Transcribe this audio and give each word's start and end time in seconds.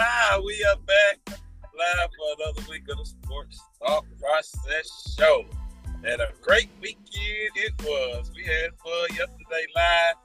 Ah, 0.00 0.40
we 0.44 0.64
are 0.64 0.76
back 0.86 1.18
live 1.28 2.08
for 2.16 2.42
another 2.42 2.62
week 2.68 2.82
of 2.90 2.98
the 2.98 3.04
Sports 3.04 3.60
Thought 3.78 4.04
Process 4.20 5.14
Show. 5.16 5.44
And 6.04 6.20
a 6.20 6.28
great 6.40 6.68
weekend 6.80 7.50
it 7.54 7.72
was. 7.82 8.30
We 8.34 8.44
had 8.44 8.70
fun 8.82 9.08
yesterday 9.10 9.66
live. 9.74 10.16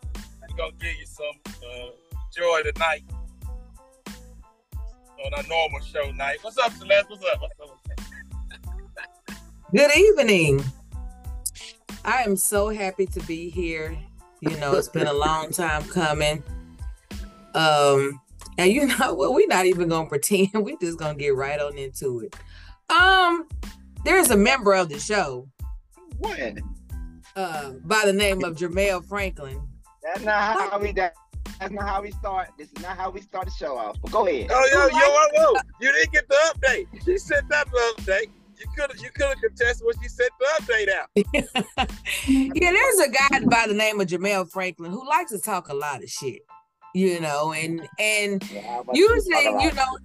We're 0.49 0.57
gonna 0.57 0.71
give 0.79 0.95
you 0.99 1.05
some 1.05 1.25
uh, 1.45 1.89
joy 2.35 2.61
tonight 2.71 3.03
on 5.25 5.33
our 5.35 5.43
normal 5.43 5.79
show 5.81 6.11
night. 6.11 6.39
What's 6.41 6.57
up, 6.57 6.71
Celeste? 6.73 7.09
What's 7.09 7.23
up? 7.25 7.41
What's 7.41 7.71
up? 7.71 7.79
Good 9.71 9.95
evening. 9.95 10.63
I 12.05 12.23
am 12.23 12.35
so 12.35 12.69
happy 12.69 13.05
to 13.07 13.19
be 13.21 13.49
here. 13.49 13.97
You 14.41 14.57
know, 14.57 14.75
it's 14.75 14.89
been 14.89 15.07
a 15.07 15.13
long 15.13 15.51
time 15.51 15.83
coming. 15.85 16.43
Um, 17.55 18.19
and 18.57 18.71
you 18.71 18.87
know 18.99 19.13
what? 19.13 19.33
We're 19.33 19.47
not 19.47 19.65
even 19.65 19.89
gonna 19.89 20.07
pretend. 20.07 20.49
We're 20.53 20.77
just 20.77 20.97
gonna 20.97 21.15
get 21.15 21.35
right 21.35 21.59
on 21.59 21.77
into 21.77 22.21
it. 22.21 22.35
Um, 22.89 23.47
there's 24.03 24.29
a 24.29 24.37
member 24.37 24.73
of 24.73 24.89
the 24.89 24.99
show. 24.99 25.47
What? 26.19 26.57
Uh, 27.35 27.71
by 27.83 28.03
the 28.05 28.13
name 28.13 28.43
of 28.43 28.55
Germayle 28.55 29.01
Franklin. 29.01 29.59
That's 30.03 30.23
not 30.23 30.71
how 30.71 30.79
we. 30.79 30.91
That, 30.91 31.13
that's 31.59 31.71
not 31.71 31.87
how 31.87 32.01
we 32.01 32.11
start. 32.11 32.49
This 32.57 32.67
is 32.67 32.81
not 32.81 32.97
how 32.97 33.09
we 33.09 33.21
start 33.21 33.45
the 33.45 33.51
show 33.51 33.77
off. 33.77 33.97
But 34.01 34.11
go 34.11 34.27
ahead. 34.27 34.49
Oh, 34.51 34.69
yo, 34.71 34.87
yo, 34.87 35.05
whoa, 35.09 35.53
whoa. 35.53 35.61
You 35.79 35.91
didn't 35.91 36.11
get 36.11 36.27
the 36.27 36.35
update. 36.53 37.05
She 37.05 37.17
sent 37.17 37.47
that 37.49 37.69
the 37.71 37.93
update. 37.97 38.29
You 38.59 38.65
could 38.77 38.91
have 38.91 39.01
you 39.01 39.09
could 39.09 39.27
have 39.27 39.39
contested 39.39 39.85
what 39.85 39.95
she 40.01 40.07
sent 40.07 40.31
the 40.39 40.47
update 40.61 40.89
out. 40.89 41.89
yeah, 42.27 42.71
there's 42.71 42.99
a 42.99 43.09
guy 43.09 43.45
by 43.45 43.65
the 43.67 43.73
name 43.73 43.99
of 43.99 44.07
Germayle 44.07 44.45
Franklin 44.45 44.91
who 44.91 45.07
likes 45.07 45.31
to 45.31 45.39
talk 45.39 45.69
a 45.69 45.73
lot 45.73 46.03
of 46.03 46.09
shit. 46.09 46.41
You 46.93 47.19
know, 47.19 47.53
and 47.53 47.87
and 47.99 48.51
Yeah, 48.51 48.81
usually, 48.93 49.45
you 49.63 49.71
know, 49.73 49.97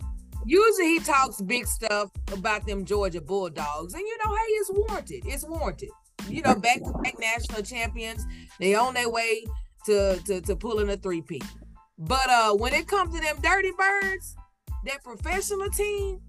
usually 0.46 0.86
he 0.94 0.98
talks 1.00 1.40
big 1.40 1.66
stuff 1.66 2.10
about 2.32 2.66
them 2.66 2.84
Georgia 2.84 3.20
Bulldogs, 3.20 3.94
and 3.94 4.02
you 4.02 4.18
know, 4.24 4.34
hey, 4.34 4.52
it's 4.52 4.70
warranted. 4.72 5.22
It's 5.26 5.46
warranted. 5.46 5.90
You 6.28 6.42
know, 6.42 6.54
back 6.54 6.78
to 6.78 6.92
back 7.02 7.18
national 7.18 7.62
champions. 7.62 8.24
They 8.58 8.74
on 8.74 8.94
their 8.94 9.10
way 9.10 9.44
to 9.86 10.18
to 10.24 10.40
to 10.40 10.56
pulling 10.56 10.88
a 10.88 10.96
three 10.96 11.22
P. 11.22 11.42
But 11.98 12.28
uh, 12.28 12.54
when 12.54 12.72
it 12.72 12.86
comes 12.86 13.14
to 13.14 13.20
them 13.20 13.36
Dirty 13.42 13.72
Birds, 13.76 14.36
that 14.86 15.02
professional 15.04 15.68
team, 15.70 16.20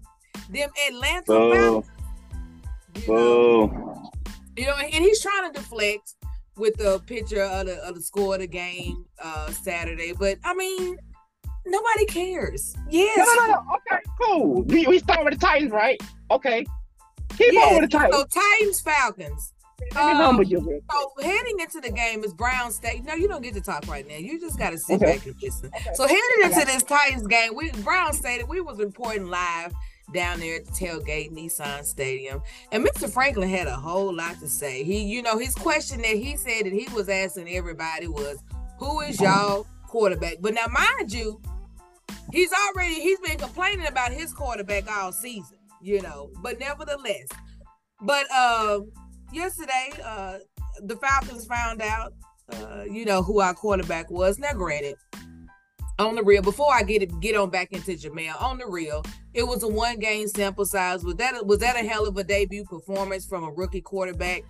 them 0.50 0.70
Atlanta 0.88 1.22
Boo. 1.26 1.84
Falcons, 2.92 3.06
you 3.06 3.14
know, 3.14 4.10
you 4.56 4.66
know, 4.66 4.74
and 4.74 5.04
he's 5.04 5.22
trying 5.22 5.52
to 5.52 5.58
deflect 5.58 6.14
with 6.56 6.76
the 6.76 7.00
picture 7.06 7.42
of 7.42 7.66
the 7.66 7.76
of 7.84 7.94
the 7.94 8.02
score 8.02 8.34
of 8.34 8.40
the 8.40 8.46
game 8.46 9.04
uh 9.22 9.50
Saturday. 9.50 10.12
But 10.12 10.38
I 10.44 10.54
mean, 10.54 10.96
nobody 11.66 12.06
cares. 12.06 12.74
Yes. 12.88 13.16
No, 13.16 13.46
no, 13.46 13.52
no. 13.52 13.76
Okay, 13.76 14.02
cool. 14.20 14.62
We, 14.62 14.86
we 14.86 14.98
start 14.98 15.24
with 15.24 15.34
the 15.34 15.40
Titans, 15.40 15.72
right? 15.72 16.00
Okay. 16.30 16.64
Keep 17.36 17.52
Yes. 17.52 17.72
on 17.74 17.80
with 17.80 17.90
the 17.90 17.96
Titans. 17.98 18.16
So 18.32 18.40
Titans 18.40 18.80
Falcons. 18.80 19.52
Let 19.94 20.06
me 20.18 20.22
um, 20.22 20.42
you. 20.44 20.82
So 20.92 21.22
heading 21.22 21.58
into 21.58 21.80
the 21.80 21.90
game 21.90 22.22
is 22.22 22.34
Brown 22.34 22.70
State. 22.70 23.02
No, 23.04 23.14
you 23.14 23.26
don't 23.28 23.42
get 23.42 23.54
to 23.54 23.62
talk 23.62 23.86
right 23.88 24.06
now. 24.06 24.16
You 24.16 24.38
just 24.38 24.58
got 24.58 24.70
to 24.70 24.78
sit 24.78 24.96
Okay. 25.02 25.16
back 25.16 25.26
and 25.26 25.34
listen. 25.42 25.70
So 25.94 26.06
heading 26.06 26.22
into 26.44 26.66
this 26.66 26.82
Titans 26.82 27.26
game, 27.26 27.54
we 27.54 27.70
Brown 27.82 28.12
State, 28.12 28.46
we 28.46 28.60
was 28.60 28.78
reporting 28.78 29.26
live 29.28 29.72
down 30.12 30.40
there 30.40 30.56
at 30.56 30.66
the 30.66 30.72
tailgate 30.72 31.32
Nissan 31.32 31.84
Stadium, 31.84 32.42
and 32.72 32.84
Mr. 32.84 33.10
Franklin 33.10 33.48
had 33.48 33.66
a 33.66 33.76
whole 33.76 34.14
lot 34.14 34.38
to 34.40 34.48
say. 34.48 34.82
He, 34.84 35.02
you 35.02 35.22
know, 35.22 35.38
his 35.38 35.54
question 35.54 36.02
that 36.02 36.16
he 36.16 36.36
said 36.36 36.66
that 36.66 36.72
he 36.72 36.88
was 36.94 37.08
asking 37.08 37.48
everybody 37.48 38.08
was, 38.08 38.38
"Who 38.78 39.00
is 39.00 39.20
y'all 39.20 39.66
quarterback?" 39.86 40.36
But 40.40 40.54
now, 40.54 40.66
mind 40.68 41.12
you, 41.12 41.40
he's 42.32 42.52
already 42.52 42.94
he's 42.94 43.20
been 43.20 43.38
complaining 43.38 43.86
about 43.86 44.12
his 44.12 44.32
quarterback 44.32 44.90
all 44.90 45.12
season, 45.12 45.58
you 45.80 46.00
know. 46.02 46.30
But 46.42 46.58
nevertheless, 46.58 47.28
but 48.00 48.26
uh, 48.32 48.80
yesterday, 49.32 49.90
uh, 50.04 50.38
the 50.82 50.96
Falcons 50.96 51.46
found 51.46 51.82
out, 51.82 52.14
uh, 52.52 52.84
you 52.90 53.04
know, 53.04 53.22
who 53.22 53.40
our 53.40 53.54
quarterback 53.54 54.10
was. 54.10 54.38
Now, 54.38 54.52
granted, 54.52 54.96
on 56.00 56.14
the 56.14 56.22
real, 56.22 56.42
before 56.42 56.72
I 56.72 56.82
get 56.82 57.02
it, 57.02 57.20
get 57.20 57.36
on 57.36 57.50
back 57.50 57.72
into 57.72 57.92
Jamel, 57.92 58.40
on 58.40 58.58
the 58.58 58.66
real, 58.66 59.04
it 59.34 59.46
was 59.46 59.62
a 59.62 59.68
one 59.68 59.98
game 59.98 60.28
sample 60.28 60.64
size. 60.64 61.04
Was 61.04 61.16
that 61.16 61.46
was 61.46 61.58
that 61.58 61.76
a 61.76 61.86
hell 61.86 62.06
of 62.06 62.16
a 62.16 62.24
debut 62.24 62.64
performance 62.64 63.26
from 63.26 63.44
a 63.44 63.50
rookie 63.50 63.80
quarterback? 63.80 64.42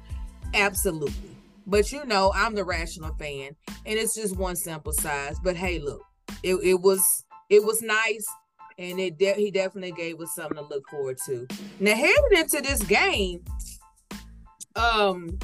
Absolutely. 0.55 1.37
But 1.67 1.93
you 1.93 2.05
know, 2.05 2.33
I'm 2.35 2.55
the 2.55 2.65
rational 2.65 3.15
fan, 3.15 3.57
and 3.69 3.99
it's 3.99 4.15
just 4.15 4.37
one 4.37 4.57
sample 4.57 4.93
size. 4.93 5.39
But 5.43 5.57
hey, 5.57 5.79
look, 5.79 6.03
it, 6.43 6.55
it 6.63 6.81
was 6.81 7.25
it 7.49 7.65
was 7.65 7.83
nice, 7.83 8.27
and 8.79 8.99
it 8.99 9.19
de- 9.19 9.35
he 9.35 9.51
definitely 9.51 9.93
gave 9.93 10.21
us 10.21 10.35
something 10.35 10.57
to 10.57 10.63
look 10.63 10.89
forward 10.89 11.19
to. 11.27 11.47
Now 11.81 11.95
heading 11.95 12.39
into 12.39 12.63
this 12.63 12.83
game, 12.85 13.45
um, 14.77 15.39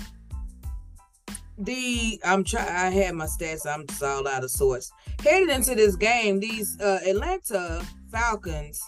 the 1.59 2.21
I'm 2.25 2.45
trying. 2.45 2.69
I 2.69 2.91
had 2.91 3.15
my 3.15 3.27
stats. 3.27 3.66
I'm 3.66 3.87
just 3.87 4.03
all 4.03 4.27
out 4.27 4.45
of 4.45 4.50
sorts. 4.50 4.91
Headed 5.22 5.49
into 5.50 5.75
this 5.75 5.97
game, 5.97 6.38
these 6.41 6.81
uh, 6.81 7.00
Atlanta 7.06 7.84
Falcons 8.12 8.81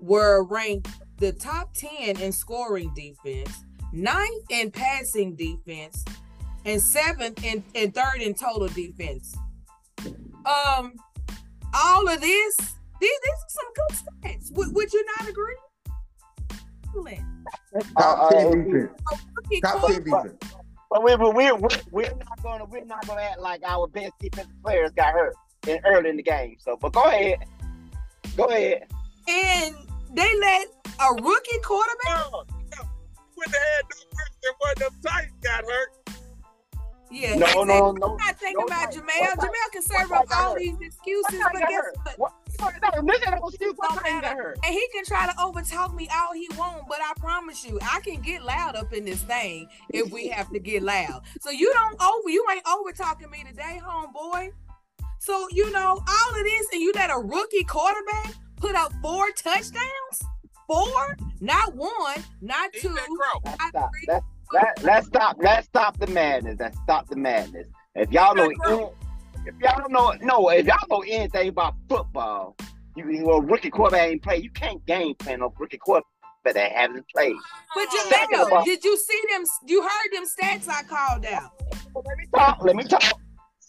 were 0.00 0.44
ranked 0.44 0.88
the 1.18 1.32
top 1.32 1.72
ten 1.74 2.18
in 2.20 2.32
scoring 2.32 2.92
defense, 2.94 3.64
ninth 3.92 4.44
in 4.50 4.70
passing 4.70 5.36
defense, 5.36 6.04
and 6.64 6.80
seventh 6.80 7.44
and, 7.44 7.62
and 7.74 7.94
third 7.94 8.20
in 8.20 8.34
total 8.34 8.68
defense. 8.68 9.36
Um, 10.44 10.94
all 11.74 12.08
of 12.08 12.20
this, 12.20 12.56
these, 13.00 13.10
these 13.10 13.10
are 13.28 13.48
some 13.48 13.72
good 13.74 13.98
stats. 13.98 14.52
Would, 14.52 14.74
would 14.74 14.92
you 14.92 15.04
not 15.18 15.28
agree? 15.28 15.56
Excellent. 16.88 17.20
Top 17.96 18.18
Uh, 18.18 18.30
ten 18.30 18.46
uh, 18.46 18.50
defense. 18.50 18.90
Top 19.62 19.86
ten 19.86 20.02
defense. 20.02 20.42
But 20.90 21.04
we, 21.04 21.14
we, 21.14 21.28
we, 21.30 21.52
we, 21.52 21.68
we're 21.92 22.02
not 22.02 22.42
gonna 22.42 22.64
we're 22.64 22.84
not 22.84 23.06
gonna 23.06 23.20
act 23.20 23.38
like 23.38 23.62
our 23.64 23.86
best 23.86 24.12
defensive 24.18 24.60
players 24.64 24.90
got 24.96 25.12
hurt 25.12 25.36
in, 25.66 25.80
early 25.84 26.10
in 26.10 26.16
the 26.16 26.22
game. 26.22 26.56
So, 26.58 26.76
but 26.80 26.92
go 26.92 27.02
ahead, 27.04 27.38
go 28.36 28.44
ahead. 28.44 28.86
and 29.28 29.74
they 30.14 30.38
let 30.40 30.68
a 31.00 31.22
rookie 31.22 31.58
quarterback. 31.62 32.06
No, 32.32 32.44
no. 32.76 32.88
Wouldn't 33.36 33.54
have 33.54 33.64
had 33.64 33.84
no 33.90 33.96
worse 34.12 34.36
than 34.42 34.52
one 34.58 34.72
of 34.72 34.78
them 34.78 34.92
Titans 35.04 35.32
got 35.42 35.64
hurt. 35.64 35.92
Yeah, 37.12 37.34
No, 37.34 37.64
no, 37.64 37.90
no. 37.90 38.06
I'm 38.12 38.16
not 38.18 38.38
thinking 38.38 38.54
no, 38.60 38.66
about 38.66 38.94
no. 38.94 39.00
Jamel. 39.00 39.36
What 39.36 39.38
Jamel 39.40 39.72
can 39.72 39.82
serve 39.82 40.10
what 40.10 40.30
up 40.32 40.36
all 40.44 40.54
these 40.56 40.76
excuses, 40.80 41.40
What 41.40 41.52
but 41.54 41.60
guess 41.62 41.72
hurt? 41.72 41.96
what? 42.04 42.32
What? 42.60 42.74
No, 42.82 43.02
listen, 43.02 43.32
don't 43.32 43.48
excuse 43.48 43.74
what 43.76 43.88
Don't 43.90 43.98
Titans 44.04 44.20
got 44.22 44.36
hurt. 44.36 44.58
And 44.64 44.72
he 44.72 44.86
can 44.92 45.04
try 45.04 45.26
to 45.26 45.32
overtalk 45.38 45.92
me 45.96 46.08
all 46.14 46.32
he 46.34 46.46
want, 46.56 46.84
but 46.88 46.98
I 47.02 47.12
promise 47.18 47.64
you, 47.64 47.80
I 47.82 47.98
can 48.00 48.20
get 48.20 48.44
loud 48.44 48.76
up 48.76 48.92
in 48.92 49.04
this 49.04 49.22
thing 49.22 49.68
if 49.88 50.12
we 50.12 50.28
have 50.28 50.50
to 50.52 50.60
get 50.60 50.84
loud. 50.84 51.22
So 51.40 51.50
you 51.50 51.72
don't 51.72 52.00
over, 52.00 52.28
you 52.28 52.46
ain't 52.52 52.62
over 52.68 52.92
talking 52.92 53.28
me 53.30 53.42
today, 53.48 53.80
homeboy. 53.82 54.52
So 55.20 55.48
you 55.52 55.70
know 55.70 56.02
all 56.08 56.30
of 56.30 56.44
this, 56.44 56.66
and 56.72 56.80
you 56.80 56.92
let 56.94 57.10
a 57.10 57.18
rookie 57.18 57.64
quarterback 57.64 58.32
put 58.56 58.74
up 58.74 58.90
four 59.02 59.26
touchdowns, 59.36 60.22
four, 60.66 61.14
not 61.40 61.74
one, 61.74 62.24
not 62.40 62.70
Eat 62.74 62.80
two, 62.80 62.88
that. 62.88 63.06
Let's 63.44 63.44
not 63.44 63.68
stop. 63.68 63.90
three. 63.90 64.06
Let's, 64.08 64.24
let, 64.50 64.82
let's 64.82 65.06
stop. 65.08 65.36
Let's 65.38 65.66
stop 65.66 65.98
the 65.98 66.06
madness. 66.06 66.56
Let's 66.58 66.78
stop 66.84 67.06
the 67.10 67.16
madness. 67.16 67.66
If 67.94 68.10
y'all 68.10 68.34
know, 68.34 68.50
Eat 68.50 68.56
if 69.44 69.54
y'all 69.60 69.90
know, 69.90 70.14
no, 70.22 70.48
if 70.48 70.66
y'all 70.66 70.76
know 70.88 71.04
anything 71.06 71.50
about 71.50 71.74
football, 71.86 72.56
you 72.96 73.10
you 73.10 73.22
know, 73.22 73.40
rookie 73.40 73.68
quarterback 73.68 74.08
ain't 74.08 74.22
play. 74.22 74.38
You 74.38 74.50
can't 74.50 74.84
game 74.86 75.16
plan 75.16 75.40
no 75.40 75.52
rookie 75.58 75.76
quarterback 75.76 76.08
that 76.44 76.72
haven't 76.72 77.04
played. 77.14 77.36
But 77.74 77.92
Second 78.08 78.40
of 78.40 78.48
Jamel, 78.48 78.52
all- 78.52 78.64
did 78.64 78.82
you 78.84 78.96
see 78.96 79.22
them? 79.30 79.44
You 79.66 79.82
heard 79.82 80.12
them 80.14 80.24
stats 80.24 80.66
I 80.66 80.82
called 80.82 81.26
out. 81.26 81.50
Let 81.94 82.16
me 82.16 82.24
talk. 82.34 82.64
Let 82.64 82.76
me 82.76 82.84
talk. 82.84 83.20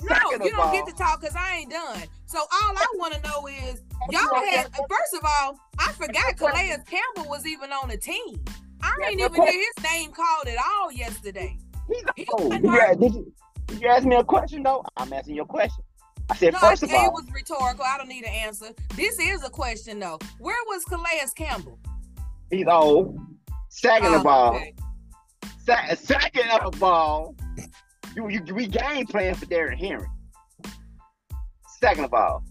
No, 0.03 0.45
you 0.45 0.51
don't 0.51 0.73
get 0.73 0.87
to 0.87 0.93
talk 0.93 1.21
because 1.21 1.35
I 1.35 1.57
ain't 1.57 1.71
done. 1.71 2.03
So 2.25 2.39
all 2.39 2.75
I 2.77 2.85
want 2.95 3.13
to 3.13 3.21
know 3.21 3.47
is 3.47 3.81
y'all 4.09 4.35
had. 4.45 4.67
First 4.89 5.13
of 5.19 5.25
all, 5.25 5.59
I 5.79 5.91
forgot 5.93 6.37
Calais 6.37 6.75
Campbell 6.89 7.29
was 7.29 7.45
even 7.45 7.71
on 7.71 7.89
the 7.89 7.97
team. 7.97 8.43
I 8.81 8.95
ain't 9.09 9.19
even 9.19 9.39
okay. 9.39 9.51
hear 9.51 9.65
his 9.77 9.83
name 9.83 10.11
called 10.11 10.47
at 10.47 10.57
all 10.57 10.91
yesterday. 10.91 11.57
He's 11.87 12.03
He 12.15 12.25
oh, 12.33 12.45
wasn't 12.47 12.63
you, 12.65 12.69
hurt. 12.71 12.89
ask- 12.91 12.99
did, 12.99 13.13
you, 13.13 13.33
did 13.67 13.81
you 13.81 13.87
ask 13.89 14.05
me 14.05 14.15
a 14.15 14.23
question 14.23 14.63
though? 14.63 14.83
I'm 14.97 15.11
asking 15.13 15.35
you 15.35 15.43
a 15.43 15.45
question. 15.45 15.83
I 16.29 16.35
said 16.35 16.53
No, 16.53 16.59
first 16.59 16.83
of 16.83 16.91
all, 16.93 17.05
it 17.07 17.11
was 17.11 17.25
rhetorical. 17.33 17.83
I 17.85 17.97
don't 17.97 18.07
need 18.07 18.23
an 18.23 18.33
answer. 18.33 18.69
This 18.95 19.19
is 19.19 19.43
a 19.43 19.49
question 19.49 19.99
though. 19.99 20.17
Where 20.39 20.57
was 20.67 20.83
Calais 20.85 21.21
Campbell? 21.35 21.77
he's 22.49 22.67
old. 22.67 23.19
Second 23.69 24.07
oh, 24.09 24.19
of 24.19 24.25
Oh, 24.25 24.29
all, 24.29 24.55
okay. 24.55 24.73
se- 25.65 25.95
second 25.95 26.49
of 26.61 26.81
all, 26.83 27.35
you, 28.15 28.27
you 28.29 28.41
we 28.53 28.67
game 28.67 29.05
plan 29.07 29.35
for 29.35 29.45
Derrick 29.45 29.79
Henry. 29.79 30.07
Second 31.79 32.05
of 32.05 32.13
all, 32.13 32.43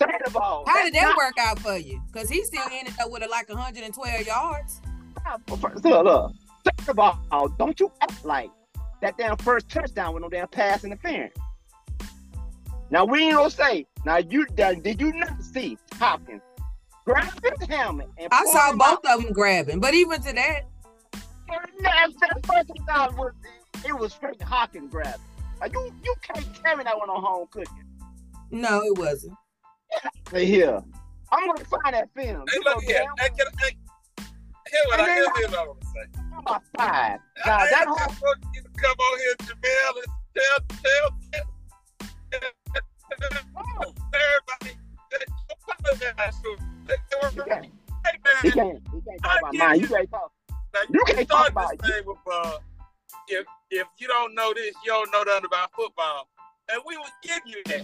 third 0.00 0.20
of 0.26 0.36
all, 0.36 0.64
How 0.66 0.82
did 0.84 0.94
that 0.94 1.02
not- 1.02 1.16
work 1.16 1.34
out 1.38 1.58
for 1.58 1.76
you? 1.76 2.00
Because 2.12 2.28
he 2.28 2.42
still 2.44 2.64
ended 2.72 2.94
up 3.00 3.10
with 3.10 3.22
like 3.30 3.48
112 3.48 4.26
yards. 4.26 4.80
Look, 5.48 5.84
look. 5.84 6.32
Third 6.64 6.88
of 6.88 6.98
all, 6.98 7.48
don't 7.58 7.78
you 7.78 7.90
act 8.00 8.24
like 8.24 8.50
that 9.00 9.16
damn 9.18 9.36
first 9.38 9.68
touchdown 9.68 10.14
with 10.14 10.22
no 10.22 10.28
damn 10.28 10.48
pass 10.48 10.84
interference. 10.84 11.36
Now 12.90 13.04
we 13.04 13.22
ain't 13.24 13.36
gonna 13.36 13.50
say. 13.50 13.86
Now 14.04 14.18
you 14.18 14.46
did 14.46 14.82
did 14.82 15.00
you 15.00 15.12
not 15.12 15.42
see 15.42 15.78
Hopkins 15.94 16.42
grabbed 17.04 17.40
his 17.58 17.68
helmet 17.68 18.08
and 18.18 18.28
I 18.32 18.44
saw 18.46 18.72
both 18.72 19.04
out. 19.06 19.18
of 19.18 19.24
them 19.24 19.32
grabbing, 19.32 19.80
but 19.80 19.94
even 19.94 20.20
to 20.22 20.32
that, 20.32 20.62
that's 21.80 22.12
the 22.14 22.40
first 22.46 22.66
thing 22.68 22.84
I 22.88 23.08
was 23.08 23.32
it 23.86 23.98
was 23.98 24.12
straight 24.12 24.40
Hawkins 24.42 24.90
grabbing. 24.90 25.20
Like 25.60 25.72
you 25.72 25.92
you 26.04 26.14
can't 26.22 26.46
tell 26.64 26.76
me 26.76 26.84
that 26.84 26.96
one 26.98 27.08
on 27.10 27.22
home 27.22 27.46
cooking. 27.50 27.84
no, 28.50 28.82
it 28.82 28.98
wasn't. 28.98 29.34
Say 30.30 30.46
here. 30.46 30.82
I'm 31.30 31.46
gonna 31.46 31.64
find 31.64 31.94
that 31.94 32.08
film. 32.14 32.44
Hey, 32.48 32.54
You 32.54 32.62
look 32.64 32.82
here. 32.82 33.04
Hey, 33.18 33.28
can 33.30 33.46
I, 33.46 33.64
hey, 33.64 33.76
hear 34.70 34.80
what 34.86 35.00
I 35.00 35.02
And 35.08 35.12
hear 35.14 35.24
what 35.48 35.54
I 35.54 35.66
want 35.66 35.80
to 35.80 35.86
say. 35.86 35.92
well 36.30 36.40
about 36.40 36.62
five. 36.76 37.20
I, 37.44 37.46
Now 37.46 37.56
I 37.58 37.70
that 37.70 37.86
whole 37.88 38.34
you 38.54 38.62
to 38.62 38.68
come 38.76 38.96
on 38.98 39.18
here, 39.18 39.34
Jamel, 39.38 39.94
and 40.02 40.12
tell, 40.34 40.58
tell, 40.82 42.42
everybody 43.52 44.78
that 45.10 45.26
you 45.26 45.26
apologize 45.50 46.36
to. 46.42 46.56
They 46.86 46.96
were- 47.22 47.30
he 47.30 47.40
can't 47.50 47.64
Hey, 48.04 48.18
he 48.42 48.48
man, 48.48 48.52
can't 48.52 48.82
he 48.92 49.00
can't 49.02 49.22
talk 49.22 49.32
I 49.32 49.38
about 49.38 49.54
mine. 49.54 49.76
you- 49.76 49.82
You 49.82 49.88
can't 49.88 50.10
talk. 50.10 50.32
now, 50.74 50.80
you 50.80 50.86
you 50.92 51.04
can't 51.06 51.28
start 51.28 51.54
talk 51.54 51.70
this 51.70 51.78
about 51.78 51.90
thing 51.94 52.06
with, 52.06 52.18
uh, 52.32 52.58
if, 53.28 53.46
if 53.72 53.86
you 53.98 54.06
don't 54.06 54.34
know 54.34 54.52
this, 54.54 54.74
you 54.84 54.92
don't 54.92 55.10
know 55.12 55.22
nothing 55.22 55.46
about 55.46 55.72
football. 55.74 56.28
And 56.70 56.82
we 56.86 56.96
would 56.98 57.06
give 57.22 57.40
you 57.46 57.62
that. 57.66 57.82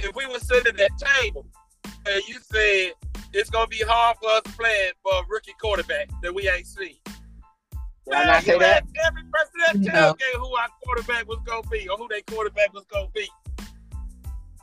If 0.00 0.14
we 0.16 0.26
were 0.26 0.40
sitting 0.40 0.66
at 0.66 0.76
that 0.76 0.90
table 0.98 1.46
and 2.06 2.22
you 2.26 2.38
said 2.40 2.92
it's 3.32 3.48
going 3.48 3.66
to 3.66 3.70
be 3.70 3.84
hard 3.86 4.16
for 4.20 4.28
us 4.30 4.42
playing 4.56 4.92
for 5.02 5.12
a 5.12 5.22
rookie 5.28 5.54
quarterback 5.60 6.08
that 6.22 6.34
we 6.34 6.48
ain't 6.48 6.66
seen. 6.66 6.96
Did 8.06 8.14
I 8.14 8.24
not 8.24 8.42
say 8.42 8.58
that? 8.58 8.84
Every 9.06 9.22
person 9.22 9.84
that 9.84 9.92
No. 9.92 10.14
tailgate 10.14 10.38
who 10.40 10.56
our 10.56 10.68
quarterback 10.82 11.28
was 11.28 11.38
gonna 11.46 11.62
be 11.70 11.88
or 11.88 11.96
who 11.96 12.08
their 12.08 12.22
quarterback 12.22 12.72
was 12.72 12.84
gonna 12.86 13.06
be. 13.14 13.28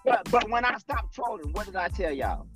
But 0.04 0.30
but 0.32 0.50
when 0.50 0.66
I 0.66 0.78
stopped 0.80 1.14
trolling, 1.14 1.54
what 1.54 1.66
did 1.66 1.78
I 1.78 1.88
tell 1.88 2.12
y'all? 2.12 2.48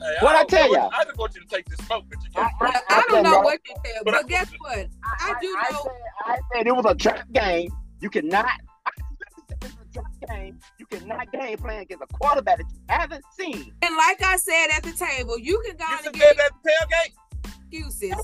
Hey, 0.00 0.16
What 0.20 0.34
I 0.36 0.38
don't 0.38 0.48
tell 0.50 0.72
y'all? 0.72 0.90
I 0.92 1.04
just 1.04 1.16
want 1.18 1.34
you 1.34 1.40
to 1.42 1.46
take 1.48 1.68
this 1.68 1.78
smoke 1.86 2.04
that 2.10 2.18
you 2.24 2.30
I, 2.36 2.42
got. 2.42 2.52
I, 2.60 2.66
I, 2.66 2.82
I 2.98 3.02
don't 3.08 3.22
know 3.24 3.32
said, 3.34 3.42
what 3.44 3.60
you 3.68 3.74
said, 3.84 4.02
but 4.04 4.28
guess 4.28 4.50
what? 4.58 4.86
I 5.20 5.34
do 5.40 5.56
I, 5.58 5.70
know- 5.72 5.82
said, 5.82 5.92
I 6.26 6.38
said 6.54 6.66
it 6.66 6.76
was 6.76 6.84
a 6.88 6.94
trap 6.94 7.32
game. 7.32 7.70
You 8.00 8.10
cannot. 8.10 8.46
I 8.86 8.90
said 8.96 9.58
it's 9.62 9.74
a 9.74 9.92
trap 9.92 10.12
game. 10.28 10.58
You 10.78 10.86
cannot 10.86 11.32
game 11.32 11.58
plan 11.58 11.80
against 11.82 12.04
a 12.04 12.06
quarterback 12.14 12.58
that 12.58 12.66
you 12.72 12.80
haven't 12.88 13.24
seen. 13.36 13.72
And 13.82 13.96
like 13.96 14.22
I 14.24 14.36
said 14.36 14.68
at 14.76 14.82
the 14.84 14.92
table, 14.92 15.38
you 15.38 15.60
can 15.66 15.76
go 15.76 15.84
You 15.88 15.96
and 15.96 16.04
said 16.04 16.12
give 16.14 16.36
that 16.36 16.50
tailgate? 16.64 17.50
excuses, 17.70 18.14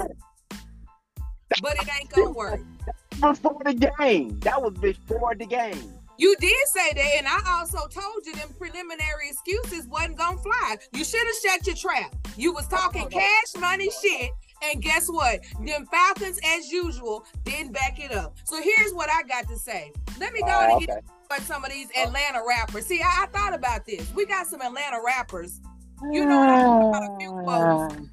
but 1.61 1.75
it 1.75 1.89
ain't 2.01 2.11
gonna 2.11 2.31
work. 2.31 2.61
Before 3.21 3.61
the 3.65 3.75
game, 3.99 4.39
that 4.41 4.61
was 4.61 4.75
before 4.75 5.35
the 5.35 5.47
game. 5.47 5.93
You 6.19 6.37
did 6.41 6.57
say 6.69 6.93
that, 6.95 7.11
and 7.19 7.27
I 7.27 7.41
also 7.59 7.87
told 7.89 8.25
you 8.25 8.35
them 8.35 8.49
preliminary 8.59 9.29
excuses 9.31 9.87
wasn't 9.89 10.17
gonna 10.19 10.39
fly. 10.39 10.77
You 10.93 11.05
should 11.05 11.27
have 11.27 11.37
shut 11.53 11.67
your 11.67 11.77
trap. 11.77 12.15
You 12.37 12.53
was 12.53 12.69
talking 12.69 13.09
cash 13.09 13.55
money 13.59 13.91
shit, 14.03 14.31
and 14.63 14.83
guess 14.83 15.09
what? 15.09 15.41
Them 15.65 15.87
Falcons, 15.87 16.39
as 16.57 16.71
usual, 16.71 17.25
didn't 17.45 17.73
back 17.73 17.99
it 17.99 18.13
up. 18.13 18.37
So 18.45 18.61
here's 18.63 18.93
what 18.93 19.11
I 19.11 19.23
got 19.25 19.49
to 19.49 19.57
say. 19.59 19.93
Let 20.21 20.33
me 20.33 20.41
go 20.41 20.47
on 20.47 20.71
Oh, 20.71 20.77
and 20.79 20.87
get 20.87 20.91
okay. 20.99 21.07
but 21.29 21.41
some 21.43 21.65
of 21.65 21.71
these 21.73 21.89
Atlanta 21.97 22.41
rappers. 22.47 22.87
See, 22.87 23.01
I, 23.03 23.25
I 23.25 23.27
thought 23.27 23.55
about 23.55 23.85
this. 23.85 24.13
We 24.15 24.27
got 24.27 24.47
some 24.47 24.61
Atlanta 24.63 24.99
rappers. 25.05 25.61
You 26.13 26.25
know, 26.27 26.41
I 26.43 27.01
got 27.01 27.03
a 27.15 27.17
few 27.19 27.33
ah. 27.47 27.89
folks. 27.89 28.09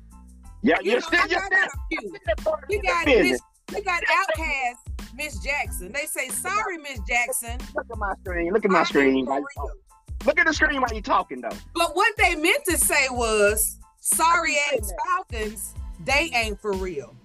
Yeah, 0.64 0.78
You 0.82 0.92
you're 0.92 1.00
know, 1.02 1.08
still, 1.08 1.20
I 1.20 1.26
you're 1.30 1.40
got 1.50 1.50
still, 1.50 1.62
a 1.64 1.88
few. 1.90 2.00
you're 2.10 2.20
still 2.24 2.46
part 2.46 2.64
of 2.64 2.70
We 2.70 2.78
the 2.78 2.88
got 2.88 3.06
business. 3.06 3.42
Miss, 3.70 3.78
we 3.78 3.82
got 3.84 4.04
OutKast, 4.04 4.76
Miss 5.22 5.38
Jackson. 5.40 5.92
They 5.92 6.06
say 6.06 6.30
sorry, 6.30 6.78
Miss 6.80 7.00
Jackson. 7.08 7.58
Look 7.76 7.86
at 7.92 7.98
my 7.98 8.14
screen. 8.22 8.52
Look 8.54 8.66
at 8.66 8.72
my 8.72 8.80
ain't 8.80 8.88
screen. 8.88 9.26
for 9.26 9.32
While 9.32 9.40
you 9.42 9.46
real. 9.56 9.68
talk. 9.68 10.26
Look 10.26 10.40
at 10.40 10.48
the 10.48 10.54
screen 10.54 10.82
while 10.82 10.92
you're 10.92 11.02
talking, 11.02 11.42
though. 11.42 11.56
But 11.76 11.96
what 11.96 12.14
they 12.18 12.36
meant 12.36 12.64
to 12.66 12.78
say 12.78 13.08
was, 13.12 13.78
sorry 14.00 14.56
I 14.56 14.78
ass 14.78 14.92
Falcons, 15.06 15.74
they 16.06 16.32
ain't 16.34 16.60
for 16.60 16.74
real. 16.74 17.16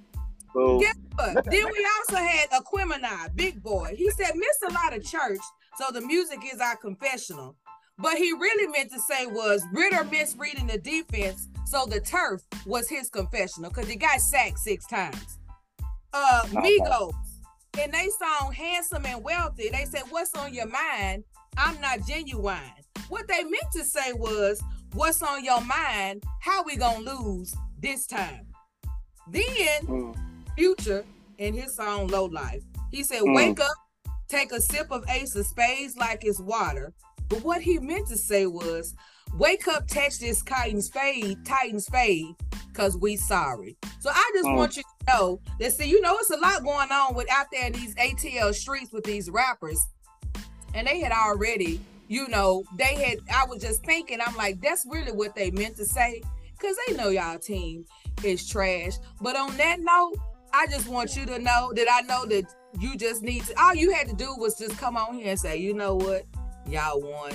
So, 0.52 0.78
Guess 0.80 0.96
what? 1.14 1.44
Then 1.46 1.64
we 1.72 1.86
also 1.98 2.16
had 2.16 2.50
Aquemini, 2.50 3.34
Big 3.34 3.62
Boi. 3.62 3.94
He 3.96 4.10
said, 4.10 4.34
missed 4.34 4.62
a 4.68 4.72
lot 4.72 4.96
of 4.96 5.02
church, 5.04 5.40
so 5.78 5.86
the 5.92 6.00
music 6.00 6.40
is 6.52 6.60
our 6.60 6.76
confessional. 6.76 7.56
But 7.98 8.16
he 8.16 8.32
really 8.32 8.66
meant 8.68 8.90
to 8.92 9.00
say 9.00 9.26
was 9.26 9.62
Ridder 9.72 10.04
misreading 10.04 10.66
the 10.66 10.78
defense, 10.78 11.48
so 11.66 11.86
the 11.86 12.00
turf 12.00 12.42
was 12.66 12.88
his 12.90 13.08
confessional 13.08 13.70
because 13.70 13.88
he 13.88 13.96
got 13.96 14.20
sacked 14.20 14.58
six 14.58 14.86
times. 14.86 15.38
Uh. 16.12 16.42
Migos, 16.48 17.12
in 17.78 17.90
they 17.90 18.08
song 18.18 18.52
Handsome 18.52 19.06
and 19.06 19.22
Wealthy, 19.22 19.68
they 19.70 19.84
said, 19.84 20.02
What's 20.10 20.34
on 20.34 20.54
your 20.54 20.66
mind? 20.66 21.24
I'm 21.56 21.80
not 21.80 22.06
genuine. 22.06 22.60
What 23.08 23.28
they 23.28 23.42
meant 23.44 23.72
to 23.74 23.84
say 23.84 24.12
was, 24.12 24.62
What's 24.92 25.22
on 25.22 25.44
your 25.44 25.60
mind? 25.62 26.24
How 26.40 26.62
we 26.62 26.76
gonna 26.76 27.00
lose 27.00 27.54
this 27.78 28.06
time? 28.06 28.46
Then 29.28 29.86
mm, 29.86 30.16
Future 30.56 31.04
in 31.38 31.54
his 31.54 31.74
song 31.74 32.08
Low 32.08 32.26
Life. 32.26 32.62
He 32.90 33.02
said, 33.02 33.22
Mm. 33.22 33.34
Wake 33.34 33.60
up, 33.60 33.74
take 34.28 34.52
a 34.52 34.60
sip 34.60 34.90
of 34.90 35.04
Ace 35.08 35.34
of 35.36 35.46
Spades 35.46 35.96
like 35.96 36.24
it's 36.24 36.40
water. 36.40 36.92
But 37.28 37.42
what 37.42 37.60
he 37.60 37.78
meant 37.78 38.08
to 38.08 38.16
say 38.16 38.46
was, 38.46 38.94
Wake 39.34 39.68
up, 39.68 39.86
touch 39.86 40.18
this 40.18 40.42
Titans 40.42 40.88
fade, 40.88 41.44
Titans 41.44 41.88
fade, 41.88 42.34
because 42.76 42.96
we 42.98 43.16
sorry. 43.16 43.76
So 44.00 44.10
I 44.10 44.30
just 44.34 44.46
Mm. 44.46 44.56
want 44.56 44.76
you 44.76 44.82
to 44.82 45.12
know 45.14 45.40
that, 45.58 45.72
see, 45.72 45.88
you 45.88 46.00
know, 46.02 46.16
it's 46.18 46.30
a 46.30 46.36
lot 46.36 46.62
going 46.62 46.92
on 46.92 47.14
with 47.14 47.30
out 47.30 47.46
there 47.50 47.66
in 47.66 47.72
these 47.72 47.94
ATL 47.94 48.52
streets 48.52 48.92
with 48.92 49.04
these 49.04 49.30
rappers. 49.30 49.82
And 50.74 50.86
they 50.86 51.00
had 51.00 51.10
already, 51.10 51.80
you 52.08 52.28
know, 52.28 52.64
they 52.76 52.94
had, 52.96 53.18
I 53.32 53.46
was 53.46 53.62
just 53.62 53.82
thinking, 53.84 54.18
I'm 54.24 54.36
like, 54.36 54.60
that's 54.60 54.84
really 54.86 55.12
what 55.12 55.34
they 55.34 55.50
meant 55.50 55.76
to 55.76 55.86
say. 55.86 56.22
Because 56.58 56.76
they 56.86 56.94
know 56.94 57.08
y'all 57.08 57.38
team 57.38 57.86
is 58.22 58.46
trash. 58.46 58.94
But 59.20 59.36
on 59.36 59.56
that 59.56 59.80
note, 59.80 60.16
I 60.52 60.66
just 60.66 60.86
want 60.86 61.16
you 61.16 61.24
to 61.26 61.38
know 61.38 61.72
that 61.74 61.86
I 61.90 62.02
know 62.02 62.26
that 62.26 62.44
you 62.78 62.96
just 62.96 63.22
need 63.22 63.44
to. 63.44 63.62
All 63.62 63.74
you 63.74 63.90
had 63.92 64.06
to 64.08 64.14
do 64.14 64.34
was 64.36 64.58
just 64.58 64.76
come 64.76 64.96
on 64.96 65.14
here 65.14 65.30
and 65.30 65.40
say, 65.40 65.56
you 65.56 65.72
know 65.72 65.94
what, 65.96 66.24
y'all 66.66 67.00
won. 67.00 67.32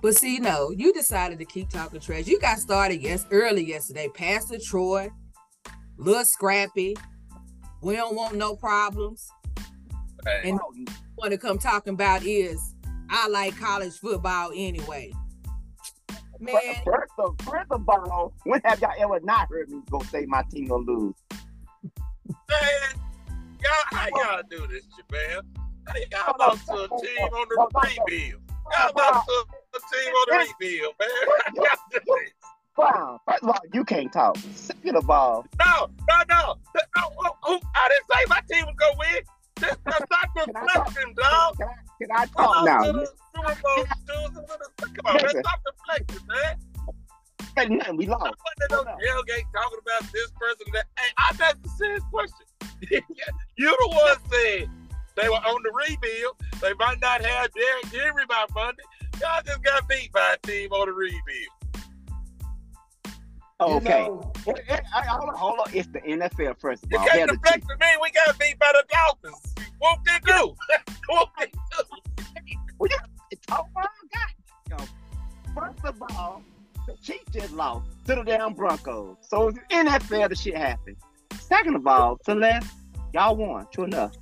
But 0.00 0.16
see, 0.16 0.38
no, 0.38 0.70
you 0.70 0.92
decided 0.92 1.38
to 1.40 1.44
keep 1.44 1.70
talking 1.70 2.00
trash. 2.00 2.26
You 2.26 2.38
got 2.38 2.58
started 2.58 3.02
yes 3.02 3.26
early 3.30 3.64
yesterday. 3.64 4.08
Pastor 4.14 4.58
Troy, 4.58 5.10
little 5.96 6.24
scrappy. 6.24 6.96
We 7.82 7.96
don't 7.96 8.14
want 8.14 8.36
no 8.36 8.54
problems. 8.54 9.28
Hey, 10.24 10.50
And 10.50 10.58
what 10.58 10.76
you 10.76 10.86
want 11.16 11.32
to 11.32 11.38
come 11.38 11.58
talking 11.58 11.94
about 11.94 12.22
is 12.24 12.74
I 13.10 13.28
like 13.28 13.58
college 13.58 13.94
football 13.94 14.50
anyway. 14.54 15.12
Man, 16.40 16.54
First 16.84 17.12
of, 17.18 17.36
first 17.40 17.70
of 17.70 17.88
all, 17.88 18.32
when 18.44 18.60
have 18.64 18.80
y'all 18.80 18.92
ever 18.98 19.18
not 19.24 19.48
heard 19.48 19.68
me 19.70 19.80
go 19.90 20.00
say 20.04 20.24
my 20.26 20.44
team 20.52 20.68
gonna 20.68 20.84
lose? 20.84 21.14
man, 22.48 23.00
y'all, 23.60 23.70
how 23.86 24.08
y'all 24.08 24.42
do 24.48 24.66
this, 24.68 24.84
Jamel? 24.96 25.42
Hey, 25.92 26.04
y'all 26.12 26.36
lost 26.38 26.66
to 26.66 26.74
a 26.74 26.88
team 27.00 27.26
on 27.32 27.48
the 27.48 28.00
rebuild. 28.06 28.42
Y'all 28.70 28.92
lost 28.96 29.26
to 29.26 29.32
a 29.32 29.58
team 29.80 30.12
on 30.12 30.26
the 30.28 30.54
rebuild, 30.60 30.94
man. 31.00 31.54
Y'all 31.54 31.64
do 31.90 31.98
this? 32.04 32.32
Wow. 32.76 33.20
First 33.28 33.42
of 33.42 33.48
all, 33.48 33.58
you 33.74 33.84
can't 33.84 34.12
talk. 34.12 34.36
Second 34.54 34.96
of 34.96 35.10
all, 35.10 35.44
No, 35.58 35.88
no, 36.08 36.16
no. 36.28 36.54
no 36.74 36.82
oh, 36.96 37.36
oh, 37.44 37.60
I 37.74 37.88
didn't 37.88 38.06
say 38.10 38.24
my 38.28 38.40
team 38.50 38.66
was 38.66 38.76
gonna 38.78 38.96
win. 38.98 39.22
This, 39.56 39.76
that's 39.84 40.04
not 40.10 40.74
talk? 40.74 40.94
dog. 40.94 41.56
can 41.58 41.66
I, 41.68 41.74
can 42.00 42.10
I 42.12 42.26
talk 42.26 42.36
lost 42.36 42.66
now? 42.66 42.82
to 42.84 42.92
the 42.92 43.06
Super 43.34 43.58
Bowl 43.62 43.84
dudes. 44.06 44.38
Come 44.80 45.06
on, 45.06 45.14
man. 45.14 45.22
Listen. 45.24 45.42
Stop 45.42 45.60
deflecting, 45.66 46.26
man. 46.28 46.56
Ain't 47.58 47.70
nothing. 47.72 47.96
We 47.96 48.04
I'm 48.04 48.10
lost. 48.12 48.34
no 48.70 48.84
tailgate 48.84 49.44
talking 49.52 49.78
about 49.82 50.12
this 50.12 50.30
person 50.38 50.66
that. 50.74 50.84
Hey, 50.96 51.10
I 51.18 51.36
asked 51.42 51.62
the 51.64 51.68
serious 51.70 52.04
question. 52.12 52.46
you 53.56 53.76
the 53.76 53.88
one 53.88 54.16
said 54.30 54.70
they 55.16 55.28
were 55.28 55.34
on 55.34 55.62
the 55.64 55.72
rebuild. 55.72 56.36
They 56.60 56.72
might 56.74 57.00
not 57.00 57.24
have 57.24 57.50
Derrick 57.52 57.86
Henry 57.86 58.24
by 58.28 58.46
Monday. 58.54 58.82
Y'all 59.20 59.42
just 59.44 59.62
got 59.62 59.88
beat 59.88 60.12
by 60.12 60.36
a 60.36 60.46
team 60.46 60.72
on 60.72 60.86
the 60.86 60.92
rebuild. 60.92 61.58
Okay. 63.60 64.04
you 64.04 64.08
know, 64.08 64.32
Hold 64.44 65.28
on, 65.30 65.34
hold 65.34 65.58
on. 65.58 65.66
It's 65.74 65.88
the 65.88 66.00
NFL 66.00 66.60
first 66.60 66.84
of 66.84 66.92
all. 66.92 67.04
They're 67.04 67.26
can't 67.26 67.30
the 67.30 67.36
deflect 67.36 67.68
to 67.68 67.76
me. 67.76 67.86
We 68.00 68.10
got 68.12 68.38
beat 68.38 68.58
by 68.58 68.72
the 68.72 68.84
Dolphins. 68.92 69.54
Whoop 69.80 69.98
they 70.04 70.18
do. 70.24 70.54
Whoop 71.08 71.28
they 71.38 71.46
do. 71.46 71.98
It's 73.30 73.42
oh 73.50 73.64
my 73.74 73.82
God. 73.82 74.78
Yo, 74.78 74.84
First 75.54 75.84
of 75.84 76.02
all, 76.16 76.42
the 76.86 76.94
Chiefs 77.02 77.24
just 77.32 77.52
lost 77.52 77.88
to 78.06 78.14
the 78.14 78.22
damn 78.22 78.54
Broncos. 78.54 79.16
So 79.22 79.48
it's 79.48 79.58
NFL, 79.70 80.28
the 80.28 80.36
shit 80.36 80.56
happened. 80.56 80.96
Second 81.40 81.76
of 81.76 81.86
all, 81.86 82.18
Celeste, 82.24 82.70
y'all 83.12 83.36
won, 83.36 83.66
true 83.72 83.84
enough. 83.84 84.12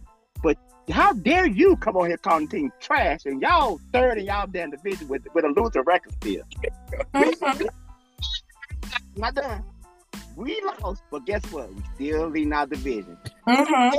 How 0.90 1.12
dare 1.12 1.46
you 1.46 1.76
come 1.76 1.96
on 1.96 2.06
here 2.08 2.16
calling 2.16 2.46
the 2.46 2.56
team 2.58 2.72
trash 2.80 3.26
and 3.26 3.42
y'all 3.42 3.80
third 3.92 4.18
in 4.18 4.26
y'all 4.26 4.46
damn 4.46 4.70
division 4.70 5.08
with 5.08 5.26
with 5.34 5.44
a 5.44 5.48
loser 5.48 5.82
record 5.82 6.12
still. 6.14 6.42
mhm. 7.14 7.68
Not 9.16 9.34
done. 9.34 9.64
We 10.36 10.60
lost, 10.80 11.02
but 11.10 11.24
guess 11.24 11.42
what? 11.50 11.72
We 11.74 11.82
still 11.94 12.28
leading 12.28 12.52
our 12.52 12.66
division. 12.66 13.16
Mhm. 13.48 13.94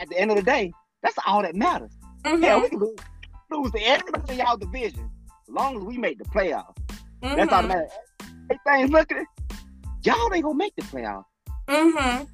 At 0.00 0.08
the 0.08 0.18
end 0.18 0.30
of 0.30 0.36
the 0.36 0.42
day, 0.42 0.72
that's 1.02 1.16
all 1.26 1.42
that 1.42 1.54
matters. 1.54 1.92
Mhm. 2.24 2.42
Hell, 2.42 2.60
we 2.62 2.68
can 2.68 2.78
lose, 2.80 2.96
lose 3.50 3.70
to 3.72 3.78
everybody 3.86 4.32
in 4.32 4.38
y'all 4.40 4.56
division. 4.56 5.10
As 5.48 5.54
long 5.54 5.76
as 5.78 5.82
we 5.84 5.96
make 5.96 6.18
the 6.18 6.24
playoffs, 6.24 6.74
Mhm. 7.22 7.36
that's 7.36 7.52
all 7.52 7.62
that 7.62 7.68
matters. 7.68 7.92
Everything's 8.50 8.90
looking. 8.90 9.24
Y'all 10.04 10.34
ain't 10.34 10.42
gonna 10.44 10.54
make 10.56 10.74
the 10.76 10.82
playoffs. 10.82 11.24
Mhm. 11.68 12.28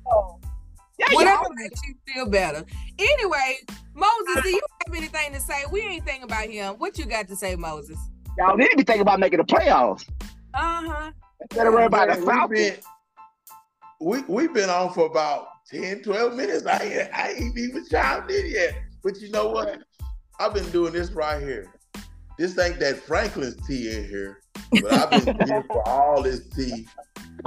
Yeah, 0.98 1.06
Whatever 1.12 1.42
y'all- 1.42 1.54
makes 1.54 1.80
you 1.86 1.94
feel 2.12 2.28
better. 2.28 2.64
Anyway, 2.98 3.56
Moses, 3.94 4.42
do 4.42 4.48
you 4.48 4.60
have 4.86 4.94
anything 4.94 5.32
to 5.32 5.40
say? 5.40 5.64
We 5.72 5.80
ain't 5.82 6.04
thinking 6.04 6.24
about 6.24 6.48
him. 6.48 6.74
What 6.76 6.98
you 6.98 7.04
got 7.06 7.28
to 7.28 7.36
say, 7.36 7.56
Moses? 7.56 7.98
y'all 8.38 8.56
need 8.56 8.68
to 8.70 8.76
be 8.76 8.82
thinking 8.82 9.02
about 9.02 9.20
making 9.20 9.38
the 9.38 9.44
playoffs. 9.44 10.08
Uh 10.54 10.82
huh. 10.88 11.12
Instead 11.40 11.66
of 11.66 11.72
worrying 11.72 11.86
about 11.88 12.08
Yeah, 12.08 12.14
the 12.16 12.20
we 12.20 12.26
Falcons. 12.26 12.60
been, 12.60 12.76
we 14.00 14.22
we've 14.28 14.52
been 14.54 14.70
on 14.70 14.92
for 14.92 15.06
about 15.06 15.48
10, 15.70 16.02
12 16.02 16.34
minutes. 16.34 16.66
I 16.66 16.78
ain't, 16.78 17.10
I 17.14 17.30
ain't 17.32 17.58
even 17.58 17.84
chimed 17.88 18.30
in 18.30 18.46
yet. 18.50 18.74
But 19.02 19.20
you 19.20 19.30
know 19.30 19.48
what? 19.48 19.78
I've 20.40 20.54
been 20.54 20.68
doing 20.70 20.92
this 20.92 21.10
right 21.12 21.40
here. 21.40 21.72
This 22.38 22.58
ain't 22.58 22.80
that 22.80 22.96
Franklin's 22.98 23.56
tea 23.66 23.90
in 23.96 24.04
here, 24.08 24.40
but 24.82 24.92
I've 24.92 25.24
been 25.24 25.36
here 25.46 25.62
for 25.68 25.86
all 25.88 26.22
this 26.22 26.48
tea 26.48 26.86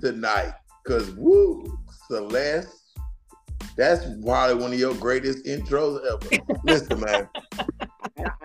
tonight. 0.01 0.53
Cause 0.85 1.11
woo, 1.11 1.65
Celeste, 2.07 2.76
that's 3.75 4.05
probably 4.23 4.55
one 4.61 4.73
of 4.73 4.79
your 4.79 4.95
greatest 4.95 5.45
intros 5.45 5.99
ever. 6.05 6.43
Listen, 6.63 6.99
man. 7.01 7.29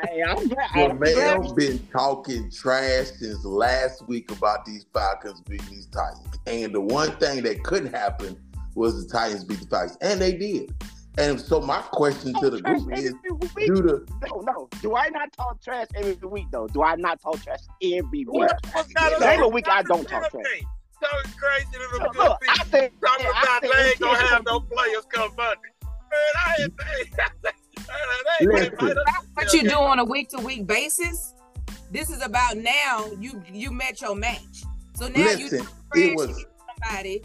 Hey, 0.04 0.22
I'm 0.22 0.48
glad. 0.48 0.70
Your 0.76 0.90
I'm 0.90 0.98
glad- 0.98 1.40
man 1.40 1.54
been 1.54 1.78
talking 1.90 2.50
trash 2.50 3.06
since 3.18 3.42
last 3.44 4.06
week 4.06 4.30
about 4.30 4.66
these 4.66 4.84
Falcons 4.92 5.40
beating 5.42 5.66
these 5.70 5.86
Titans. 5.86 6.38
And 6.46 6.74
the 6.74 6.80
one 6.80 7.12
thing 7.16 7.42
that 7.44 7.62
couldn't 7.62 7.92
happen 7.92 8.36
was 8.74 9.02
the 9.02 9.10
Titans 9.10 9.44
beat 9.44 9.60
the 9.60 9.66
Titans. 9.66 9.96
And 10.02 10.20
they 10.20 10.36
did. 10.36 10.74
And 11.18 11.40
so 11.40 11.60
my 11.60 11.80
question 11.90 12.32
to 12.40 12.50
the 12.50 12.60
group 12.60 12.90
is 12.92 13.12
do 13.22 13.38
the 13.82 14.06
No, 14.26 14.40
no. 14.40 14.68
Do 14.80 14.96
I 14.96 15.08
not 15.10 15.32
talk 15.32 15.62
trash 15.62 15.86
every 15.94 16.14
week 16.26 16.46
though? 16.50 16.66
Do 16.66 16.82
I 16.82 16.96
not 16.96 17.20
talk 17.20 17.42
trash 17.42 17.60
every 17.82 18.04
week? 18.24 18.32
What, 18.32 18.58
what 18.72 18.94
kind 18.94 19.14
of 19.14 19.20
Name 19.20 19.42
a 19.42 19.48
week 19.48 19.68
I 19.68 19.82
don't 19.82 20.08
talk 20.08 20.30
trash. 20.30 20.44
Okay, 21.02 21.10
Talking 21.10 21.38
crazy 21.38 21.66
to 21.72 21.98
them 21.98 22.12
good 22.12 22.12
people. 22.12 22.36
I 22.48 22.64
said, 22.70 22.92
Talking 23.04 23.26
I 23.26 23.42
about 23.42 23.62
said 23.62 23.70
they 23.72 23.90
ain't 23.90 24.00
gonna 24.00 24.18
have 24.18 24.44
no 24.44 24.60
players 24.60 25.04
come 25.08 25.30
Monday. 25.36 25.60
Man, 25.82 26.20
I 26.36 26.56
ain't 26.62 26.76
they, 28.40 28.46
they, 28.46 28.62
ain't 28.62 28.80
Listen. 28.80 28.96
What 29.34 29.52
you 29.52 29.68
do 29.68 29.76
on 29.76 29.98
a 29.98 30.04
week 30.04 30.28
to 30.30 30.38
week 30.38 30.66
basis? 30.66 31.34
This 31.90 32.10
is 32.10 32.22
about 32.22 32.56
now. 32.56 33.10
You 33.18 33.42
you 33.52 33.70
met 33.70 34.00
your 34.00 34.14
match. 34.14 34.64
So 34.94 35.08
now 35.08 35.30
you 35.30 35.44
listen, 35.44 35.58
trash 35.58 35.70
it 35.94 36.16
was 36.16 36.46
somebody 36.80 37.22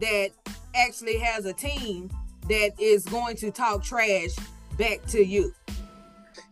that 0.00 0.30
actually 0.74 1.18
has 1.18 1.44
a 1.44 1.52
team 1.52 2.10
that 2.48 2.72
is 2.78 3.04
going 3.04 3.36
to 3.36 3.50
talk 3.50 3.82
trash 3.82 4.34
back 4.78 5.04
to 5.08 5.24
you. 5.24 5.52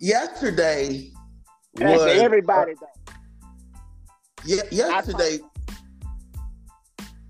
yesterday 0.01 1.11
Trash 1.77 1.99
was 1.99 2.07
everybody 2.07 2.75
though. 2.75 3.13
Yeah, 4.45 4.63
yesterday. 4.71 5.41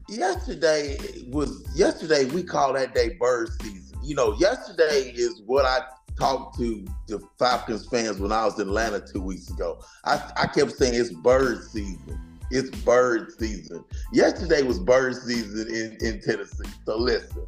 Yesterday 0.08 0.98
was 1.28 1.64
yesterday. 1.74 2.26
We 2.26 2.42
call 2.42 2.72
that 2.74 2.94
day 2.94 3.16
bird 3.18 3.50
season. 3.60 3.98
You 4.02 4.14
know, 4.14 4.36
yesterday 4.38 5.12
is 5.14 5.42
what 5.46 5.64
I 5.64 5.80
talked 6.18 6.58
to 6.58 6.86
the 7.08 7.20
Falcons 7.38 7.86
fans 7.88 8.18
when 8.18 8.32
I 8.32 8.44
was 8.44 8.58
in 8.58 8.68
Atlanta 8.68 9.00
two 9.00 9.20
weeks 9.20 9.50
ago. 9.50 9.82
I, 10.04 10.22
I 10.36 10.46
kept 10.46 10.72
saying 10.72 10.94
it's 10.94 11.12
bird 11.12 11.62
season. 11.64 12.20
It's 12.50 12.70
bird 12.82 13.32
season. 13.36 13.84
Yesterday 14.12 14.62
was 14.62 14.78
bird 14.78 15.16
season 15.16 15.66
in, 15.68 15.96
in 16.06 16.20
Tennessee. 16.20 16.70
So 16.84 16.96
listen, 16.96 17.44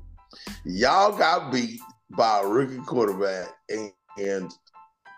y'all 0.64 1.16
got 1.16 1.52
beat 1.52 1.80
by 2.10 2.40
a 2.40 2.46
rookie 2.46 2.78
quarterback, 2.78 3.48
and, 3.68 3.92
and 4.16 4.50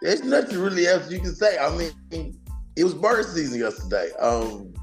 there's 0.02 0.22
nothing 0.22 0.58
really 0.58 0.86
else 0.86 1.10
you 1.10 1.20
can 1.20 1.34
say. 1.34 1.58
I 1.58 1.74
mean, 1.74 2.38
it 2.76 2.84
was 2.84 2.94
bird 2.94 3.24
season 3.24 3.60
yesterday. 3.60 4.10
Um, 4.20 4.74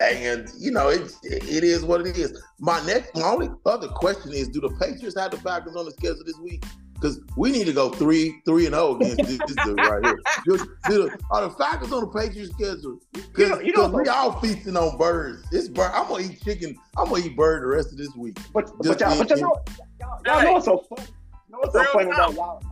and 0.00 0.48
you 0.58 0.70
know, 0.70 0.88
it 0.88 1.12
it 1.22 1.64
is 1.64 1.84
what 1.84 2.06
it 2.06 2.16
is. 2.16 2.40
My 2.58 2.84
next, 2.86 3.14
my 3.16 3.22
only 3.28 3.50
other 3.66 3.88
question 3.88 4.32
is: 4.32 4.48
Do 4.48 4.60
the 4.60 4.70
Patriots 4.80 5.18
have 5.18 5.30
the 5.32 5.38
Falcons 5.38 5.76
on 5.76 5.84
the 5.86 5.90
schedule 5.92 6.22
this 6.24 6.38
week? 6.38 6.64
Because 6.94 7.20
we 7.36 7.52
need 7.52 7.66
to 7.66 7.72
go 7.72 7.90
three 7.90 8.40
three 8.44 8.66
and 8.66 8.74
zero 8.74 8.96
against 8.96 9.18
this, 9.18 9.38
this 9.46 9.56
dude 9.64 9.78
right 9.78 10.04
here. 10.04 10.18
Do, 10.44 10.56
do 10.88 11.02
the, 11.04 11.18
are 11.30 11.42
the 11.42 11.50
Falcons 11.50 11.92
on 11.92 12.00
the 12.00 12.06
Patriots 12.08 12.50
schedule? 12.54 12.98
You 13.14 13.22
Because 13.32 13.50
know- 13.50 13.60
you 13.60 13.72
know- 13.76 13.88
we 13.88 14.08
all 14.08 14.32
feasting 14.40 14.76
on 14.76 14.96
birds. 14.98 15.48
This 15.52 15.68
bird, 15.68 15.92
I'm 15.94 16.08
gonna 16.08 16.24
eat 16.24 16.42
chicken. 16.42 16.76
I'm 16.96 17.08
gonna 17.08 17.24
eat 17.24 17.36
bird 17.36 17.62
the 17.62 17.66
rest 17.68 17.92
of 17.92 17.98
this 17.98 18.12
week. 18.16 18.36
But, 18.52 18.72
but 18.78 18.98
y'all, 18.98 19.16
but 19.16 19.30
you 19.30 19.36
in- 19.36 19.42
know, 19.42 19.62
y'all, 20.00 20.20
y'all 20.26 20.42
know 20.42 20.52
what's 20.54 20.64
so 20.64 20.78
funny? 20.88 21.06
You 21.46 21.52
know 21.52 21.58
what's 21.60 21.72
so 21.72 21.80
Real 21.82 21.92
funny 21.92 22.10
talk. 22.10 22.30
though? 22.30 22.34
Y'all, 22.34 22.62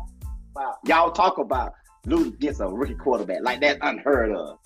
wow, 0.56 0.74
y'all 0.86 1.12
talk 1.12 1.38
about 1.38 1.74
losing 2.06 2.34
against 2.34 2.60
a 2.60 2.66
rookie 2.66 2.94
quarterback 2.94 3.42
like 3.42 3.60
that's 3.60 3.78
unheard 3.82 4.32
of. 4.32 4.58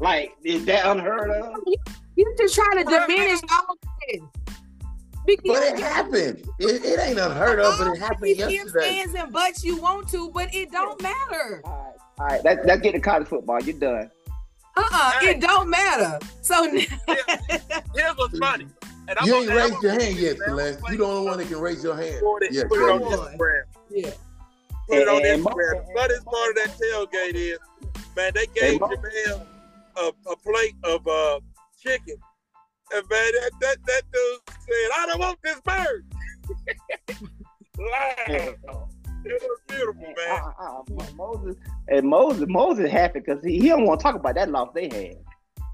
Like 0.00 0.34
is 0.44 0.64
that 0.66 0.86
unheard 0.86 1.30
of? 1.30 1.54
You 2.16 2.34
just 2.38 2.54
trying 2.54 2.78
to 2.78 2.84
diminish 2.84 3.40
all 3.50 3.66
of 3.70 3.78
this. 4.08 4.20
Because 5.26 5.58
But 5.58 5.62
it 5.62 5.78
happened. 5.80 6.44
It, 6.58 6.84
it 6.84 7.00
ain't 7.00 7.18
unheard 7.18 7.58
of, 7.58 7.78
but 7.78 7.86
it 7.88 7.98
happened 7.98 8.28
you 8.36 8.46
yesterday. 8.46 9.02
fans 9.02 9.14
and 9.14 9.32
butts 9.32 9.64
you 9.64 9.80
want 9.80 10.06
to, 10.10 10.30
but 10.30 10.54
it 10.54 10.70
don't 10.70 11.00
matter. 11.02 11.62
All 11.64 11.72
right, 11.72 11.94
all 12.18 12.26
right. 12.26 12.44
Let's, 12.44 12.66
let's 12.66 12.82
get 12.82 12.92
to 12.92 13.00
college 13.00 13.26
football. 13.28 13.58
You're 13.62 13.78
done. 13.78 14.10
Uh-uh, 14.76 15.10
Hey. 15.20 15.30
it 15.30 15.40
don't 15.40 15.70
matter. 15.70 16.18
So 16.42 16.68
Here's 16.70 18.16
what's 18.16 18.38
funny. 18.38 18.66
And 19.08 19.18
I'm 19.18 19.26
You 19.26 19.34
ain't 19.36 19.48
gonna- 19.48 19.60
I'm 19.60 19.70
raised 19.70 19.82
your 19.82 19.92
hand 19.92 20.16
yet, 20.16 20.38
man, 20.38 20.48
I'm 20.50 20.56
Celeste. 20.56 20.80
gonna 20.82 20.92
You 20.92 20.98
the 20.98 21.04
only 21.06 21.26
one 21.30 21.38
that 21.38 21.48
can 21.48 21.58
raise 21.60 21.82
your 21.84 21.96
hand. 21.96 22.20
Put 22.22 22.42
it, 22.42 22.52
Yes, 22.52 22.64
put 22.68 22.78
it 22.82 22.90
on 22.90 22.98
Come 23.00 23.08
on. 23.08 23.18
Instagram. 23.32 23.62
yeah. 23.90 24.10
Put 24.88 24.98
it 24.98 25.08
on 25.08 25.16
And- 25.16 25.26
and 25.26 25.42
Mo- 25.42 25.50
Instagram. 25.50 25.78
and- 25.78 25.88
The 25.88 25.92
funniest 25.94 26.24
part 26.26 26.50
of 26.50 26.56
that 26.56 26.78
tailgate 26.78 27.34
is, 27.34 27.58
man, 28.14 28.32
they 28.34 28.46
gave 28.48 28.72
And 28.72 28.80
Mo- 28.80 28.88
Jamel 28.88 29.46
a, 29.96 30.12
a 30.30 30.36
plate 30.36 30.74
of 30.84 31.06
uh, 31.06 31.40
chicken. 31.80 32.16
And 32.92 33.02
man, 33.10 33.32
that, 33.40 33.50
that, 33.60 33.76
that 33.86 34.02
dude 34.12 34.40
said, 34.48 34.90
I 34.98 35.06
don't 35.06 35.20
want 35.20 35.38
this 35.42 35.60
bird. 35.60 36.04
Laugh. 37.78 38.54
It 39.26 39.42
was 39.42 39.60
beautiful, 39.68 40.02
man. 40.02 40.40
uh, 40.42 40.52
uh, 40.62 40.80
uh, 40.80 41.06
Moses 41.16 41.56
and 41.88 42.06
Moses 42.06 42.44
Moses 42.46 42.90
happy 42.90 43.20
because 43.20 43.42
he, 43.42 43.58
he 43.58 43.68
don't 43.68 43.86
want 43.86 44.00
to 44.00 44.04
talk 44.04 44.16
about 44.16 44.34
that 44.34 44.50
loss 44.50 44.68
they 44.74 44.84
had. 44.84 45.16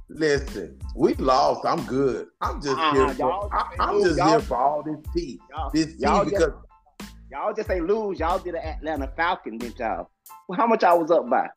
Listen, 0.08 0.78
we 0.94 1.14
lost. 1.14 1.64
I'm 1.66 1.84
good. 1.86 2.28
I'm 2.40 2.62
just 2.62 2.76
Uh-uh, 2.78 2.92
here. 2.94 3.08
For, 3.08 3.18
y'all- 3.18 3.48
I, 3.52 3.74
I'm 3.80 4.02
just 4.02 4.18
y'all- 4.18 4.28
here 4.28 4.40
for 4.40 4.56
all 4.56 4.82
this 4.84 4.98
tea. 5.14 5.40
Y'all, 5.50 5.70
This 5.72 5.86
tea 5.86 5.94
y'all 5.98 6.24
just, 6.24 6.36
because 6.36 6.52
y'all 7.30 7.52
just 7.52 7.70
ain't 7.70 7.86
lose. 7.86 8.20
Y'all 8.20 8.38
did 8.38 8.54
an 8.54 8.62
Atlanta 8.64 9.10
Falcon, 9.16 9.58
didn't 9.58 9.78
y'all? 9.80 10.08
Well, 10.48 10.56
how 10.56 10.66
much 10.68 10.84
I 10.84 10.94
was 10.94 11.10
up 11.10 11.28
by? 11.28 11.48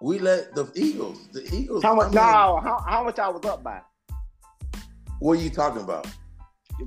We 0.00 0.18
let 0.18 0.54
the 0.54 0.70
Eagles. 0.74 1.28
The 1.32 1.42
Eagles. 1.54 1.82
How 1.82 1.92
I 1.92 1.96
much? 1.96 2.06
mean, 2.06 2.14
No, 2.14 2.60
how, 2.62 2.82
how 2.86 3.04
much 3.04 3.18
I 3.18 3.28
was 3.28 3.44
up 3.44 3.62
by? 3.62 3.80
What 5.20 5.38
are 5.38 5.42
you 5.42 5.50
talking 5.50 5.82
about? 5.82 6.06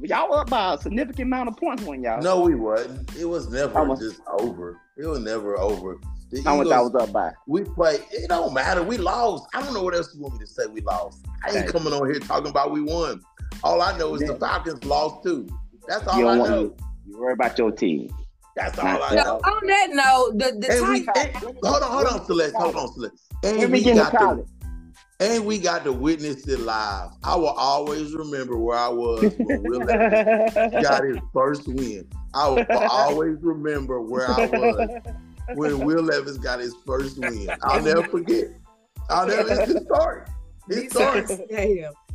Y'all 0.02 0.28
were 0.30 0.40
up 0.40 0.50
by 0.50 0.74
a 0.74 0.78
significant 0.80 1.28
amount 1.28 1.50
of 1.50 1.58
points 1.58 1.84
when 1.84 2.02
y'all. 2.02 2.20
No, 2.22 2.40
we 2.42 2.56
wasn't. 2.56 3.16
It 3.16 3.26
was 3.26 3.50
never 3.52 3.86
much? 3.86 4.00
just 4.00 4.22
over. 4.40 4.80
It 4.98 5.06
was 5.06 5.20
never 5.20 5.58
over. 5.60 5.98
The 6.32 6.42
how 6.42 6.56
much 6.58 6.66
Eagles, 6.68 6.74
I 6.74 6.82
was 6.82 6.96
up 6.96 7.12
by? 7.14 7.32
we 7.48 7.64
play. 7.64 8.00
It 8.12 8.28
don't 8.30 8.54
matter. 8.56 8.82
We 8.82 8.98
lost. 8.98 9.46
I 9.54 9.62
don't 9.62 9.72
know 9.76 9.84
what 9.84 9.94
else 9.94 10.16
you 10.16 10.22
want 10.22 10.34
me 10.34 10.40
to 10.40 10.48
say. 10.48 10.66
We 10.66 10.82
lost. 10.82 11.24
I 11.46 11.50
ain't 11.50 11.58
Okay. 11.60 11.72
coming 11.72 11.94
on 11.94 12.10
here 12.10 12.20
talking 12.20 12.50
about 12.50 12.72
we 12.72 12.82
won. 12.82 13.22
All 13.64 13.84
I 13.84 13.96
know 14.00 14.16
is 14.16 14.22
the 14.22 14.36
Falcons 14.36 14.84
lost 14.84 15.24
too. 15.24 15.48
That's 15.88 16.08
all 16.08 16.28
I 16.28 16.38
know. 16.38 16.76
you 17.06 17.20
worry 17.20 17.34
about 17.34 17.60
your 17.60 17.72
team. 17.72 18.10
That's 18.56 18.78
all 18.78 19.02
I 19.02 19.16
know. 19.16 19.38
On 19.44 19.68
that 19.68 19.88
note, 19.92 20.38
the, 20.38 20.60
the 20.60 20.74
And 20.74 20.88
we, 20.90 21.08
and- 21.16 21.36
hold 21.64 21.84
on, 21.84 21.92
hold 21.92 22.08
on, 22.08 22.26
Celeste. 22.26 22.56
Hold 22.56 22.76
on, 22.76 22.94
Celeste. 22.94 23.16
And 23.44 23.72
we 23.72 23.84
got 23.84 24.12
to, 24.12 24.46
and 25.20 25.46
we 25.46 25.58
got 25.58 25.84
to 25.86 25.92
witness 25.94 26.48
it 26.48 26.60
live. 26.60 27.10
I 27.24 27.36
will 27.36 27.48
always 27.50 28.14
remember 28.14 28.58
where 28.58 28.78
I 28.78 28.90
was 28.90 29.34
when 29.38 29.64
Will 29.64 29.80
got 29.86 31.04
his 31.04 31.18
first 31.34 31.68
win. 31.68 32.08
I 32.34 32.48
will 32.50 32.66
always 32.90 33.38
remember 33.42 34.02
where 34.02 34.30
I 34.30 34.46
was 34.48 34.90
when 35.56 35.86
Will 35.86 36.04
Levis 36.04 36.38
got 36.38 36.60
his 36.60 36.76
first 36.86 37.18
win. 37.20 37.50
I'll 37.64 37.82
never 37.82 38.04
forget. 38.04 38.46
I'll 39.10 39.28
never. 39.28 39.50
It's 39.50 39.72
historic. 39.72 40.28
Historic. 40.70 41.28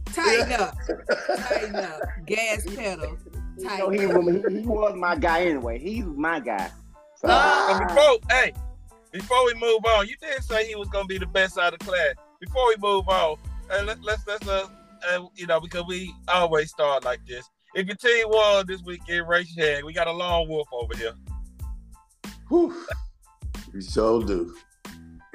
Tighten 0.07 0.53
up. 0.61 0.75
Tighten 1.37 1.77
up. 1.77 2.01
Gas 2.27 2.65
pedal. 2.75 3.19
You 3.59 3.65
know, 3.65 3.71
Tighten 3.91 3.93
he, 3.93 4.07
was- 4.07 4.53
he 4.53 4.61
was 4.67 4.95
my 4.97 5.17
guy 5.17 5.43
anyway. 5.43 5.79
He's 5.79 6.05
my 6.05 6.41
guy. 6.41 6.71
So, 7.17 7.29
And 7.29 7.89
before, 7.89 8.19
hey, 8.31 8.53
before 9.13 9.45
we 9.47 9.55
move 9.55 9.85
on, 9.85 10.07
you 10.07 10.15
did 10.21 10.43
say 10.45 10.67
he 10.67 10.77
was 10.77 10.89
gonna 10.89 11.07
be 11.07 11.19
the 11.19 11.27
best 11.27 11.59
out 11.59 11.73
of 11.73 11.81
class. 11.81 12.15
Before 12.41 12.69
we 12.69 12.77
move 12.79 13.09
on, 13.09 13.37
uh, 13.71 13.83
let, 13.85 14.01
let's 14.03 14.25
let's 14.27 14.47
uh, 14.47 14.69
uh, 15.11 15.27
you 15.35 15.47
know, 15.47 15.61
because 15.61 15.85
we 15.89 16.15
always 16.29 16.71
start 16.71 17.05
like 17.05 17.19
this. 17.27 17.49
If 17.75 17.87
your 17.87 17.97
team 17.97 18.27
won 18.29 18.67
this 18.67 18.83
weekend, 18.85 19.29
raise 19.29 19.55
your 19.57 19.67
hand. 19.67 19.85
We 19.85 19.93
got 19.93 20.07
a 20.07 20.13
long 20.13 20.49
wolf 20.49 20.69
over 20.73 20.97
here. 20.97 21.13
Whew. 22.49 22.87
We 23.75 23.83
sure 23.83 24.23
do. 24.25 24.55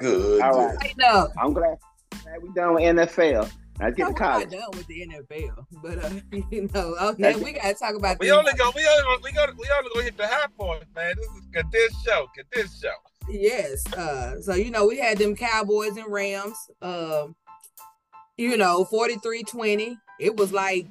Good. 0.00 0.40
All 0.42 0.52
right. 0.52 0.78
Tighten. 0.80 1.32
I'm 1.38 1.52
glad, 1.52 1.76
glad 2.24 2.42
we 2.42 2.52
done 2.54 2.74
with 2.74 2.82
NFL. 2.82 3.50
Let's 3.80 3.96
get 3.96 4.04
No, 4.04 4.06
to 4.06 4.12
we're 4.12 4.18
college. 4.18 4.50
done 4.50 4.70
with 4.72 4.86
the 4.86 5.06
NFL, 5.06 5.66
but 5.82 6.04
uh, 6.04 6.10
you 6.50 6.70
know, 6.72 7.14
now 7.18 7.36
we 7.38 7.52
gotta 7.52 7.74
talk 7.74 7.94
about 7.96 8.20
We 8.20 8.30
only 8.30 8.52
go, 8.52 8.70
we 8.74 8.86
only 8.86 9.20
we 9.22 9.32
got 9.32 9.48
we 9.56 9.66
only 9.76 9.90
gonna 9.92 10.04
hit 10.04 10.16
the 10.16 10.26
high 10.28 10.46
points, 10.58 10.86
man. 10.94 11.14
This 11.16 11.26
is 11.26 11.42
a 11.56 11.62
this 11.72 12.02
show, 12.04 12.28
get 12.36 12.46
this 12.52 12.80
show. 12.80 12.94
Yes. 13.28 13.92
Uh, 13.92 14.40
so 14.42 14.54
you 14.54 14.70
know, 14.70 14.86
we 14.86 14.98
had 14.98 15.18
them 15.18 15.34
Cowboys 15.34 15.96
and 15.96 16.06
Rams. 16.08 16.56
Um, 16.82 17.34
you 18.36 18.56
know, 18.56 18.84
43-20. 18.92 19.96
It 20.20 20.36
was 20.36 20.52
like 20.52 20.86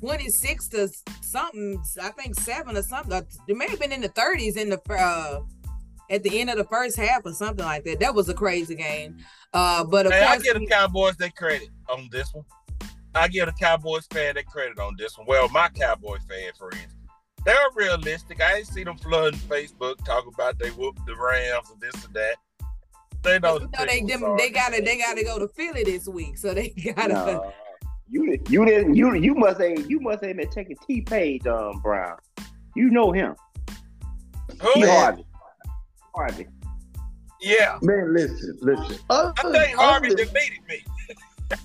26 0.00 0.68
to 0.68 0.88
something, 1.22 1.80
I 2.02 2.10
think 2.10 2.38
seven 2.38 2.76
or 2.76 2.82
something. 2.82 3.24
It 3.48 3.56
may 3.56 3.68
have 3.68 3.78
been 3.80 3.92
in 3.92 4.00
the 4.00 4.08
30s 4.08 4.56
in 4.56 4.68
the 4.70 4.80
uh 4.92 5.40
at 6.12 6.22
the 6.22 6.40
end 6.40 6.50
of 6.50 6.56
the 6.56 6.64
first 6.64 6.96
half 6.96 7.22
or 7.24 7.32
something 7.32 7.64
like 7.64 7.84
that. 7.84 7.98
That 7.98 8.14
was 8.14 8.28
a 8.28 8.34
crazy 8.34 8.74
game. 8.74 9.16
Uh, 9.52 9.82
but 9.82 10.06
of 10.06 10.12
Hey, 10.12 10.22
I 10.22 10.34
course, 10.34 10.42
give 10.42 10.60
the 10.60 10.66
Cowboys 10.66 11.16
their 11.16 11.30
credit 11.30 11.70
on 11.88 12.08
this 12.12 12.32
one. 12.32 12.44
I 13.14 13.28
give 13.28 13.46
the 13.46 13.52
Cowboys 13.52 14.06
fan 14.10 14.34
their 14.34 14.44
credit 14.44 14.78
on 14.78 14.94
this 14.98 15.16
one. 15.18 15.26
Well, 15.26 15.48
my 15.48 15.68
Cowboy 15.70 16.18
fan 16.28 16.52
friends, 16.58 16.94
they're 17.44 17.56
realistic. 17.74 18.40
I 18.40 18.58
ain't 18.58 18.66
see 18.66 18.84
them 18.84 18.98
flooding 18.98 19.40
Facebook 19.40 20.04
talking 20.04 20.32
about 20.34 20.58
they 20.58 20.70
whooped 20.70 21.04
the 21.06 21.16
Rams 21.16 21.70
and 21.70 21.80
this 21.80 22.04
and 22.04 22.14
that. 22.14 22.36
They 23.22 23.38
know 23.38 23.58
the 23.58 23.66
know, 23.66 23.86
they 23.86 24.00
them, 24.02 24.36
they 24.36 24.50
gotta 24.50 24.82
they 24.82 24.98
gotta 24.98 25.24
go 25.24 25.38
to 25.38 25.48
Philly 25.48 25.84
this 25.84 26.08
week, 26.08 26.36
so 26.36 26.54
they 26.54 26.68
gotta. 26.96 27.12
No. 27.12 27.52
You 28.08 28.38
you 28.50 28.64
didn't 28.66 28.94
you 28.94 29.14
you 29.14 29.34
must 29.34 29.60
ain't 29.60 29.88
you 29.88 29.98
must 29.98 30.22
ain't 30.22 30.36
been 30.36 30.50
checking 30.50 30.76
T 30.86 31.00
page 31.00 31.46
um 31.46 31.80
Brown. 31.80 32.18
You 32.76 32.90
know 32.90 33.12
him. 33.12 33.34
Who? 34.60 34.74
T 34.74 34.80
Harvey. 34.82 35.24
Harvey. 36.14 36.46
Yeah, 37.40 37.78
Man, 37.82 38.14
listen, 38.14 38.56
listen. 38.60 38.98
Other, 39.10 39.32
I 39.38 39.50
think 39.52 39.76
Harvey 39.76 40.08
other- 40.08 40.16
deleted 40.24 40.60
me. 40.68 40.84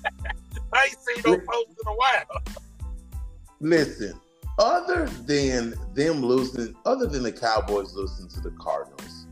I 0.73 0.83
ain't 0.85 0.97
seen 0.99 1.23
no 1.25 1.37
post 1.37 1.69
in 1.69 1.87
a 1.87 1.95
while. 1.95 2.41
listen. 3.59 4.19
Other 4.59 5.05
than 5.27 5.75
them 5.93 6.21
losing, 6.25 6.75
other 6.85 7.05
than 7.05 7.21
the 7.21 7.31
Cowboys 7.31 7.93
losing 7.93 8.27
to 8.29 8.41
the 8.41 8.49
Cardinals, 8.59 9.27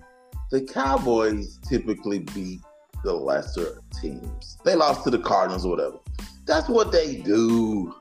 the 0.51 0.61
Cowboys 0.61 1.57
typically 1.67 2.19
beat 2.19 2.61
the 3.03 3.11
lesser 3.11 3.81
teams. 3.99 4.59
They 4.63 4.75
lost 4.75 5.03
to 5.05 5.09
the 5.09 5.17
Cardinals 5.17 5.65
or 5.65 5.69
whatever. 5.69 5.97
That's 6.45 6.69
what 6.69 6.91
they 6.91 7.15
do. 7.15 7.95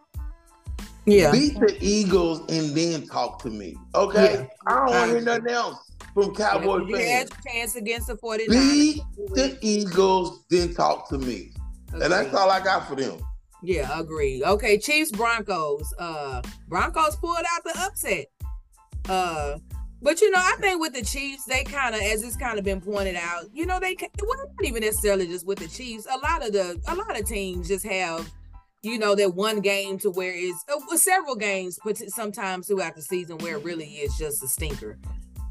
Yeah. 1.06 1.32
Beat 1.32 1.58
the 1.60 1.78
Eagles 1.80 2.40
and 2.50 2.76
then 2.76 3.06
talk 3.06 3.40
to 3.42 3.48
me. 3.48 3.74
Okay? 3.94 4.34
Yeah. 4.34 4.46
I 4.66 4.74
don't 4.74 4.94
want 4.94 5.10
to 5.10 5.16
hear 5.16 5.20
nothing 5.22 5.48
else 5.48 5.93
from 6.14 6.34
Cowboy 6.34 6.86
you 6.86 6.94
had 6.96 7.28
fans. 7.28 7.30
your 7.44 7.52
chance 7.52 7.76
against 7.76 8.06
the 8.06 8.14
49ers. 8.14 8.48
Beat 8.48 9.02
the 9.34 9.58
Eagles, 9.60 10.44
then 10.48 10.72
talk 10.72 11.08
to 11.08 11.18
me. 11.18 11.50
And 11.92 12.12
that's 12.12 12.32
all 12.34 12.50
I 12.50 12.60
got 12.60 12.88
for 12.88 12.96
them. 12.96 13.18
Yeah, 13.62 13.98
agree. 13.98 14.42
Okay, 14.44 14.78
Chiefs 14.78 15.10
Broncos. 15.10 15.92
Uh 15.98 16.42
Broncos 16.68 17.16
pulled 17.16 17.38
out 17.38 17.64
the 17.64 17.78
upset. 17.80 18.26
Uh 19.08 19.58
but 20.04 20.20
you 20.20 20.30
know, 20.30 20.38
I 20.38 20.56
think 20.60 20.82
with 20.82 20.92
the 20.92 21.02
Chiefs, 21.02 21.46
they 21.46 21.64
kind 21.64 21.94
of, 21.94 22.02
as 22.02 22.22
it's 22.22 22.36
kind 22.36 22.58
of 22.58 22.64
been 22.64 22.82
pointed 22.82 23.16
out, 23.16 23.46
you 23.54 23.64
know, 23.64 23.80
they 23.80 23.96
well, 24.22 24.38
not 24.38 24.64
even 24.66 24.82
necessarily 24.82 25.26
just 25.26 25.46
with 25.46 25.58
the 25.58 25.66
Chiefs. 25.66 26.06
A 26.12 26.18
lot 26.18 26.46
of 26.46 26.52
the, 26.52 26.78
a 26.88 26.94
lot 26.94 27.18
of 27.18 27.26
teams 27.26 27.68
just 27.68 27.86
have, 27.86 28.30
you 28.82 28.98
know, 28.98 29.14
that 29.14 29.34
one 29.34 29.60
game 29.60 29.98
to 30.00 30.10
where 30.10 30.34
it's 30.34 30.62
uh, 30.70 30.96
several 30.98 31.36
games, 31.36 31.78
but 31.82 31.96
sometimes 31.96 32.66
throughout 32.66 32.94
the 32.94 33.00
season 33.00 33.38
where 33.38 33.56
it 33.56 33.64
really 33.64 33.86
is 33.86 34.14
just 34.18 34.44
a 34.44 34.46
stinker. 34.46 34.98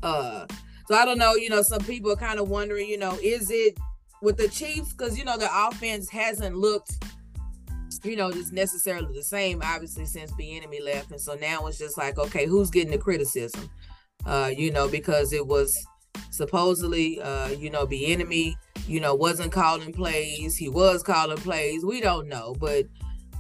Uh, 0.03 0.45
so 0.87 0.95
I 0.95 1.05
don't 1.05 1.17
know. 1.17 1.33
You 1.33 1.49
know, 1.49 1.61
some 1.63 1.81
people 1.81 2.11
are 2.11 2.17
kind 2.17 2.39
of 2.39 2.49
wondering, 2.49 2.87
you 2.87 2.97
know, 2.97 3.17
is 3.23 3.49
it 3.49 3.77
with 4.21 4.37
the 4.37 4.47
Chiefs 4.49 4.93
because 4.93 5.17
you 5.17 5.25
know 5.25 5.37
the 5.37 5.49
offense 5.51 6.09
hasn't 6.09 6.55
looked 6.55 7.03
you 8.03 8.15
know, 8.17 8.31
just 8.31 8.51
necessarily 8.51 9.13
the 9.13 9.23
same, 9.23 9.61
obviously, 9.63 10.05
since 10.05 10.31
Bieniemy 10.33 10.83
left. 10.83 11.11
And 11.11 11.21
so 11.21 11.35
now 11.35 11.67
it's 11.67 11.77
just 11.77 11.97
like, 11.97 12.17
okay, 12.17 12.45
who's 12.45 12.69
getting 12.69 12.91
the 12.91 12.97
criticism? 12.97 13.69
Uh, 14.25 14.51
you 14.55 14.71
know, 14.71 14.87
because 14.87 15.31
it 15.31 15.45
was 15.45 15.85
supposedly 16.31 17.21
uh, 17.21 17.49
you 17.49 17.69
know, 17.69 17.85
Bieniemy, 17.85 18.55
you 18.87 18.99
know, 18.99 19.15
wasn't 19.15 19.51
calling 19.51 19.93
plays, 19.93 20.57
he 20.57 20.69
was 20.69 21.03
calling 21.03 21.37
plays. 21.37 21.85
We 21.85 22.01
don't 22.01 22.27
know. 22.27 22.55
But 22.59 22.85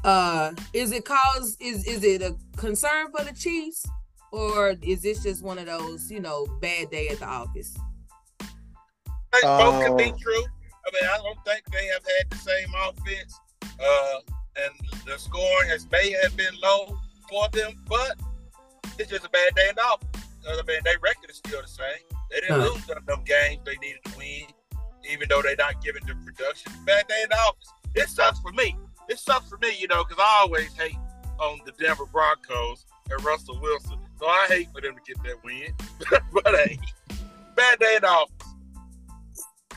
uh 0.03 0.51
is 0.73 0.91
it 0.91 1.05
cause 1.05 1.55
is 1.61 1.87
is 1.87 2.03
it 2.03 2.21
a 2.21 2.35
concern 2.57 3.07
for 3.15 3.23
the 3.23 3.33
Chiefs? 3.33 3.85
Or 4.33 4.73
is 4.81 5.03
this 5.03 5.21
just 5.21 5.43
one 5.43 5.59
of 5.59 5.67
those, 5.67 6.09
you 6.09 6.19
know, 6.19 6.47
bad 6.59 6.89
day 6.89 7.07
at 7.09 7.19
the 7.19 7.27
office? 7.27 7.77
I 8.39 9.41
think 9.41 9.43
both 9.59 9.85
could 9.85 9.95
be 9.95 10.09
Um, 10.09 10.17
true. 10.17 10.43
I 10.43 10.89
mean, 10.91 11.03
I 11.05 11.17
don't 11.17 11.45
think 11.45 11.63
they 11.71 11.85
have 11.85 12.01
had 12.03 12.29
the 12.31 12.37
same 12.37 12.73
offense, 12.81 13.39
uh, 13.79 14.19
and 14.55 14.73
the 15.05 15.19
scoring 15.19 15.69
has 15.69 15.87
may 15.91 16.11
have 16.23 16.35
been 16.35 16.53
low 16.61 16.97
for 17.29 17.47
them, 17.49 17.85
but 17.87 18.17
it's 18.97 19.11
just 19.11 19.23
a 19.23 19.29
bad 19.29 19.53
day 19.53 19.69
in 19.69 19.75
the 19.75 19.83
office. 19.83 20.23
'Cause, 20.43 20.59
I 20.59 20.63
mean, 20.63 20.81
their 20.83 20.97
record 20.99 21.29
is 21.29 21.37
still 21.37 21.61
the 21.61 21.67
same. 21.67 22.03
They 22.31 22.41
didn't 22.41 22.59
Huh. 22.59 22.73
lose 22.73 22.87
none 22.87 22.97
of 22.97 23.05
them 23.05 23.23
games 23.23 23.61
they 23.65 23.77
needed 23.77 24.03
to 24.05 24.17
win, 24.17 24.47
even 25.07 25.29
though 25.29 25.43
they're 25.43 25.55
not 25.55 25.79
giving 25.83 26.05
the 26.07 26.15
production. 26.25 26.73
Bad 26.85 27.07
day 27.07 27.21
in 27.21 27.29
the 27.29 27.37
office. 27.37 27.69
It 27.93 28.09
sucks 28.09 28.39
for 28.39 28.51
me. 28.51 28.75
It 29.09 29.19
sucks 29.19 29.47
for 29.47 29.59
me, 29.59 29.77
you 29.77 29.87
know, 29.87 30.03
because 30.03 30.17
I 30.19 30.39
always 30.41 30.73
hate 30.73 30.97
on 31.39 31.61
the 31.65 31.71
Denver 31.73 32.07
Broncos 32.07 32.85
and 33.11 33.23
Russell 33.23 33.59
Wilson. 33.59 33.99
So 34.19 34.27
I 34.27 34.45
hate 34.47 34.67
for 34.73 34.81
them 34.81 34.95
to 34.95 35.01
get 35.05 35.21
that 35.23 35.43
win. 35.43 35.73
but 36.33 36.55
hey, 36.55 36.79
bad 37.55 37.79
day 37.79 37.97
in 37.97 38.05
office. 38.05 38.33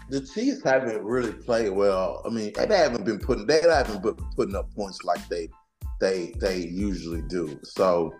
the 0.09 0.21
Chiefs 0.21 0.63
haven't 0.63 1.03
really 1.03 1.33
played 1.33 1.71
well. 1.71 2.23
I 2.25 2.31
mean, 2.31 2.53
they 2.57 2.77
haven't 2.77 3.05
been 3.05 3.19
putting 3.19 3.47
they 3.47 3.61
haven't 3.63 4.03
been 4.03 4.15
putting 4.37 4.57
up 4.57 4.73
points 4.75 5.05
like 5.05 5.27
they 5.29 5.49
they 6.01 6.33
they 6.39 6.59
usually 6.59 7.23
do. 7.23 7.59
So 7.63 8.15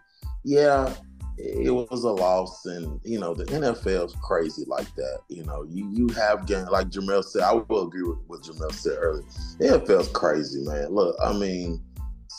yeah, 0.45 0.93
it 1.39 1.73
was 1.73 2.05
a 2.05 2.11
loss, 2.11 2.65
and 2.67 3.01
you 3.05 3.21
know 3.21 3.35
the 3.35 3.45
NFL 3.45 4.07
is 4.07 4.15
crazy 4.23 4.65
like 4.67 4.93
that. 4.95 5.21
You 5.29 5.45
know, 5.45 5.65
you 5.69 5.91
you 5.93 6.09
have 6.15 6.47
games 6.47 6.71
like 6.71 6.89
Jamel 6.89 7.23
said. 7.23 7.43
I 7.43 7.53
will 7.53 7.87
agree 7.87 8.03
with 8.03 8.19
what 8.27 8.43
Jamel 8.43 8.73
said 8.73 8.97
earlier. 8.99 9.25
The 9.59 9.67
NFL's 9.67 10.09
crazy, 10.09 10.63
man. 10.65 10.89
Look, 10.89 11.17
I 11.23 11.33
mean. 11.33 11.83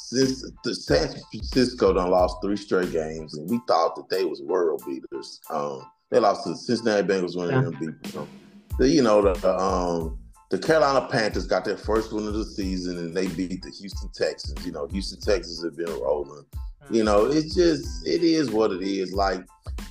Since 0.10 0.50
the 0.64 0.74
San 0.74 1.14
Francisco 1.32 1.94
done 1.94 2.10
lost 2.12 2.38
three 2.42 2.56
straight 2.56 2.92
games, 2.94 3.38
and 3.38 3.50
we 3.50 3.60
thought 3.68 3.96
that 3.98 4.10
they 4.10 4.24
was 4.24 4.42
world 4.42 4.82
beaters. 4.88 5.42
Um, 5.50 5.86
they 6.10 6.20
lost 6.20 6.44
to 6.46 6.52
the 6.52 6.56
Cincinnati 6.58 7.06
Bengals 7.06 7.36
when 7.36 7.50
Yeah. 7.50 7.62
they 7.62 7.70
didn't 7.72 7.80
beat 8.02 8.14
them 8.14 8.28
the 8.78 8.88
you 8.88 9.02
know 9.02 9.22
the 9.22 9.58
um 9.58 10.18
the 10.50 10.58
Carolina 10.58 11.06
Panthers 11.12 11.46
got 11.46 11.66
their 11.66 11.76
first 11.78 12.14
win 12.14 12.26
of 12.26 12.34
the 12.34 12.46
season 12.46 12.98
and 13.00 13.14
they 13.14 13.28
beat 13.28 13.62
the 13.62 13.70
Houston 13.70 14.10
Texans. 14.14 14.66
You 14.66 14.72
know, 14.72 14.88
Houston 14.88 15.20
Texans 15.20 15.62
have 15.64 15.76
been 15.76 15.94
rolling. 16.00 16.46
You 16.90 17.04
know, 17.04 17.26
it's 17.26 17.54
just 17.54 18.08
it 18.08 18.24
is 18.24 18.50
what 18.50 18.72
it 18.72 18.82
is. 18.82 19.12
Like, 19.12 19.44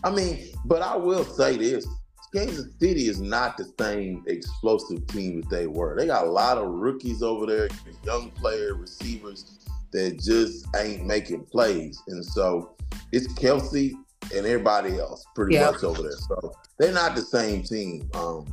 I 0.02 0.11
mean, 0.11 0.46
but 0.64 0.81
I 0.81 0.96
will 0.96 1.24
say 1.24 1.57
this. 1.59 1.87
Kansas 2.35 2.72
City 2.81 3.09
is 3.09 3.20
not 3.20 3.57
the 3.57 3.70
same 3.79 4.24
explosive 4.26 5.07
team 5.09 5.42
that 5.42 5.50
they 5.50 5.66
were. 5.66 5.94
They 5.96 6.07
got 6.07 6.26
a 6.26 6.31
lot 6.31 6.59
of 6.59 6.68
rookies 6.68 7.22
over 7.22 7.46
there, 7.46 7.68
young 8.05 8.31
player 8.31 8.74
receivers 8.74 9.59
that 9.92 10.20
just 10.22 10.66
ain't 10.77 11.07
making 11.07 11.44
plays. 11.44 12.01
And 12.09 12.25
so 12.25 12.77
it's 13.12 13.29
Kelce 13.35 13.92
and 14.35 14.46
everybody 14.46 14.99
else 14.99 15.25
pretty 15.35 15.55
Yeah. 15.55 15.70
much 15.70 15.85
over 15.85 16.03
there. 16.03 16.12
So 16.29 16.53
they're 16.79 16.92
not 16.92 17.14
the 17.14 17.22
same 17.22 17.62
team. 17.62 18.09
Um, 18.14 18.46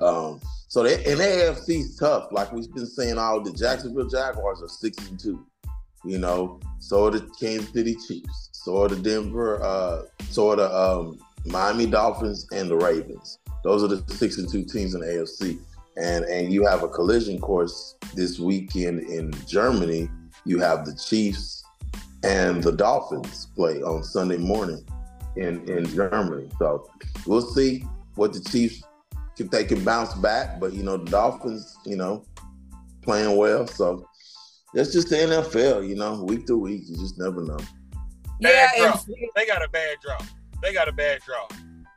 um, 0.00 0.40
so 0.68 0.82
they 0.82 0.96
and 1.04 1.20
AFC's 1.20 1.96
tough. 1.96 2.28
Like 2.30 2.52
we've 2.52 2.72
been 2.74 2.86
saying, 2.86 3.18
all 3.18 3.40
the 3.40 3.52
Jacksonville 3.52 4.08
Jaguars 4.08 4.62
are 4.62 4.68
six 4.68 4.98
and 5.08 5.18
two. 5.18 5.44
You 6.04 6.18
know, 6.18 6.60
so 6.78 7.06
are 7.06 7.10
the 7.10 7.28
Kansas 7.40 7.72
City 7.72 7.96
Chiefs, 8.06 8.50
so 8.52 8.82
are 8.82 8.88
the 8.88 8.96
Denver, 8.96 9.60
uh, 9.62 10.02
so 10.30 10.50
are 10.50 10.56
the 10.56 10.72
um, 10.72 11.18
Miami 11.44 11.86
Dolphins 11.86 12.46
and 12.52 12.70
the 12.70 12.76
Ravens. 12.76 13.38
Those 13.64 13.82
are 13.82 13.88
the 13.88 14.02
six 14.14 14.38
and 14.38 14.48
two 14.48 14.64
teams 14.64 14.94
in 14.94 15.00
the 15.00 15.06
AFC. 15.06 15.58
And 15.98 16.24
and 16.26 16.52
you 16.52 16.64
have 16.66 16.82
a 16.82 16.88
collision 16.88 17.38
course 17.40 17.96
this 18.14 18.38
weekend 18.38 19.00
in 19.00 19.32
Germany. 19.46 20.08
You 20.44 20.58
have 20.60 20.84
the 20.84 20.94
Chiefs 20.94 21.64
and 22.24 22.62
the 22.62 22.72
Dolphins 22.72 23.46
play 23.54 23.82
on 23.82 24.02
Sunday 24.02 24.36
morning 24.36 24.84
in 25.36 25.68
in 25.68 25.84
Germany. 25.86 26.48
So 26.58 26.88
we'll 27.26 27.42
see 27.42 27.84
what 28.14 28.32
the 28.32 28.40
Chiefs 28.40 28.82
if 29.38 29.50
they 29.50 29.64
can 29.64 29.84
bounce 29.84 30.14
back. 30.14 30.60
But 30.60 30.72
you 30.72 30.82
know, 30.82 30.96
the 30.96 31.10
Dolphins, 31.10 31.76
you 31.84 31.96
know, 31.96 32.24
playing 33.02 33.36
well. 33.36 33.66
So 33.66 34.08
that's 34.74 34.92
just 34.92 35.08
the 35.08 35.16
NFL, 35.16 35.88
you 35.88 35.94
know, 35.94 36.22
week 36.24 36.46
to 36.46 36.56
week. 36.56 36.82
You 36.86 36.96
just 36.96 37.18
never 37.18 37.42
know. 37.42 37.58
Yeah, 38.40 38.68
Bad 38.76 38.92
and, 38.92 39.16
They 39.34 39.46
got 39.46 39.64
a 39.64 39.68
bad 39.68 39.96
draw. 40.02 40.18
They 40.62 40.72
got 40.72 40.88
a 40.88 40.92
bad 40.92 41.20
draw 41.26 41.48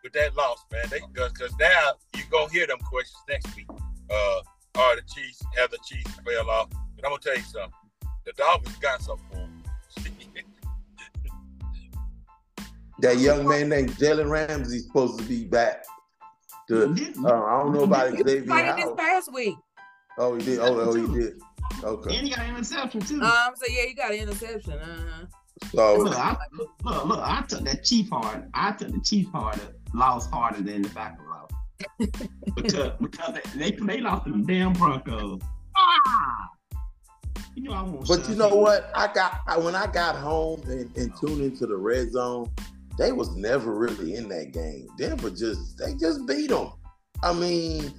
with 0.03 0.13
that 0.13 0.35
loss, 0.35 0.63
man. 0.71 0.85
They 0.89 1.01
because 1.13 1.53
now 1.59 1.93
you 2.15 2.23
go 2.31 2.47
hear 2.47 2.65
them 2.67 2.79
questions 2.79 3.21
next 3.29 3.55
week. 3.55 3.67
Uh, 4.12 4.41
are 4.76 4.95
the 4.95 5.02
Chiefs 5.13 5.43
have 5.58 5.71
the 5.71 5.78
Chiefs 5.86 6.12
fell 6.26 6.50
off? 6.50 6.69
But 6.95 7.06
I'm 7.06 7.12
gonna 7.12 7.21
tell 7.21 7.36
you 7.36 7.43
something. 7.43 7.71
The 8.26 8.34
Dolphins 8.34 8.78
got 8.78 9.02
something 9.02 9.26
for 9.32 9.38
'em. 9.38 9.63
That 13.00 13.17
young 13.17 13.47
man 13.47 13.69
named 13.69 13.91
Jalen 13.93 14.30
Ramsey 14.30 14.78
supposed 14.78 15.17
to 15.17 15.26
be 15.26 15.45
back. 15.45 15.84
To, 16.67 16.84
uh, 16.84 17.43
I 17.45 17.63
don't 17.63 17.74
know 17.74 17.84
about 17.84 18.13
he 18.15 18.21
was 18.21 18.32
Xavier 18.32 18.45
playing 18.45 18.76
this 18.76 18.91
past 18.95 19.34
week. 19.34 19.56
Oh, 20.19 20.36
he 20.36 20.45
did. 20.45 20.60
Oh, 20.60 20.80
oh, 20.80 20.93
he 20.93 21.08
did. 21.19 21.41
Okay. 21.84 22.15
And 22.15 22.28
he 22.28 22.34
got 22.34 22.45
an 22.45 22.52
interception 22.52 23.02
too. 23.02 23.19
Um, 23.21 23.54
so 23.56 23.65
yeah, 23.69 23.86
you 23.88 23.95
got 23.95 24.12
an 24.12 24.19
interception. 24.19 24.74
Uh-huh. 24.74 25.26
So 25.71 25.97
look, 25.97 26.15
I, 26.15 26.38
look, 26.54 27.06
look, 27.06 27.19
I 27.19 27.43
took 27.47 27.62
that 27.62 27.84
chief 27.84 28.10
hard. 28.10 28.50
I 28.54 28.71
took 28.74 28.91
the 28.91 29.02
chief 29.02 29.28
hard 29.32 29.60
lost 29.93 30.30
harder 30.30 30.62
than 30.62 30.84
the 30.84 30.89
Falcons 30.89 31.28
lost. 31.28 31.54
Because 32.56 32.91
because 33.00 33.39
they, 33.56 33.72
they 33.72 33.72
they 33.72 34.02
lost 34.02 34.26
to 34.26 34.32
the 34.32 34.44
damn 34.44 34.74
Broncos. 34.74 35.41
Ah! 35.78 36.48
You 37.56 37.63
know 37.63 37.74
I 37.74 37.84
But 38.08 38.30
you 38.30 38.36
know 38.36 38.48
up. 38.48 38.56
what? 38.58 38.91
I 38.96 39.12
got 39.13 39.41
I, 39.48 39.58
when 39.58 39.76
I 39.76 39.88
got 39.88 40.15
home 40.15 40.62
and, 40.67 40.96
and 40.96 41.13
tuned 41.20 41.41
into 41.41 41.67
the 41.67 41.76
red 41.76 42.12
zone, 42.12 42.50
they 42.98 43.12
was 43.12 43.36
never 43.36 43.74
really 43.76 44.15
in 44.15 44.30
that 44.30 44.52
game. 44.52 44.88
Denver 44.98 45.30
just 45.30 45.78
they 45.78 45.94
just 45.96 46.26
beat 46.28 46.50
them. 46.50 46.72
I 47.24 47.34
mean, 47.34 47.94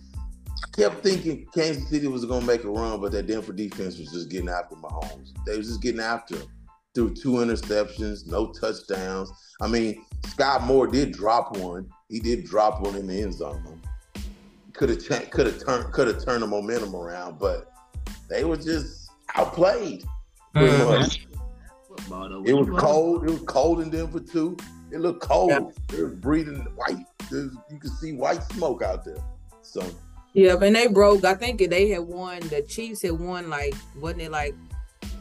I 0.48 0.76
kept 0.76 1.02
thinking 1.02 1.46
Kansas 1.54 1.88
City 1.88 2.06
was 2.08 2.24
gonna 2.24 2.46
make 2.46 2.64
a 2.64 2.70
run, 2.70 3.00
but 3.00 3.12
that 3.12 3.26
Denver 3.26 3.52
defense 3.52 3.98
was 3.98 4.10
just 4.10 4.30
getting 4.30 4.48
after 4.48 4.74
Mahomes. 4.76 5.32
They 5.46 5.56
was 5.56 5.68
just 5.68 5.82
getting 5.82 6.00
after 6.00 6.36
him 6.36 6.46
through 6.94 7.14
two 7.14 7.32
interceptions, 7.32 8.26
no 8.26 8.52
touchdowns. 8.52 9.30
I 9.60 9.68
mean, 9.68 10.04
Scott 10.26 10.62
Moore 10.64 10.86
did 10.86 11.12
drop 11.12 11.56
one. 11.56 11.88
He 12.08 12.20
did 12.20 12.44
drop 12.44 12.82
one 12.82 12.96
in 12.96 13.06
the 13.06 13.22
end 13.22 13.34
zone. 13.34 13.80
Could 14.74 14.90
have 14.90 15.04
cha- 15.04 15.28
could 15.30 15.46
have 15.46 15.62
turned 15.64 15.92
could 15.92 16.08
have 16.08 16.24
turned 16.24 16.42
the 16.42 16.46
momentum 16.46 16.94
around, 16.94 17.38
but 17.38 17.70
they 18.28 18.44
were 18.44 18.56
just 18.56 19.10
outplayed. 19.34 20.04
pretty 20.54 20.68
Mhm. 20.76 21.00
much. 21.00 21.26
Football, 21.88 22.28
though. 22.28 22.42
It 22.44 22.52
was 22.52 22.66
You 22.68 22.76
cold. 22.76 23.24
It 23.24 23.30
was 23.30 23.40
cold 23.46 23.80
in 23.80 23.88
Denver 23.88 24.20
too. 24.20 24.54
It 24.90 25.00
looked 25.00 25.22
cold. 25.22 25.50
Yeah. 25.50 25.98
It 25.98 26.02
was 26.02 26.12
breathing 26.16 26.56
white. 26.76 27.06
There's- 27.30 27.50
you 27.70 27.78
could 27.78 27.90
see 27.92 28.12
white 28.12 28.42
smoke 28.52 28.82
out 28.82 29.02
there. 29.04 29.16
So 29.62 29.82
Yeah, 30.34 30.56
and 30.60 30.76
they 30.76 30.88
broke. 30.88 31.24
I 31.24 31.32
think 31.34 31.58
they 31.70 31.88
had 31.88 32.02
won. 32.02 32.40
The 32.50 32.60
Chiefs 32.62 33.00
had 33.00 33.18
won 33.18 33.48
like 33.48 33.74
wasn't 33.98 34.22
it 34.22 34.30
like 34.30 34.54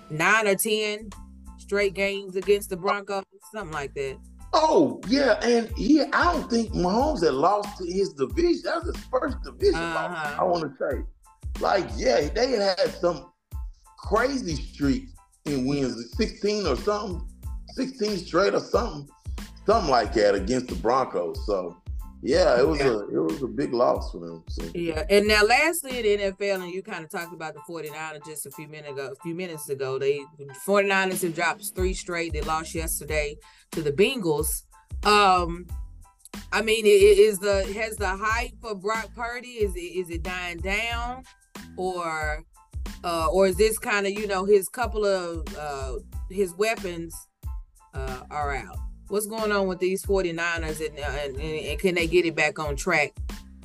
nine 0.09 0.47
or 0.47 0.55
ten 0.55 1.09
straight 1.71 1.93
games 1.93 2.35
against 2.35 2.69
the 2.69 2.75
Broncos, 2.75 3.23
something 3.53 3.71
like 3.71 3.93
that. 3.93 4.17
Oh 4.51 4.99
yeah, 5.07 5.39
and 5.41 5.69
he 5.77 6.01
I 6.01 6.33
don't 6.33 6.49
think 6.49 6.73
Mahomes 6.73 7.23
had 7.23 7.33
lost 7.33 7.77
to 7.77 7.85
his 7.85 8.09
division. 8.09 8.63
That 8.65 8.83
was 8.83 8.93
his 8.93 9.05
first 9.05 9.37
division 9.41 9.79
loss. 9.79 10.11
Uh-huh. 10.11 10.41
I 10.41 10.43
want 10.43 10.63
to 10.63 10.71
say, 10.77 11.01
like, 11.61 11.87
yeah, 11.95 12.27
they 12.27 12.51
had 12.51 12.77
had 12.77 12.93
some 12.99 13.31
crazy 13.97 14.55
streak 14.55 15.05
in 15.45 15.65
wins, 15.65 16.13
sixteen 16.17 16.67
or 16.67 16.75
something, 16.75 17.25
sixteen 17.69 18.17
straight 18.17 18.53
or 18.53 18.59
something, 18.59 19.07
something 19.65 19.89
like 19.89 20.13
that 20.15 20.35
against 20.35 20.67
the 20.67 20.75
Broncos. 20.75 21.45
So 21.45 21.80
yeah, 22.21 22.59
it 22.59 22.67
was 22.67 22.79
Yeah. 22.79 22.87
a 22.87 22.97
it 22.99 23.19
was 23.19 23.41
a 23.41 23.47
big 23.47 23.73
loss 23.73 24.11
for 24.11 24.19
them. 24.19 24.43
So 24.47 24.63
Yeah, 24.73 25.03
and 25.09 25.27
now 25.27 25.43
lastly 25.43 25.97
in 25.97 26.03
the 26.19 26.25
NFL, 26.31 26.63
and 26.63 26.71
you 26.71 26.83
kind 26.83 27.03
of 27.03 27.09
talked 27.09 27.33
about 27.33 27.53
the 27.53 27.61
49ers 27.67 28.25
just 28.25 28.45
a 28.45 28.51
few 28.51 28.67
minutes 28.67 28.91
ago. 28.91 29.11
A 29.11 29.21
few 29.23 29.35
minutes 29.35 29.69
ago, 29.69 29.97
they 29.99 30.21
49ers 30.65 31.21
have 31.23 31.35
dropped 31.35 31.71
three 31.75 31.93
straight. 31.93 32.33
They 32.33 32.41
lost 32.41 32.75
yesterday 32.75 33.37
to 33.71 33.81
the 33.81 33.91
Bengals. 33.91 34.63
Um, 35.03 35.67
I 36.53 36.61
mean, 36.61 36.83
is 36.85 37.39
the 37.39 37.63
has 37.73 37.95
the 37.97 38.15
hype 38.15 38.51
for 38.61 38.75
Brock 38.75 39.09
Purdy 39.15 39.49
is 39.65 39.75
it 39.75 39.79
is 39.79 40.09
it 40.09 40.23
dying 40.23 40.57
down, 40.57 41.23
or 41.77 42.43
uh, 43.03 43.27
or 43.31 43.47
is 43.47 43.55
this 43.57 43.77
kind 43.79 44.05
of 44.05 44.13
you 44.13 44.27
know 44.27 44.45
his 44.45 44.69
couple 44.69 45.05
of 45.05 45.45
uh, 45.57 45.93
his 46.29 46.53
weapons 46.55 47.15
uh, 47.93 48.21
are 48.29 48.55
out? 48.55 48.77
What's 49.11 49.25
going 49.25 49.51
on 49.51 49.67
with 49.67 49.79
these 49.79 50.05
49ers 50.05 50.87
and, 50.87 50.97
uh, 50.97 51.01
and, 51.01 51.35
and 51.35 51.79
can 51.79 51.95
they 51.95 52.07
get 52.07 52.25
it 52.25 52.33
back 52.33 52.59
on 52.59 52.77
track 52.77 53.13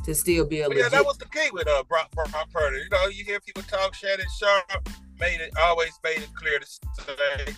to 0.03 0.13
still 0.13 0.45
be 0.45 0.63
a 0.63 0.67
But 0.67 0.77
yeah, 0.77 0.89
that 0.89 1.07
was 1.07 1.19
the 1.19 1.27
key 1.27 1.49
with 1.53 1.69
uh 1.69 1.85
Brock, 1.85 2.11
Brock 2.11 2.51
Purdy. 2.53 2.79
You 2.79 2.89
know, 2.91 3.07
you 3.07 3.25
hear 3.25 3.39
people 3.39 3.63
talk 3.63 3.95
Shannon 3.95 4.27
Sharpe 4.41 4.89
made 5.21 5.41
it 5.41 5.53
always 5.57 5.93
made 6.03 6.19
it 6.19 6.35
clear 6.35 6.59
to 6.59 6.67
say 6.67 7.55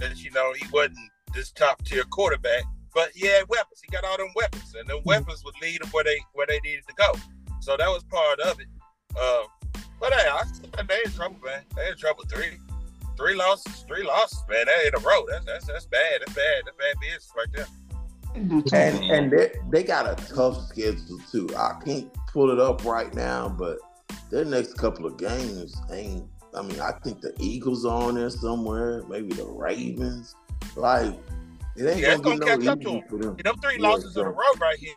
that 0.00 0.24
you 0.24 0.32
know 0.32 0.52
he 0.54 0.66
wasn't 0.72 0.98
this 1.32 1.52
top 1.52 1.84
tier 1.84 2.02
quarterback, 2.02 2.64
but 2.92 3.10
he 3.14 3.28
had 3.28 3.48
weapons. 3.48 3.80
He 3.80 3.92
got 3.92 4.04
all 4.04 4.16
them 4.16 4.32
weapons, 4.34 4.74
and 4.76 4.88
them 4.88 4.98
weapons 5.04 5.44
would 5.44 5.54
lead 5.62 5.82
them 5.82 5.88
where 5.90 6.02
they 6.02 6.18
where 6.32 6.48
they 6.48 6.58
needed 6.64 6.82
to 6.88 6.94
go. 6.94 7.12
So 7.60 7.76
that 7.76 7.88
was 7.88 8.02
part 8.10 8.40
of 8.40 8.58
it. 8.58 8.66
Uh, 9.16 9.42
but 10.00 10.12
hey, 10.14 10.28
I 10.28 10.82
they 10.82 10.98
in 11.04 11.12
trouble, 11.12 11.36
man. 11.44 11.62
They 11.76 11.90
in 11.90 11.96
trouble. 11.96 12.24
Three, 12.28 12.58
three 13.20 13.34
losses, 13.34 13.84
three 13.86 14.02
losses, 14.02 14.42
man. 14.48 14.64
They 14.66 14.88
in 14.88 14.94
a 14.94 14.98
row. 15.06 15.24
That's 15.28 15.44
that's 15.44 15.66
that's 15.66 15.86
bad. 15.86 16.20
That's 16.20 16.34
bad. 16.34 16.62
That's 16.64 16.76
bad 16.76 16.96
business 17.00 17.32
right 17.36 17.48
there. 17.52 17.66
and 18.72 19.10
and 19.10 19.32
they 19.32 19.52
they 19.70 19.82
got 19.82 20.06
a 20.06 20.34
tough 20.34 20.66
schedule 20.68 21.20
too. 21.30 21.48
I 21.56 21.78
can't 21.84 22.12
pull 22.32 22.50
it 22.50 22.58
up 22.58 22.84
right 22.84 23.12
now, 23.14 23.48
but 23.48 23.78
their 24.30 24.44
next 24.44 24.74
couple 24.74 25.06
of 25.06 25.18
games 25.18 25.74
ain't. 25.92 26.24
I 26.54 26.62
mean, 26.62 26.80
I 26.80 26.92
think 27.04 27.20
the 27.20 27.34
Eagles 27.38 27.84
are 27.84 28.08
on 28.08 28.14
there 28.14 28.30
somewhere. 28.30 29.04
Maybe 29.08 29.34
the 29.34 29.46
Ravens. 29.46 30.34
Like 30.74 31.14
it 31.76 31.86
ain't 31.86 32.00
Yeah, 32.00 32.16
gonna, 32.16 32.38
gonna 32.38 32.40
be 32.40 32.46
catch 32.46 32.64
no 32.64 32.72
up 32.72 32.80
to 32.80 33.18
them. 33.18 33.18
them. 33.18 33.36
Them 33.44 33.56
three 33.62 33.76
Yeah, 33.78 33.88
losses 33.88 34.16
in 34.16 34.22
a 34.22 34.30
row 34.30 34.52
right 34.60 34.78
here. 34.78 34.94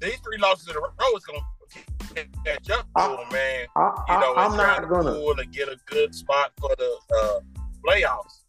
These 0.00 0.20
three 0.20 0.38
losses 0.38 0.68
in 0.68 0.76
a 0.76 0.80
row 0.80 1.16
is 1.16 1.24
gonna 1.24 1.40
catch 2.44 2.70
up 2.70 2.82
to 2.84 2.90
I, 2.96 3.08
them, 3.08 3.18
man. 3.32 3.66
I, 3.76 3.92
you 4.08 4.20
know, 4.20 4.34
I, 4.34 4.46
I'm 4.46 4.56
not 4.56 4.88
gonna. 4.88 5.12
pull 5.12 5.38
and 5.38 5.52
get 5.52 5.68
a 5.68 5.76
good 5.86 6.14
spot 6.14 6.52
for 6.58 6.70
the 6.76 6.96
uh, 7.16 7.40
playoffs. 7.84 8.42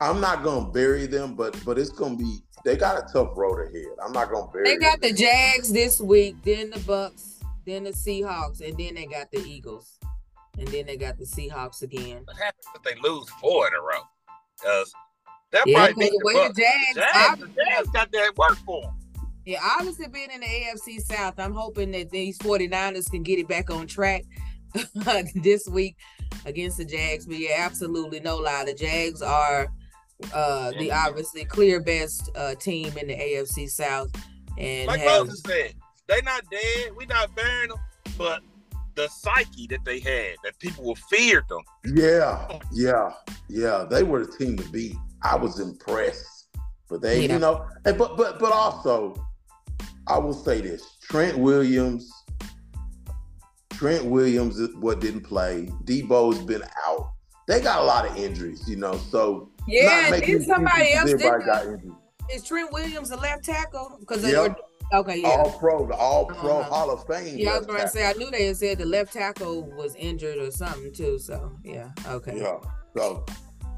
I'm 0.00 0.20
not 0.20 0.42
gonna 0.42 0.70
bury 0.70 1.06
them, 1.06 1.34
but 1.34 1.58
but 1.64 1.78
it's 1.78 1.90
gonna 1.90 2.16
be. 2.16 2.40
They 2.64 2.76
got 2.76 2.98
a 2.98 3.12
tough 3.12 3.30
road 3.36 3.60
ahead. 3.68 3.86
I'm 4.04 4.12
not 4.12 4.30
gonna 4.30 4.50
bury. 4.52 4.64
Them. 4.64 4.78
They 4.80 4.84
got 4.84 5.00
them. 5.00 5.10
the 5.10 5.16
Jags 5.16 5.72
this 5.72 6.00
week, 6.00 6.36
then 6.42 6.70
the 6.70 6.80
Bucs, 6.80 7.42
then 7.64 7.84
the 7.84 7.90
Seahawks, 7.90 8.60
and 8.60 8.76
then 8.76 8.94
they 8.94 9.06
got 9.06 9.30
the 9.30 9.38
Eagles, 9.38 9.98
and 10.58 10.66
then 10.68 10.86
they 10.86 10.96
got 10.96 11.18
the 11.18 11.24
Seahawks 11.24 11.82
again. 11.82 12.22
What 12.24 12.36
happens 12.36 12.66
if 12.74 12.82
they 12.82 12.94
lose 13.00 13.28
four 13.40 13.68
in 13.68 13.74
a 13.74 13.80
row? 13.80 14.02
Because 14.58 14.92
that 15.52 15.66
Yeah, 15.66 15.78
might 15.78 15.94
because 15.94 16.10
be 16.10 16.18
the 16.18 16.24
way 16.24 16.34
the 16.34 16.48
the 16.48 16.60
Jags, 16.60 16.94
The 16.94 17.00
Jags, 17.00 17.32
ob- 17.32 17.38
the 17.40 17.46
Jags 17.46 17.88
got 17.90 18.12
that 18.12 18.36
work 18.36 18.56
for 18.66 18.82
them. 18.82 18.92
Yeah, 19.46 19.60
obviously 19.78 20.08
being 20.08 20.30
in 20.30 20.40
the 20.40 20.46
AFC 20.46 21.00
South, 21.00 21.34
I'm 21.38 21.54
hoping 21.54 21.92
that 21.92 22.10
these 22.10 22.36
49ers 22.38 23.10
can 23.10 23.22
get 23.22 23.38
it 23.38 23.48
back 23.48 23.70
on 23.70 23.86
track 23.86 24.24
this 25.36 25.66
week 25.68 25.96
against 26.44 26.76
the 26.78 26.84
Jags. 26.84 27.24
But 27.26 27.38
yeah, 27.38 27.56
absolutely 27.60 28.20
no 28.20 28.36
lie, 28.36 28.64
the 28.66 28.74
Jags 28.74 29.22
are 29.22 29.68
uh 30.32 30.70
the 30.78 30.90
obviously 30.90 31.44
clear 31.44 31.78
best 31.80 32.30
uh 32.34 32.54
team 32.56 32.96
in 32.98 33.06
the 33.08 33.14
AFC 33.14 33.68
South, 33.70 34.10
and 34.58 34.86
Like 34.88 35.00
have 35.00 35.26
Moses 35.26 35.42
said, 35.46 35.74
they 36.08 36.20
not 36.22 36.42
dead. 36.50 36.90
We 36.96 37.06
not 37.06 37.34
burying 37.36 37.68
them, 37.68 37.78
but 38.18 38.40
the 38.94 39.08
psyche 39.08 39.66
that 39.68 39.84
they 39.84 40.00
had, 40.00 40.36
that 40.42 40.58
people 40.58 40.84
were 40.84 40.94
feared 41.10 41.44
them. 41.48 41.60
Yeah, 41.94 42.58
yeah, 42.72 43.12
yeah. 43.48 43.84
They 43.88 44.02
were 44.02 44.24
the 44.24 44.32
team 44.32 44.56
to 44.56 44.68
beat. 44.70 44.96
I 45.22 45.36
was 45.36 45.60
impressed, 45.60 46.48
but 46.88 47.02
they, 47.02 47.26
Yeah. 47.26 47.34
you 47.34 47.38
know, 47.38 47.66
and 47.84 47.98
but 47.98 48.16
but 48.16 48.38
but 48.40 48.52
also, 48.52 49.14
I 50.08 50.18
will 50.18 50.32
say 50.34 50.60
this: 50.60 50.96
Trent 51.02 51.38
Williams, 51.38 52.10
Trent 53.70 54.04
Williams, 54.06 54.58
is 54.58 54.74
what 54.76 55.00
didn't 55.00 55.22
play. 55.22 55.68
Deebo's 55.84 56.38
been 56.40 56.62
out. 56.86 57.12
They 57.48 57.60
got 57.60 57.80
a 57.80 57.84
lot 57.84 58.06
of 58.08 58.16
injuries, 58.16 58.68
you 58.68 58.76
know. 58.76 58.96
So 58.96 59.50
yeah, 59.68 60.08
not 60.10 60.20
then 60.20 60.42
somebody 60.44 60.92
else 60.94 61.10
excuses, 61.10 61.18
did 61.18 61.26
everybody 61.26 61.44
got 61.44 61.66
injured. 61.66 61.92
is 62.32 62.42
Trent 62.44 62.72
Williams 62.72 63.10
a 63.10 63.16
left 63.16 63.44
tackle 63.44 63.96
because 64.00 64.24
Yep. 64.24 64.58
okay 64.94 65.20
yeah. 65.20 65.28
All 65.28 65.50
pro, 65.58 65.86
the 65.86 65.94
All 65.94 66.26
Pro 66.26 66.58
Uh-huh. 66.58 66.70
Hall 66.70 66.90
of 66.90 67.06
Fame. 67.06 67.36
Yeah, 67.38 67.50
I 67.50 67.58
was 67.58 67.66
going 67.66 67.78
to 67.78 67.84
tackle. 67.84 68.00
say 68.00 68.08
I 68.08 68.12
knew 68.14 68.30
they 68.30 68.46
had 68.46 68.56
said 68.56 68.78
the 68.78 68.84
left 68.86 69.12
tackle 69.12 69.62
was 69.76 69.94
injured 69.96 70.38
or 70.38 70.50
something 70.50 70.92
too. 70.92 71.18
So 71.18 71.52
yeah, 71.62 71.90
okay. 72.08 72.38
Yeah. 72.40 72.58
So, 72.96 73.24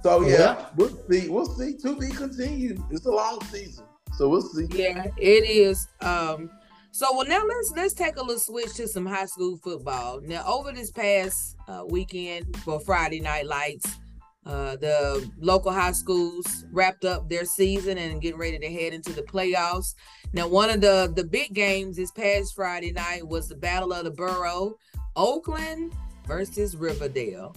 so 0.03 0.23
yeah, 0.27 0.39
Yeah. 0.39 0.67
we'll 0.77 0.97
see. 1.11 1.29
We'll 1.29 1.47
see. 1.47 1.77
To 1.79 1.97
be 1.97 2.09
continued. 2.09 2.81
It's 2.91 3.05
a 3.05 3.11
long 3.11 3.43
season, 3.53 3.85
so 4.17 4.29
we'll 4.29 4.43
see. 4.43 4.67
Yeah, 4.71 5.07
it 5.17 5.49
is. 5.49 5.87
Um, 6.01 6.51
so 6.91 7.07
well 7.17 7.27
now 7.27 7.45
let's 7.47 7.73
let's 7.77 7.95
take 7.95 8.17
a 8.17 8.21
little 8.21 8.41
switch 8.41 8.75
to 8.75 8.89
some 8.89 9.07
high 9.07 9.27
school 9.27 9.59
football. 9.59 10.21
Now 10.23 10.45
over 10.47 10.73
this 10.73 10.91
past 10.91 11.57
uh, 11.69 11.85
weekend 11.89 12.57
for 12.59 12.81
Friday 12.81 13.21
Night 13.21 13.47
Lights, 13.47 13.99
uh, 14.47 14.77
the 14.77 15.31
local 15.39 15.71
high 15.71 15.93
schools 15.93 16.65
wrapped 16.73 17.05
up 17.05 17.29
their 17.29 17.45
season 17.45 17.99
and 17.99 18.21
getting 18.23 18.41
ready 18.41 18.59
to 18.59 18.73
head 18.73 18.95
into 18.95 19.13
the 19.13 19.23
playoffs. 19.23 19.95
Now 20.33 20.49
one 20.49 20.71
of 20.71 20.81
the 20.81 21.13
the 21.15 21.25
big 21.25 21.55
games 21.55 21.97
this 21.97 22.11
past 22.11 22.55
Friday 22.55 22.93
night 22.93 23.27
was 23.27 23.49
the 23.49 23.57
Battle 23.57 23.93
of 23.93 24.05
the 24.05 24.11
Borough, 24.11 24.75
Oakland 25.15 25.93
versus 26.27 26.77
Riverdale, 26.77 27.55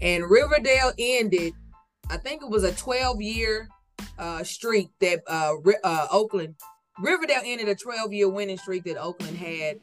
and 0.00 0.30
Riverdale 0.30 0.92
ended. 0.98 1.54
I 2.08 2.18
think 2.18 2.42
it 2.42 2.50
was 2.50 2.62
a 2.62 2.72
12 2.72 3.20
year 3.20 3.68
uh, 4.18 4.42
streak 4.44 4.90
that 5.00 5.20
uh, 5.26 5.54
uh, 5.84 6.06
Oakland 6.10 6.54
Riverdale 6.98 7.42
ended 7.44 7.68
a 7.68 7.74
12 7.74 8.12
year 8.12 8.28
winning 8.28 8.56
streak 8.56 8.84
that 8.84 8.96
Oakland 8.96 9.36
had, 9.36 9.80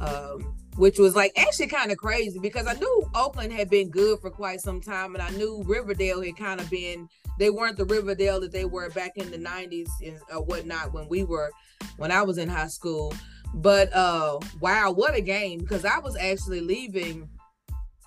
um, 0.00 0.54
which 0.76 0.98
was 0.98 1.16
like 1.16 1.32
actually 1.36 1.68
kind 1.68 1.90
of 1.90 1.96
crazy 1.96 2.38
because 2.38 2.66
I 2.66 2.74
knew 2.74 3.10
Oakland 3.14 3.52
had 3.52 3.70
been 3.70 3.90
good 3.90 4.20
for 4.20 4.30
quite 4.30 4.60
some 4.60 4.80
time, 4.80 5.14
and 5.14 5.22
I 5.22 5.30
knew 5.30 5.62
Riverdale 5.66 6.22
had 6.22 6.36
kind 6.36 6.60
of 6.60 6.68
been 6.68 7.08
they 7.38 7.48
weren't 7.48 7.78
the 7.78 7.86
Riverdale 7.86 8.40
that 8.40 8.52
they 8.52 8.66
were 8.66 8.90
back 8.90 9.12
in 9.16 9.30
the 9.30 9.38
90s 9.38 9.88
and 10.04 10.18
uh, 10.30 10.40
whatnot 10.40 10.92
when 10.92 11.08
we 11.08 11.24
were 11.24 11.50
when 11.96 12.12
I 12.12 12.22
was 12.22 12.38
in 12.38 12.48
high 12.48 12.68
school. 12.68 13.14
But 13.54 13.92
uh, 13.94 14.38
wow, 14.60 14.92
what 14.92 15.14
a 15.14 15.20
game! 15.20 15.58
Because 15.58 15.84
I 15.84 15.98
was 15.98 16.16
actually 16.16 16.60
leaving 16.60 17.28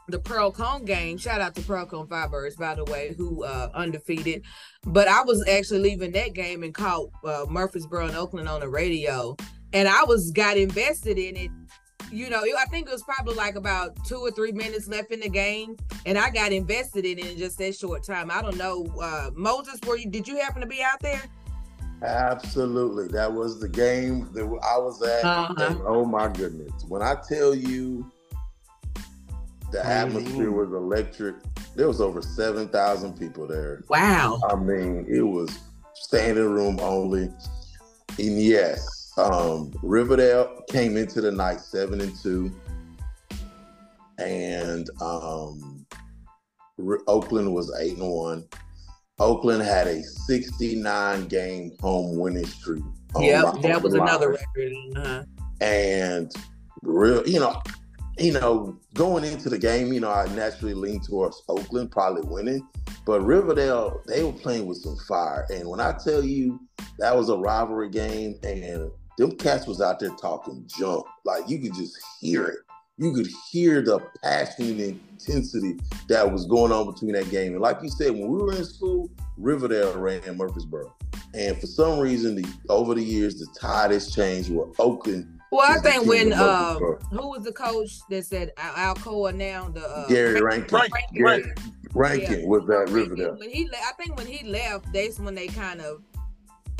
the 0.07 0.19
Pearl-Cohn 0.19 0.85
game. 0.85 1.17
Shout 1.17 1.41
out 1.41 1.55
to 1.55 1.61
Pearl-Cohn 1.61 2.07
Firebirds, 2.07 2.57
by 2.57 2.75
the 2.75 2.85
way, 2.85 3.13
who 3.17 3.43
uh 3.43 3.69
undefeated. 3.73 4.43
But 4.85 5.07
I 5.07 5.23
was 5.23 5.47
actually 5.47 5.79
leaving 5.79 6.11
that 6.11 6.33
game 6.33 6.63
and 6.63 6.73
caught 6.73 7.09
uh, 7.23 7.45
Murfreesboro 7.49 8.07
and 8.07 8.15
Oakland 8.15 8.47
on 8.47 8.59
the 8.59 8.69
radio, 8.69 9.35
and 9.73 9.87
I 9.87 10.03
was 10.03 10.31
got 10.31 10.57
invested 10.57 11.17
in 11.17 11.35
it. 11.35 11.51
You 12.11 12.29
know, 12.29 12.41
I 12.41 12.65
think 12.65 12.87
it 12.87 12.91
was 12.91 13.01
probably 13.01 13.33
like 13.33 13.55
about 13.55 13.97
two 14.05 14.19
or 14.19 14.29
three 14.29 14.51
minutes 14.51 14.87
left 14.87 15.11
in 15.11 15.21
the 15.21 15.29
game, 15.29 15.75
and 16.05 16.19
I 16.19 16.29
got 16.29 16.51
invested 16.51 17.03
in 17.03 17.17
it 17.17 17.31
in 17.31 17.37
just 17.37 17.57
that 17.57 17.75
short 17.75 18.03
time. 18.03 18.29
I 18.29 18.43
don't 18.43 18.57
know, 18.57 18.85
uh, 19.01 19.31
Moses, 19.33 19.79
were 19.87 19.97
you? 19.97 20.09
Did 20.09 20.27
you 20.27 20.37
happen 20.37 20.61
to 20.61 20.67
be 20.67 20.83
out 20.83 20.99
there? 21.01 21.21
Absolutely, 22.03 23.07
that 23.07 23.33
was 23.33 23.59
the 23.59 23.67
game 23.67 24.29
that 24.33 24.43
I 24.43 24.77
was 24.77 25.01
at. 25.01 25.25
Uh-huh. 25.25 25.55
And 25.57 25.81
oh 25.83 26.05
my 26.05 26.27
goodness, 26.27 26.85
when 26.87 27.01
I 27.01 27.15
tell 27.27 27.55
you 27.55 28.11
the 29.75 29.85
atmosphere 29.85 30.51
was 30.51 30.71
electric, 30.71 31.35
there 31.75 31.87
was 31.87 31.99
over 31.99 32.21
seven 32.21 32.69
thousand 32.69 33.19
people 33.19 33.45
there. 33.45 33.83
Wow. 33.89 34.39
I 34.49 34.55
mean, 34.55 35.05
it 35.09 35.21
was 35.21 35.59
standing 35.95 36.49
room 36.49 36.79
only. 36.79 37.23
And 38.17 38.41
yes, 38.41 39.11
um, 39.17 39.73
Riverdale 39.83 40.61
came 40.69 40.95
into 40.95 41.19
the 41.19 41.31
night 41.31 41.59
seven 41.59 41.99
and 41.99 42.15
two, 42.15 42.55
and 44.17 44.89
um, 45.01 45.85
R- 46.79 47.01
Oakland 47.07 47.53
was 47.53 47.75
eight 47.77 47.97
and 47.97 48.09
one. 48.09 48.47
Oakland 49.19 49.61
had 49.61 49.87
a 49.87 50.03
69 50.03 51.27
game 51.27 51.71
home 51.81 52.17
winning 52.17 52.45
streak. 52.45 52.83
on 53.13 53.23
Yep, 53.23 53.61
that 53.61 53.81
was 53.81 53.93
another 53.93 54.31
record. 54.31 54.73
Uh-huh. 54.95 55.23
And 55.61 56.31
real, 56.81 57.25
you 57.27 57.39
know, 57.39 57.61
you 58.17 58.31
know, 58.31 58.77
going 58.93 59.25
into 59.25 59.49
the 59.49 59.57
game, 59.57 59.91
you 59.91 59.99
know, 59.99 60.11
I 60.11 60.27
naturally 60.35 60.73
lean 60.73 61.01
towards 61.01 61.41
Oakland 61.49 61.91
probably 61.91 62.21
winning, 62.29 62.65
but 63.05 63.21
Riverdale 63.21 64.01
they 64.07 64.23
were 64.23 64.31
playing 64.31 64.67
with 64.67 64.77
some 64.77 64.97
fire. 65.07 65.45
And 65.51 65.67
when 65.67 65.79
I 65.79 65.93
tell 66.03 66.23
you 66.23 66.59
that 66.99 67.15
was 67.15 67.29
a 67.29 67.37
rivalry 67.37 67.89
game, 67.89 68.39
and 68.43 68.91
them 69.17 69.35
cats 69.37 69.67
was 69.67 69.81
out 69.81 69.99
there 69.99 70.09
talking 70.11 70.67
junk, 70.77 71.05
like 71.25 71.49
you 71.49 71.59
could 71.59 71.73
just 71.73 71.97
hear 72.21 72.45
it. 72.45 72.57
You 72.97 73.13
could 73.13 73.27
hear 73.51 73.81
the 73.81 73.99
passion 74.23 74.79
and 74.79 74.99
intensity 75.11 75.77
that 76.07 76.31
was 76.31 76.45
going 76.45 76.71
on 76.71 76.89
between 76.89 77.11
that 77.13 77.29
game. 77.29 77.51
And 77.51 77.61
like 77.61 77.81
you 77.81 77.89
said, 77.89 78.11
when 78.11 78.29
we 78.29 78.37
were 78.37 78.53
in 78.53 78.63
school, 78.63 79.09
Riverdale 79.37 79.99
ran 79.99 80.21
Murfreesboro. 80.37 80.95
And 81.33 81.59
for 81.59 81.67
some 81.67 81.99
reason, 81.99 82.35
the, 82.35 82.47
over 82.69 82.95
the 82.95 83.03
years, 83.03 83.35
the 83.35 83.47
tide 83.59 83.91
has 83.91 84.15
changed 84.15 84.49
where 84.49 84.67
Oakland 84.79 85.34
Well, 85.55 85.71
I 85.71 85.79
think 85.81 86.05
when 86.05 86.33
of 86.33 86.39
uh, 86.39 86.77
who 87.11 87.29
was 87.29 87.43
the 87.43 87.51
coach 87.53 87.99
that 88.09 88.25
said 88.25 88.51
Al- 88.57 88.95
Alcoa 88.95 89.33
now 89.33 89.69
the 89.69 89.87
uh, 89.87 90.07
Gary 90.07 90.41
Rankin. 90.41 90.67
Frank- 90.69 90.91
Gary 91.13 91.41
Frank- 91.43 91.59
Rankin 91.93 92.39
Yeah. 92.41 92.45
was 92.47 92.63
at 92.63 92.67
Rankin, 92.69 92.93
Riverdale. 92.93 93.35
When 93.39 93.49
he, 93.49 93.65
le- 93.65 93.77
I 93.77 93.91
think 93.97 94.17
when 94.17 94.27
he 94.27 94.45
left, 94.45 94.91
that's 94.91 95.17
when 95.19 95.33
they 95.33 95.47
kind 95.47 95.79
of, 95.81 96.01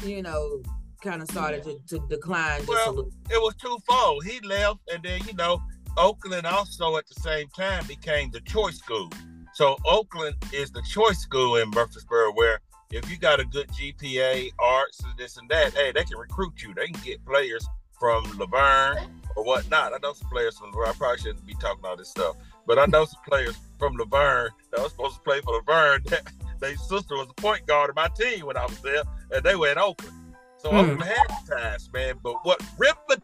you 0.04 0.22
know, 0.22 0.62
kind 1.02 1.22
of 1.22 1.30
started 1.30 1.64
to, 1.64 1.80
to 1.88 2.06
decline 2.10 2.58
just 2.60 2.70
a 2.70 2.72
Well, 2.72 2.90
little. 2.96 3.12
it 3.30 3.42
was 3.42 3.56
twofold. 3.56 4.26
He 4.26 4.40
left, 4.42 4.80
and 4.92 5.02
then 5.04 5.22
you 5.26 5.34
know, 5.36 5.62
Oakland 5.98 6.46
also 6.46 6.98
at 6.98 7.08
the 7.08 7.20
same 7.22 7.48
time 7.50 7.86
became 7.88 8.30
the 8.32 8.42
choice 8.42 8.78
school. 8.78 9.10
So 9.54 9.78
Oakland 9.86 10.36
is 10.52 10.70
the 10.72 10.82
choice 10.82 11.20
school 11.20 11.56
in 11.56 11.70
Murfreesboro, 11.70 12.34
where 12.34 12.60
if 12.92 13.10
you 13.10 13.18
got 13.18 13.40
a 13.40 13.46
good 13.46 13.70
GPA, 13.70 14.52
arts, 14.60 15.00
and 15.02 15.18
this 15.18 15.38
and 15.38 15.48
that, 15.50 15.74
hey, 15.76 15.94
they 15.94 16.04
can 16.04 16.18
recruit 16.18 16.62
you. 16.62 16.74
They 16.74 16.88
can 16.88 17.02
get 17.06 17.24
players 17.26 17.66
from 18.00 18.24
La 18.38 18.46
Vergne 18.46 19.10
or 19.36 19.44
whatnot. 19.44 19.94
I 19.94 19.98
know 20.02 20.14
some 20.14 20.30
players 20.30 20.58
from 20.58 20.72
La 20.72 20.78
Vergne. 20.78 20.90
I 20.90 20.98
probably 20.98 21.18
shouldn't 21.20 21.46
be 21.46 21.56
talking 21.56 21.86
all 21.86 21.96
this 21.98 22.10
stuff, 22.10 22.36
but 22.66 22.78
I 22.80 22.86
know 22.86 23.06
some 23.06 23.22
players 23.28 23.56
from 23.80 23.96
La 23.96 24.06
Vergne 24.06 24.52
that 24.72 24.82
was 24.82 24.92
supposed 24.92 25.16
to 25.16 25.22
play 25.22 25.42
for 25.42 25.54
La 25.54 25.62
Vergne. 25.62 26.06
Their 26.60 26.76
sister 26.78 27.16
was 27.16 27.28
a 27.30 27.42
point 27.42 27.66
guard 27.68 27.90
of 27.90 27.96
my 27.96 28.08
team 28.18 28.46
when 28.46 28.58
I 28.58 28.66
was 28.66 28.80
there, 28.80 29.04
and 29.32 29.44
they 29.44 29.56
were 29.56 29.70
in 29.70 29.78
Oakland. 29.78 30.16
So 30.58 30.70
Hmm. 30.72 30.78
Oakland 30.78 31.04
had 31.04 31.28
ties, 31.48 31.90
man. 31.94 32.16
But 32.24 32.36
what 32.44 32.62
Riverdale 32.78 33.24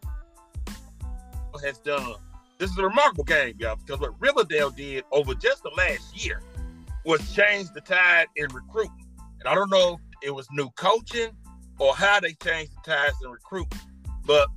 has 1.62 1.78
done, 1.78 2.14
this 2.58 2.70
is 2.70 2.78
a 2.78 2.82
remarkable 2.84 3.24
game, 3.24 3.54
y'all, 3.58 3.76
because 3.76 4.00
what 4.00 4.20
Riverdale 4.20 4.70
did 4.70 5.04
over 5.12 5.34
just 5.34 5.62
the 5.62 5.70
last 5.76 6.24
year 6.24 6.40
was 7.04 7.20
change 7.34 7.68
the 7.72 7.80
tide 7.80 8.26
in 8.36 8.46
recruiting. 8.52 9.06
And 9.40 9.48
I 9.48 9.54
don't 9.54 9.70
know 9.70 9.94
if 9.94 10.28
it 10.28 10.30
was 10.30 10.46
new 10.52 10.70
coaching 10.70 11.30
or 11.78 11.94
how 11.96 12.20
they 12.20 12.34
changed 12.34 12.72
the 12.76 12.90
tides 12.92 13.16
in 13.24 13.30
recruiting. 13.30 13.80
But 14.24 14.48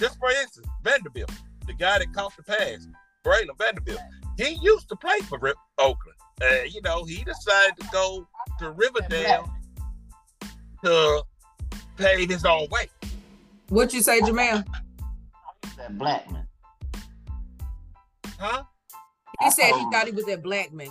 just 0.00 0.18
for 0.18 0.30
instance, 0.30 0.66
Vanderbilt, 0.82 1.30
the 1.66 1.74
guy 1.74 1.98
that 1.98 2.12
caught 2.12 2.36
the 2.36 2.42
pass, 2.42 2.86
Braylon 3.24 3.58
Vanderbilt, 3.58 4.00
he 4.36 4.58
used 4.62 4.88
to 4.88 4.96
play 4.96 5.18
for 5.28 5.38
Rip- 5.38 5.56
Oakland. 5.78 6.16
Uh, 6.40 6.64
you 6.68 6.80
know, 6.82 7.04
he 7.04 7.24
decided 7.24 7.76
to 7.80 7.88
go 7.92 8.26
to 8.60 8.70
Riverdale 8.70 9.50
to 10.84 11.22
pave 11.96 12.30
his 12.30 12.44
own 12.44 12.68
way. 12.70 12.88
What 13.68 13.92
you 13.92 14.02
say, 14.02 14.20
Jamal? 14.20 14.62
That 15.76 15.98
Blackman. 15.98 16.46
Huh? 18.38 18.62
He 19.40 19.50
said 19.50 19.72
he 19.74 19.82
thought 19.90 20.06
he 20.06 20.12
was 20.12 20.28
at 20.28 20.42
Blackman. 20.42 20.90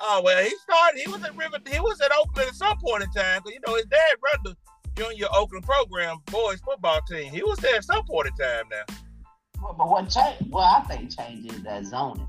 Oh 0.00 0.22
well, 0.24 0.42
he 0.44 0.54
started. 0.58 1.00
He 1.00 1.10
was 1.10 1.22
at 1.24 1.36
River. 1.36 1.58
He 1.70 1.80
was 1.80 2.00
at 2.00 2.12
Oakland 2.12 2.48
at 2.48 2.54
some 2.54 2.78
point 2.78 3.02
in 3.02 3.10
time. 3.10 3.42
Cause 3.42 3.52
you 3.52 3.60
know 3.66 3.74
his 3.74 3.86
dad 3.86 4.14
run 4.22 4.40
the 4.44 4.56
junior 4.98 5.26
Oakland 5.34 5.64
program 5.64 6.16
boys 6.26 6.60
football 6.60 7.00
team. 7.08 7.32
He 7.32 7.42
was 7.42 7.58
there 7.58 7.76
at 7.76 7.84
some 7.84 8.04
point 8.04 8.28
in 8.28 8.32
time. 8.34 8.64
Now, 8.70 8.94
Well, 9.62 9.74
but 9.78 9.88
what 9.88 10.08
changed? 10.10 10.50
Well, 10.52 10.64
I 10.64 10.80
think 10.82 11.16
changes 11.16 11.62
that 11.62 11.84
zoning. 11.86 12.28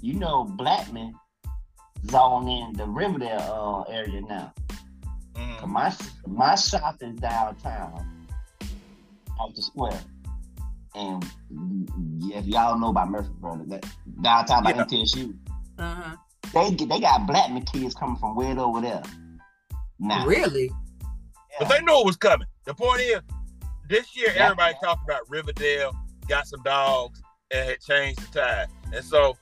You 0.00 0.14
know, 0.14 0.44
Blackman 0.44 1.14
zone 2.10 2.48
in 2.48 2.72
the 2.74 2.86
Riverdale 2.86 3.84
uh, 3.88 3.92
area 3.92 4.20
now. 4.22 4.52
Mm. 5.34 5.58
'Cause 5.58 5.68
My 5.68 5.94
my 6.26 6.54
shop 6.54 6.96
is 7.02 7.16
downtown, 7.16 8.26
off 9.38 9.54
the 9.54 9.62
square, 9.62 10.00
and 10.94 11.24
if 12.32 12.46
y'all 12.46 12.78
know 12.78 12.88
about 12.90 13.10
Murfreesboro, 13.10 13.64
that 13.68 13.84
downtown 14.22 14.64
by 14.64 14.70
Yeah. 14.70 14.82
MTSU, 14.84 15.34
Uh-huh. 15.78 16.16
they 16.54 16.70
they 16.74 17.00
got 17.00 17.26
Blackman 17.26 17.64
kids 17.66 17.94
coming 17.94 18.16
from 18.16 18.34
way 18.36 18.56
over 18.56 18.80
there. 18.80 19.02
Now, 19.98 20.24
Really? 20.26 20.70
But 21.58 21.68
they 21.68 21.80
knew 21.82 22.00
it 22.00 22.06
was 22.06 22.16
coming. 22.16 22.46
The 22.64 22.74
point 22.74 23.00
is, 23.00 23.20
this 23.88 24.16
year 24.16 24.32
Yeah. 24.34 24.44
everybody 24.44 24.74
talked 24.82 25.04
about 25.08 25.28
Riverdale 25.28 25.92
got 26.28 26.46
some 26.46 26.62
dogs 26.62 27.22
and 27.50 27.68
had 27.68 27.80
changed 27.80 28.20
the 28.32 28.40
tide, 28.40 28.66
and 28.92 29.04
so 29.04 29.36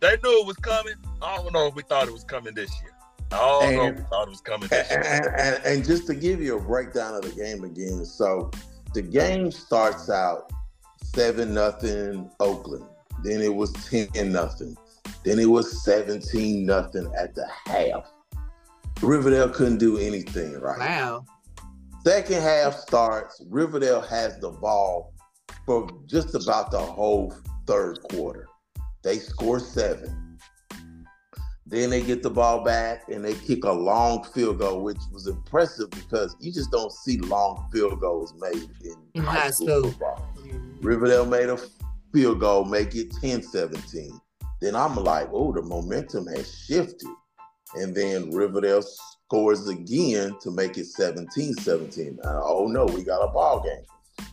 they 0.00 0.16
knew 0.22 0.40
it 0.40 0.46
was 0.46 0.56
coming. 0.56 0.94
I 1.22 1.36
don't 1.36 1.52
know 1.52 1.66
if 1.66 1.74
we 1.74 1.82
thought 1.82 2.06
it 2.08 2.12
was 2.12 2.24
coming 2.24 2.54
this 2.54 2.70
year. 2.82 2.92
I 3.30 3.36
don't 3.36 3.74
know 3.76 3.86
if 3.88 3.96
we 3.96 4.02
thought 4.04 4.26
it 4.26 4.30
was 4.30 4.40
coming 4.40 4.62
And, 4.62 4.70
this 4.70 4.90
year. 4.90 5.02
and, 5.04 5.26
and, 5.40 5.64
and 5.66 5.84
just 5.84 6.06
to 6.06 6.14
give 6.14 6.40
you 6.40 6.56
a 6.56 6.60
breakdown 6.60 7.14
of 7.14 7.22
the 7.22 7.30
game 7.30 7.62
again, 7.64 8.04
so 8.04 8.50
the 8.94 9.02
game 9.02 9.50
starts 9.52 10.08
out 10.08 10.50
seven 11.04 11.52
nothing 11.54 12.30
Oakland. 12.40 12.86
Then 13.24 13.40
it 13.42 13.54
was 13.54 13.72
ten 13.88 14.08
nothing. 14.32 14.76
Then 15.24 15.38
it 15.38 15.46
was 15.50 15.84
seventeen 15.84 16.64
nothing 16.66 17.12
at 17.18 17.34
the 17.34 17.46
half. 17.66 18.10
Riverdale 19.02 19.48
couldn't 19.50 19.78
do 19.78 19.98
anything 19.98 20.58
right. 20.60 20.78
Wow. 20.78 21.24
Second 22.08 22.40
half 22.40 22.74
starts. 22.74 23.42
Riverdale 23.50 24.00
has 24.00 24.38
the 24.38 24.48
ball 24.48 25.12
for 25.66 25.86
just 26.06 26.34
about 26.34 26.70
the 26.70 26.78
whole 26.78 27.34
third 27.66 27.98
quarter. 28.10 28.48
They 29.04 29.18
score 29.18 29.60
seven. 29.60 30.38
Then 31.66 31.90
they 31.90 32.00
get 32.00 32.22
the 32.22 32.30
ball 32.30 32.64
back 32.64 33.10
and 33.10 33.22
they 33.22 33.34
kick 33.34 33.64
a 33.64 33.72
long 33.72 34.24
field 34.24 34.60
goal, 34.60 34.82
which 34.82 34.96
was 35.12 35.26
impressive 35.26 35.90
because 35.90 36.34
you 36.40 36.50
just 36.50 36.70
don't 36.70 36.90
see 36.90 37.18
long 37.18 37.68
field 37.74 38.00
goals 38.00 38.32
made 38.38 38.70
in, 38.82 38.94
In 39.12 39.22
high, 39.22 39.40
high 39.40 39.50
school, 39.50 39.66
school. 39.66 39.90
football. 39.90 40.34
Riverdale 40.80 41.26
made 41.26 41.50
a 41.50 41.58
field 42.14 42.40
goal, 42.40 42.64
make 42.64 42.94
it 42.94 43.10
10-17. 43.22 44.18
Then 44.62 44.74
I'm 44.74 44.96
like, 44.96 45.28
oh, 45.30 45.52
the 45.52 45.60
momentum 45.60 46.26
has 46.28 46.58
shifted. 46.58 47.10
And 47.74 47.94
then 47.94 48.30
Riverdale 48.30 48.80
scores 49.28 49.68
again 49.68 50.34
to 50.40 50.50
make 50.50 50.78
it 50.78 50.86
17-17. 50.86 52.18
Uh, 52.24 52.40
oh 52.42 52.66
no, 52.66 52.86
we 52.86 53.02
got 53.02 53.22
a 53.22 53.28
ball 53.30 53.62
game. 53.62 53.84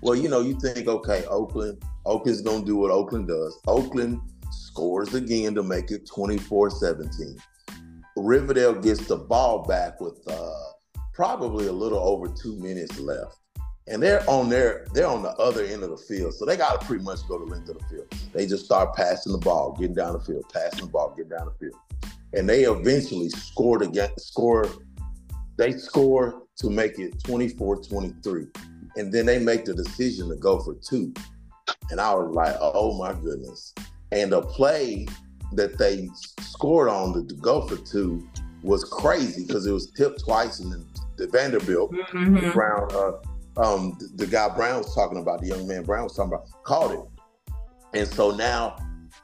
Well, 0.01 0.15
you 0.15 0.29
know, 0.29 0.39
you 0.39 0.57
think, 0.57 0.87
okay, 0.87 1.25
Oakland, 1.25 1.83
Oakland's 2.05 2.41
gonna 2.41 2.63
do 2.63 2.77
what 2.77 2.91
Oakland 2.91 3.27
does. 3.27 3.59
Oakland 3.67 4.21
scores 4.51 5.13
again 5.13 5.53
to 5.55 5.63
make 5.63 5.91
it 5.91 6.07
24-17. 6.07 7.37
Riverdale 8.15 8.73
gets 8.73 9.05
the 9.05 9.17
ball 9.17 9.63
back 9.63 9.99
with 9.99 10.21
uh, 10.29 10.53
probably 11.13 11.67
a 11.67 11.73
little 11.73 11.99
over 11.99 12.29
two 12.29 12.55
minutes 12.55 12.97
left 12.97 13.35
and 13.87 14.01
they're 14.01 14.27
on 14.29 14.49
their 14.49 14.87
they're 14.93 15.07
on 15.07 15.21
the 15.21 15.29
other 15.31 15.63
end 15.63 15.83
of 15.83 15.89
the 15.89 15.97
field, 15.97 16.33
so 16.33 16.43
they 16.45 16.57
got 16.57 16.79
to 16.79 16.87
pretty 16.87 17.03
much 17.03 17.19
go 17.27 17.37
the 17.37 17.45
length 17.45 17.69
of 17.69 17.77
the 17.77 17.83
field. 17.85 18.07
They 18.33 18.47
just 18.47 18.65
start 18.65 18.95
passing 18.95 19.31
the 19.31 19.37
ball, 19.37 19.75
getting 19.77 19.93
down 19.93 20.13
the 20.13 20.19
field, 20.19 20.45
passing 20.51 20.85
the 20.85 20.91
ball, 20.91 21.13
getting 21.15 21.37
down 21.37 21.45
the 21.45 21.53
field, 21.59 21.79
and 22.33 22.49
they 22.49 22.63
eventually 22.63 23.29
scored 23.29 23.83
again. 23.83 24.09
Score, 24.17 24.67
they 25.57 25.71
score 25.71 26.43
to 26.57 26.69
make 26.69 26.99
it 26.99 27.17
24-23, 27.23 28.47
and 28.97 29.11
then 29.11 29.25
they 29.25 29.39
make 29.39 29.65
the 29.65 29.73
decision 29.73 30.29
to 30.29 30.35
go 30.35 30.59
for 30.59 30.75
two, 30.75 31.13
and 31.89 31.99
I 31.99 32.13
was 32.13 32.33
like, 32.35 32.55
oh 32.59 32.97
my 32.97 33.13
goodness. 33.13 33.73
And 34.11 34.31
the 34.31 34.41
play 34.41 35.07
that 35.53 35.77
they 35.77 36.09
scored 36.39 36.89
on 36.89 37.13
the, 37.13 37.21
the 37.21 37.35
go 37.35 37.67
for 37.67 37.77
two 37.77 38.27
was 38.61 38.83
crazy 38.83 39.45
because 39.45 39.65
it 39.67 39.71
was 39.71 39.91
tipped 39.91 40.21
twice 40.23 40.59
and 40.59 40.71
then 40.71 40.85
the 41.17 41.27
Vanderbilt 41.27 41.91
Mhm. 41.91 42.53
Brown, 42.53 42.87
uh, 42.93 43.11
um, 43.61 43.95
the, 43.99 44.25
the 44.25 44.27
guy 44.27 44.49
Brown 44.55 44.79
was 44.79 44.93
talking 44.93 45.17
about, 45.17 45.41
the 45.41 45.47
young 45.47 45.67
man 45.67 45.83
Brown 45.83 46.03
was 46.03 46.15
talking 46.15 46.33
about, 46.33 46.47
caught 46.63 46.91
it. 46.91 46.99
And 47.93 48.07
so 48.07 48.31
now 48.31 48.75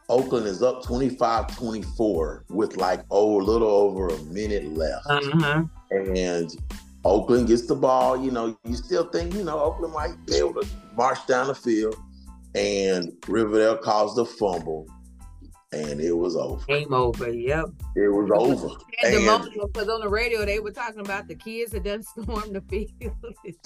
Oakland 0.10 0.46
is 0.46 0.62
up 0.64 0.84
25-24 0.84 2.44
with 2.50 2.78
like 2.78 3.04
oh 3.12 3.42
a 3.42 3.44
little 3.44 3.68
over 3.70 4.08
a 4.08 4.18
minute 4.26 4.74
left. 4.74 5.06
Uh-huh. 5.10 5.64
And 5.92 6.56
Oakland 7.04 7.48
gets 7.48 7.66
the 7.68 7.76
ball, 7.76 8.24
you 8.24 8.32
know, 8.32 8.58
you 8.64 8.76
still 8.76 9.06
think, 9.10 9.34
you 9.34 9.44
know, 9.44 9.60
Oakland 9.60 9.94
might 9.94 10.26
be 10.26 10.36
able 10.36 10.54
to 10.62 10.68
march 10.96 11.26
down 11.28 11.48
the 11.48 11.56
field. 11.56 11.96
And 12.56 13.12
Riverdale 13.28 13.78
caused 13.78 14.18
the 14.18 14.26
fumble. 14.26 14.88
And 15.74 16.02
it 16.02 16.12
was 16.12 16.36
over. 16.36 16.66
Game 16.66 16.94
over. 16.94 17.30
Yep. 17.30 17.66
It 17.96 18.10
was 18.10 18.30
over. 18.34 18.76
And 19.04 19.16
the 19.16 19.22
moment 19.22 19.54
because 19.54 19.88
on 19.88 20.02
the 20.02 20.10
radio 20.10 20.46
they 20.46 20.60
were 20.60 20.72
talking 20.72 21.00
about 21.00 21.30
the 21.30 21.36
kids 21.36 21.72
that 21.72 21.84
done 21.84 22.04
stormed 22.24 22.56
the 22.56 22.62
field. 22.62 23.16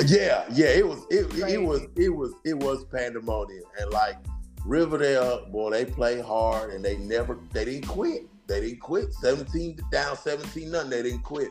Yeah, 0.06 0.46
yeah, 0.52 0.68
it 0.68 0.88
was 0.88 1.04
it, 1.10 1.34
it 1.50 1.58
was 1.60 1.82
it 1.96 2.10
was 2.10 2.32
it 2.44 2.54
was 2.54 2.86
pandemonium. 2.86 3.64
And 3.80 3.90
like 3.90 4.18
Riverdale, 4.66 5.48
boy, 5.52 5.72
they 5.72 5.86
play 5.86 6.22
hard 6.22 6.74
and 6.74 6.86
they 6.86 6.98
never 6.98 7.40
they 7.54 7.66
didn't 7.66 7.88
quit. 7.88 8.28
They 8.46 8.62
didn't 8.62 8.82
quit. 8.82 9.12
17 9.16 9.80
down, 9.92 10.16
17 10.16 10.70
nothing. 10.70 10.92
They 10.92 11.02
didn't 11.02 11.24
quit. 11.24 11.50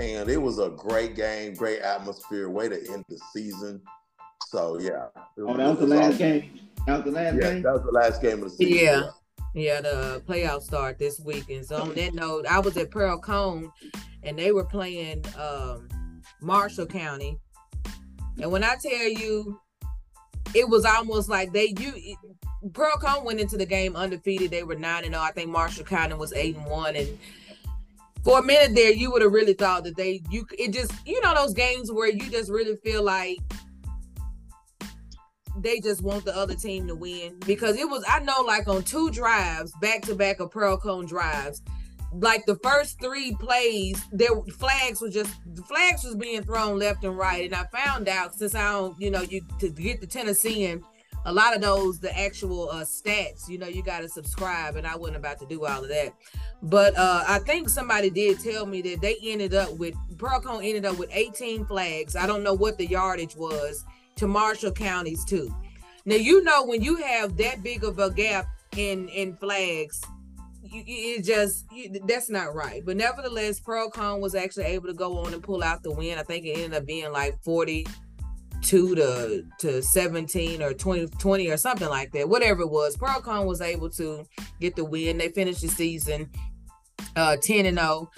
And 0.00 0.30
it 0.30 0.38
was 0.40 0.58
a 0.58 0.70
great 0.70 1.14
game, 1.14 1.54
great 1.54 1.80
atmosphere, 1.80 2.48
way 2.48 2.70
to 2.70 2.76
end 2.90 3.04
the 3.10 3.20
season. 3.34 3.82
So 4.48 4.80
yeah. 4.80 5.06
it 5.36 5.42
Oh, 5.42 5.54
that 5.56 5.68
was 5.68 5.78
the 5.78 5.86
last 5.86 6.14
awesome. 6.14 6.18
game. 6.18 6.60
That 6.86 6.96
was 6.96 7.04
the 7.04 7.10
last 7.10 7.34
Yeah, 7.34 7.40
game. 7.42 7.62
that 7.62 7.72
was 7.74 7.82
the 7.82 7.92
last 7.92 8.22
game 8.22 8.42
of 8.42 8.44
the 8.44 8.50
season. 8.50 8.84
Yeah. 8.86 9.10
yeah, 9.54 9.80
the 9.82 10.22
playoffs 10.26 10.62
start 10.62 10.98
this 10.98 11.20
weekend. 11.20 11.66
So 11.66 11.82
on 11.82 11.94
that 11.94 12.14
note, 12.14 12.46
I 12.46 12.58
was 12.60 12.76
at 12.78 12.90
Pearl-Cohn 12.90 13.70
and 14.22 14.38
they 14.38 14.52
were 14.52 14.64
playing 14.64 15.22
um 15.38 15.88
Marshall 16.40 16.86
County. 16.86 17.38
And 18.40 18.50
when 18.50 18.64
I 18.64 18.76
tell 18.80 19.08
you 19.08 19.60
it 20.54 20.68
was 20.68 20.84
almost 20.84 21.28
like 21.28 21.52
they 21.52 21.74
you 21.78 22.16
Pearl-Cohn 22.72 23.24
went 23.24 23.40
into 23.40 23.56
the 23.58 23.66
game 23.66 23.96
undefeated. 23.96 24.50
They 24.50 24.62
were 24.62 24.74
nine 24.76 25.04
and 25.04 25.12
zero. 25.14 25.22
I 25.22 25.32
think 25.32 25.50
Marshall 25.50 25.84
County 25.84 26.14
was 26.14 26.32
eight 26.32 26.56
and 26.56 26.66
one. 26.66 26.96
And 26.96 27.18
for 28.24 28.38
a 28.38 28.42
minute 28.42 28.74
there, 28.74 28.92
you 28.92 29.10
would 29.10 29.22
have 29.22 29.32
really 29.32 29.54
thought 29.54 29.84
that 29.84 29.96
they 29.96 30.22
you 30.30 30.46
it 30.58 30.72
just 30.72 30.92
you 31.06 31.20
know 31.20 31.34
those 31.34 31.54
games 31.54 31.90
where 31.90 32.10
you 32.10 32.30
just 32.30 32.50
really 32.50 32.76
feel 32.76 33.02
like 33.02 33.38
they 35.58 35.80
just 35.80 36.02
want 36.02 36.24
the 36.24 36.34
other 36.36 36.54
team 36.54 36.86
to 36.86 36.94
win 36.94 37.38
because 37.46 37.76
it 37.76 37.88
was 37.88 38.04
I 38.08 38.20
know 38.20 38.42
like 38.46 38.68
on 38.68 38.82
two 38.82 39.10
drives 39.10 39.72
back 39.80 40.02
to 40.02 40.14
back 40.14 40.40
of 40.40 40.50
Pearl-Cohn 40.50 41.06
drives, 41.06 41.62
like 42.12 42.44
the 42.46 42.56
first 42.56 43.00
three 43.00 43.34
plays, 43.36 44.02
there 44.12 44.30
flags 44.58 45.00
were 45.00 45.10
just 45.10 45.34
the 45.54 45.62
flags 45.62 46.04
was 46.04 46.16
being 46.16 46.42
thrown 46.42 46.78
left 46.78 47.04
and 47.04 47.16
right, 47.16 47.44
and 47.44 47.54
I 47.54 47.64
found 47.76 48.08
out 48.08 48.34
since 48.34 48.54
I 48.54 48.72
don't 48.72 49.00
you 49.00 49.10
know 49.10 49.22
you 49.22 49.42
to 49.60 49.70
get 49.70 50.00
the 50.00 50.06
Tennessean. 50.06 50.82
A 51.26 51.32
lot 51.32 51.54
of 51.54 51.60
those, 51.60 51.98
the 51.98 52.18
actual 52.18 52.70
uh, 52.70 52.84
stats, 52.84 53.48
you 53.48 53.58
know, 53.58 53.66
you 53.66 53.82
got 53.82 54.00
to 54.00 54.08
subscribe, 54.08 54.76
and 54.76 54.86
I 54.86 54.96
wasn't 54.96 55.18
about 55.18 55.38
to 55.40 55.46
do 55.46 55.66
all 55.66 55.82
of 55.82 55.88
that. 55.90 56.14
But 56.62 56.96
uh, 56.96 57.24
I 57.26 57.40
think 57.40 57.68
somebody 57.68 58.10
did 58.10 58.40
tell 58.40 58.64
me 58.66 58.80
that 58.82 59.00
they 59.00 59.16
ended 59.22 59.54
up 59.54 59.76
with 59.78 59.94
Pearl 60.18 60.60
ended 60.62 60.84
up 60.84 60.98
with 60.98 61.10
18 61.12 61.66
flags. 61.66 62.16
I 62.16 62.26
don't 62.26 62.42
know 62.42 62.54
what 62.54 62.78
the 62.78 62.86
yardage 62.86 63.36
was 63.36 63.84
to 64.16 64.26
Marshall 64.26 64.72
counties 64.72 65.24
too. 65.24 65.54
Now 66.04 66.16
you 66.16 66.42
know 66.42 66.64
when 66.64 66.82
you 66.82 66.96
have 66.96 67.36
that 67.36 67.62
big 67.62 67.84
of 67.84 67.98
a 67.98 68.10
gap 68.10 68.46
in 68.76 69.08
in 69.08 69.36
flags, 69.36 70.02
it 70.62 71.24
just 71.24 71.66
that's 72.06 72.30
not 72.30 72.54
right. 72.54 72.84
But 72.84 72.96
nevertheless, 72.96 73.60
Pearl-Cohn 73.60 74.20
was 74.20 74.34
actually 74.34 74.66
able 74.66 74.88
to 74.88 74.94
go 74.94 75.18
on 75.18 75.34
and 75.34 75.42
pull 75.42 75.62
out 75.62 75.82
the 75.82 75.92
win. 75.92 76.18
I 76.18 76.22
think 76.22 76.46
it 76.46 76.58
ended 76.58 76.74
up 76.74 76.86
being 76.86 77.12
like 77.12 77.42
42 78.60 78.94
to 78.96 79.44
to 79.58 79.82
17 79.82 80.62
or 80.62 80.72
20 80.72 81.06
20 81.06 81.50
or 81.50 81.56
something 81.56 81.88
like 81.88 82.12
that. 82.12 82.28
Whatever 82.28 82.62
it 82.62 82.70
was, 82.70 82.96
Pearl-Cohn 82.96 83.46
was 83.46 83.60
able 83.60 83.90
to 83.90 84.24
get 84.60 84.76
the 84.76 84.84
win. 84.84 85.18
They 85.18 85.28
finished 85.28 85.62
the 85.62 85.68
season 85.68 86.30
uh 87.16 87.36
10 87.42 87.66
and 87.66 87.78
0. 87.78 88.10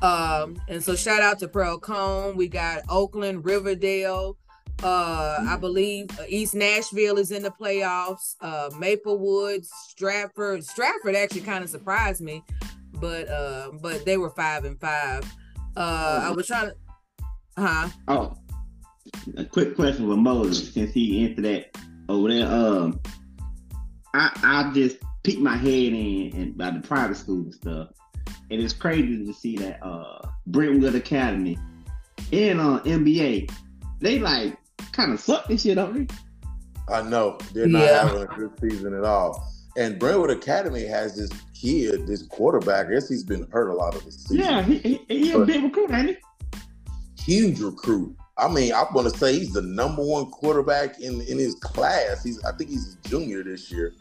Um, 0.00 0.60
and 0.68 0.82
so 0.82 0.94
shout 0.94 1.22
out 1.22 1.40
to 1.40 1.48
Pearl-Cohn. 1.48 2.36
We 2.36 2.48
got 2.48 2.82
Oakland, 2.88 3.44
Riverdale. 3.44 4.36
Uh, 4.80 5.38
I 5.48 5.56
believe 5.56 6.06
uh, 6.20 6.24
East 6.28 6.54
Nashville 6.54 7.18
is 7.18 7.32
in 7.32 7.42
the 7.42 7.50
playoffs. 7.50 8.36
Uh, 8.40 8.70
Maplewood, 8.78 9.64
Stratford. 9.64 10.64
Stratford 10.64 11.16
actually 11.16 11.40
kind 11.40 11.64
of 11.64 11.70
surprised 11.70 12.20
me, 12.20 12.44
but 13.00 13.28
uh, 13.28 13.72
but 13.82 14.04
they 14.04 14.18
were 14.18 14.30
five 14.30 14.64
and 14.64 14.80
five. 14.80 15.24
Uh, 15.76 16.20
I 16.24 16.30
was 16.30 16.46
trying 16.46 16.68
to, 16.68 16.76
huh? 17.56 17.88
Oh, 18.06 18.36
a 19.36 19.44
quick 19.44 19.74
question 19.76 20.06
for 20.08 20.16
Moses 20.16 20.72
since 20.72 20.92
he 20.92 21.24
into 21.24 21.42
that 21.42 21.76
over 22.08 22.28
there. 22.28 22.46
Um, 22.46 23.00
I 24.14 24.30
I 24.42 24.70
just 24.74 24.98
peeked 25.22 25.40
my 25.40 25.56
head 25.56 25.92
in 25.92 26.32
and 26.34 26.56
by 26.58 26.70
the 26.70 26.80
private 26.80 27.16
school 27.16 27.42
and 27.42 27.54
stuff, 27.54 27.88
and 28.50 28.60
it's 28.60 28.72
crazy 28.72 29.24
to 29.26 29.32
see 29.32 29.56
that 29.56 29.84
uh 29.84 30.26
Brentwood 30.46 30.94
Academy 30.94 31.58
and 32.32 32.60
uh 32.60 32.80
MBA 32.84 33.50
they 34.00 34.18
like 34.18 34.56
kind 34.92 35.12
of 35.12 35.20
suck 35.20 35.46
this 35.48 35.62
shit 35.62 35.76
up. 35.78 35.92
there. 35.92 36.06
I 36.88 37.02
know 37.02 37.36
they're 37.52 37.66
not 37.66 37.82
Yeah. 37.82 38.06
having 38.08 38.22
a 38.22 38.26
good 38.26 38.50
season 38.60 38.94
at 38.94 39.04
all. 39.04 39.46
And 39.76 39.98
Brentwood 39.98 40.30
Academy 40.30 40.84
has 40.86 41.16
this 41.16 41.30
kid, 41.54 42.06
this 42.06 42.22
quarterback. 42.22 42.86
I 42.86 42.94
guess 42.94 43.08
he's 43.08 43.22
been 43.24 43.46
hurt 43.52 43.68
a 43.70 43.74
lot 43.74 43.94
of 43.94 44.04
the 44.04 44.10
season. 44.10 44.38
Yeah, 44.38 44.62
he, 44.62 44.78
he, 44.78 45.00
he 45.08 45.32
a 45.32 45.40
big 45.44 45.62
recruit, 45.62 45.90
ain't 45.92 46.08
he? 46.08 46.16
Huge 47.22 47.60
recruit. 47.60 48.16
I 48.38 48.48
mean, 48.48 48.72
I 48.72 48.84
want 48.94 49.12
to 49.12 49.18
say 49.18 49.38
he's 49.38 49.52
the 49.52 49.62
number 49.62 50.02
one 50.02 50.26
quarterback 50.30 51.00
in 51.00 51.20
in 51.22 51.38
his 51.38 51.54
class. 51.56 52.22
He's, 52.22 52.42
I 52.44 52.52
think 52.52 52.70
he's 52.70 52.94
a 53.04 53.08
junior 53.08 53.42
this 53.42 53.70
year. 53.70 53.94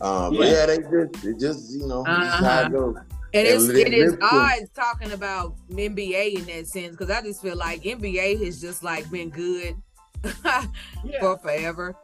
Um, 0.00 0.36
But 0.36 0.48
Yeah. 0.48 0.52
yeah, 0.52 0.66
they 0.66 0.78
just, 0.78 1.22
they 1.24 1.32
just, 1.34 1.70
you 1.72 1.86
know, 1.86 2.02
this 2.04 2.28
is 2.34 2.34
how 2.34 2.60
Uh-huh. 2.60 2.66
it 2.66 2.72
goes. 2.72 2.96
And 3.34 3.46
it's 3.46 3.64
And 3.68 3.78
it 3.78 3.92
is 3.94 4.12
Liverpool- 4.12 4.28
odd 4.40 4.58
talking 4.74 5.12
about 5.12 5.54
MBA 5.70 6.34
in 6.36 6.44
that 6.46 6.66
sense 6.68 6.92
because 6.96 7.10
I 7.10 7.20
just 7.22 7.42
feel 7.42 7.56
like 7.56 7.82
MBA 7.84 8.44
has 8.44 8.60
just 8.60 8.82
like 8.82 9.08
been 9.10 9.30
good 9.30 9.76
for 11.20 11.38
forever. 11.38 11.94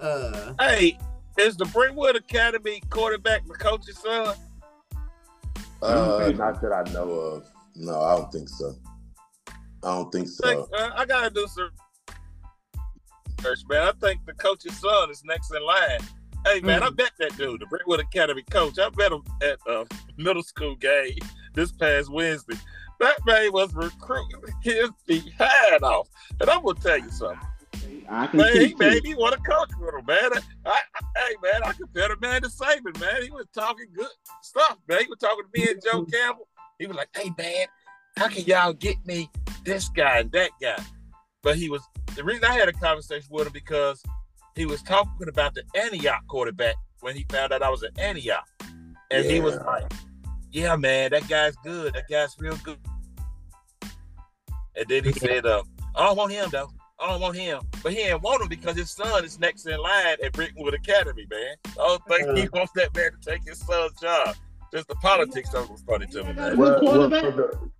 Uh, 0.00 0.52
Hey, 0.58 0.98
is 1.38 1.56
the 1.56 1.64
Brentwood 1.66 2.16
Academy 2.16 2.82
quarterback 2.90 3.46
the 3.46 3.54
coach's 3.54 3.98
son? 3.98 4.34
Uh, 5.82 5.86
Okay. 6.26 6.36
not 6.36 6.60
that 6.60 6.72
I 6.72 6.82
know 6.92 7.10
of. 7.10 7.46
No, 7.76 8.00
I 8.00 8.16
don't 8.16 8.30
think 8.32 8.48
so. 8.48 8.74
I 9.84 9.96
don't 9.96 10.12
think 10.12 10.28
so. 10.28 10.46
Think, 10.46 10.68
uh, 10.78 10.90
I 10.94 11.04
gotta 11.06 11.30
do 11.30 11.46
some 11.48 11.70
research, 13.38 13.60
man. 13.68 13.82
I 13.82 13.92
think 14.00 14.24
the 14.26 14.34
coach's 14.34 14.78
son 14.78 15.10
is 15.10 15.22
next 15.24 15.52
in 15.54 15.62
line. 15.64 15.98
Hey, 16.46 16.60
man, 16.60 16.82
I 16.82 16.90
Mm. 16.90 16.96
bet 16.96 17.12
that 17.18 17.36
dude, 17.36 17.60
the 17.60 17.66
Brentwood 17.66 18.00
Academy 18.00 18.42
coach, 18.50 18.78
I 18.78 18.88
bet 18.90 19.12
him 19.12 19.22
at 19.42 19.58
a 19.68 19.86
middle 20.16 20.42
school 20.42 20.74
game 20.76 21.16
this 21.54 21.70
past 21.72 22.10
Wednesday. 22.10 22.56
That 23.00 23.24
man 23.26 23.52
was 23.52 23.72
recruiting 23.74 24.40
his 24.62 24.90
behind 25.06 25.82
off. 25.82 26.08
And 26.40 26.48
I'm 26.50 26.62
gonna 26.64 26.78
tell 26.80 26.98
you 26.98 27.10
something. 27.10 27.38
I 28.08 28.26
can 28.26 28.38
Man, 28.38 28.52
see 28.52 28.66
he 28.68 28.74
made 28.74 29.02
me 29.04 29.14
want 29.14 29.34
to 29.34 29.40
coach 29.40 29.70
with 29.80 29.94
him, 29.94 30.04
man. 30.06 30.30
I, 30.34 30.40
I, 30.66 30.78
hey, 31.16 31.34
man, 31.42 31.62
I 31.64 31.72
compared 31.72 32.10
a 32.10 32.16
man 32.20 32.42
to 32.42 32.48
Saban, 32.48 32.98
man. 33.00 33.22
He 33.22 33.30
was 33.30 33.46
talking 33.54 33.86
good 33.94 34.08
stuff, 34.42 34.78
man. 34.88 35.00
He 35.00 35.06
was 35.06 35.18
talking 35.18 35.44
to 35.44 35.60
me 35.60 35.70
and 35.70 35.82
Joe 35.82 36.04
Campbell. 36.12 36.48
He 36.78 36.86
was 36.86 36.96
like, 36.96 37.08
hey, 37.16 37.32
man, 37.38 37.66
how 38.16 38.28
can 38.28 38.44
y'all 38.44 38.72
get 38.72 39.04
me 39.06 39.30
this 39.64 39.88
guy 39.88 40.18
and 40.18 40.32
that 40.32 40.50
guy? 40.60 40.82
But 41.42 41.56
he 41.56 41.68
was, 41.68 41.82
the 42.14 42.24
reason 42.24 42.44
I 42.44 42.52
had 42.52 42.68
a 42.68 42.72
conversation 42.72 43.28
with 43.30 43.46
him 43.46 43.52
because 43.52 44.02
he 44.54 44.66
was 44.66 44.82
talking 44.82 45.28
about 45.28 45.54
the 45.54 45.64
Antioch 45.74 46.22
quarterback 46.28 46.76
when 47.00 47.16
he 47.16 47.24
found 47.28 47.52
out 47.52 47.62
I 47.62 47.70
was 47.70 47.82
at 47.82 47.98
Antioch. 47.98 48.46
And 49.10 49.26
he 49.26 49.40
was 49.40 49.56
like, 49.56 49.92
yeah, 50.50 50.76
man, 50.76 51.10
that 51.10 51.28
guy's 51.28 51.56
good. 51.56 51.94
That 51.94 52.08
guy's 52.08 52.34
real 52.38 52.56
good. 52.62 52.78
And 54.74 54.86
then 54.88 55.04
he 55.04 55.12
said, 55.12 55.44
uh, 55.44 55.62
I 55.94 56.06
don't 56.06 56.16
want 56.16 56.32
him, 56.32 56.48
though. 56.50 56.70
I 56.98 57.10
don't 57.10 57.20
want 57.20 57.36
him. 57.36 57.60
But 57.82 57.92
he 57.92 57.98
didn't 57.98 58.22
want 58.22 58.42
him 58.42 58.48
because 58.48 58.76
his 58.76 58.90
son 58.90 59.24
is 59.24 59.38
next 59.38 59.66
in 59.66 59.78
line 59.78 60.16
at 60.22 60.32
Brentwood 60.32 60.74
Academy, 60.74 61.26
man. 61.30 61.56
I 61.66 61.72
don't 61.74 62.02
think 62.06 62.38
he 62.38 62.48
wants 62.52 62.72
that 62.76 62.94
man 62.94 63.10
to 63.12 63.30
take 63.30 63.42
his 63.44 63.58
son's 63.58 63.98
job. 64.00 64.36
Just 64.72 64.88
the 64.88 64.94
politics 64.96 65.52
of 65.52 65.64
it 65.64 65.70
was 65.70 65.82
funny 65.82 66.06
to 66.06 66.24
me, 66.24 66.32
man. 66.32 66.56
Well, 66.56 66.78
well, 66.82 67.10
quarterback? 67.10 67.36
the, 67.36 67.70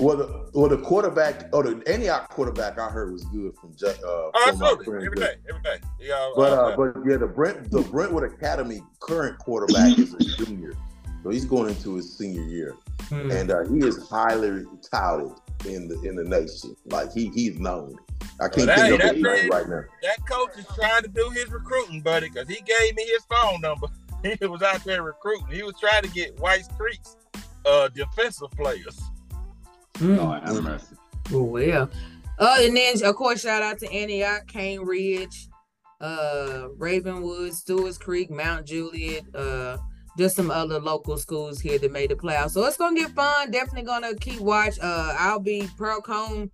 well, 0.00 0.16
the, 0.16 0.50
well, 0.54 0.68
the 0.68 0.78
quarterback, 0.78 1.48
or 1.52 1.62
the 1.62 1.82
Antioch 1.92 2.28
quarterback, 2.30 2.78
I 2.78 2.88
heard 2.88 3.12
was 3.12 3.24
good 3.26 3.54
from. 3.58 3.74
J- 3.76 3.88
Uh, 3.88 3.94
Oh, 4.02 4.30
my 4.34 4.48
absolutely. 4.48 4.84
friend 4.86 5.04
Every 5.06 5.16
day, 5.18 5.34
every 5.48 5.62
day. 5.62 5.78
Yeah, 6.00 6.32
But 6.36 6.52
uh, 6.52 6.56
uh, 6.56 6.76
but 6.76 6.94
yeah, 7.08 7.16
the 7.16 7.26
Brent 7.26 7.70
the 7.70 7.82
Brentwood 7.82 8.24
Academy 8.24 8.80
current 9.00 9.38
quarterback 9.38 9.98
is 9.98 10.14
a 10.14 10.18
junior, 10.44 10.72
so 11.22 11.30
he's 11.30 11.44
going 11.44 11.68
into 11.68 11.94
his 11.96 12.16
senior 12.16 12.42
year, 12.42 12.76
hmm. 13.08 13.30
and 13.30 13.50
uh, 13.50 13.64
he 13.64 13.78
is 13.78 14.08
highly 14.08 14.64
touted 14.90 15.32
in 15.66 15.88
the 15.88 16.00
in 16.08 16.16
the 16.16 16.24
nation. 16.24 16.74
Like 16.86 17.12
he 17.12 17.28
he's 17.34 17.58
known. 17.58 17.96
I 18.40 18.48
can't 18.48 18.66
Well, 18.68 18.76
think 18.76 18.88
hey, 18.88 18.94
of 18.94 19.00
his 19.00 19.22
that 19.22 19.36
name 19.42 19.50
right 19.50 19.68
now. 19.68 19.82
that 20.02 20.26
coach 20.26 20.56
is 20.58 20.66
trying 20.74 21.02
to 21.02 21.08
do 21.08 21.28
his 21.30 21.50
recruiting, 21.50 22.00
buddy, 22.00 22.28
because 22.30 22.48
he 22.48 22.62
gave 22.62 22.94
me 22.96 23.04
his 23.04 23.22
phone 23.28 23.60
number. 23.60 23.86
he 24.40 24.46
was 24.46 24.62
out 24.62 24.82
there 24.84 25.02
recruiting. 25.02 25.46
He 25.50 25.62
was 25.62 25.74
trying 25.78 26.02
to 26.02 26.08
get 26.08 26.38
White 26.40 26.64
Creek's 26.78 27.16
uh, 27.66 27.88
defensive 27.88 28.50
players. 28.52 28.98
Mm. 30.00 30.16
Lord 30.16 30.42
have 30.42 30.62
mercy. 30.62 30.96
Well, 31.30 31.90
uh, 32.38 32.56
and 32.60 32.76
then 32.76 33.02
of 33.04 33.14
course, 33.16 33.42
shout 33.42 33.62
out 33.62 33.78
to 33.80 33.92
Antioch, 33.92 34.46
Cane 34.46 34.80
Ridge, 34.80 35.48
uh, 36.00 36.68
Ravenwood, 36.76 37.52
Stewart's 37.52 37.98
Creek, 37.98 38.30
Mount 38.30 38.66
Juliet, 38.66 39.24
uh, 39.34 39.76
just 40.18 40.36
some 40.36 40.50
other 40.50 40.80
local 40.80 41.16
schools 41.18 41.60
here 41.60 41.78
that 41.78 41.92
made 41.92 42.10
the 42.10 42.14
playoffs. 42.16 42.50
So 42.52 42.64
it's 42.64 42.76
gonna 42.76 42.98
get 42.98 43.10
fun. 43.10 43.50
Definitely 43.50 43.82
gonna 43.82 44.14
keep 44.14 44.40
watch. 44.40 44.78
Uh, 44.80 45.14
I'll 45.18 45.38
be 45.40 45.68
Pearl-Cohn. 45.78 46.50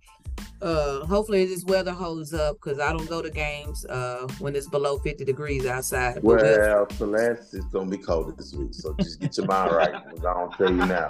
Uh, 0.61 1.05
hopefully 1.05 1.45
this 1.45 1.63
weather 1.65 1.91
holds 1.91 2.33
up 2.33 2.57
because 2.61 2.79
I 2.79 2.91
don't 2.91 3.09
go 3.09 3.21
to 3.23 3.29
games 3.29 3.83
uh 3.85 4.27
when 4.39 4.55
it's 4.55 4.67
below 4.67 4.97
50 4.99 5.23
degrees 5.25 5.65
outside. 5.65 6.15
But 6.15 6.23
we'll- 6.23 6.37
Well, 6.59 6.87
Celeste, 6.91 7.53
it's 7.55 7.65
gonna 7.67 7.89
be 7.89 7.97
cold 7.97 8.37
this 8.37 8.53
week, 8.53 8.73
so 8.73 8.93
just 8.99 9.19
get 9.19 9.35
your 9.37 9.47
mind 9.47 9.71
right. 9.71 9.95
I'm 9.95 10.15
gonna 10.17 10.55
tell 10.57 10.69
you 10.69 10.85
now. 10.85 11.09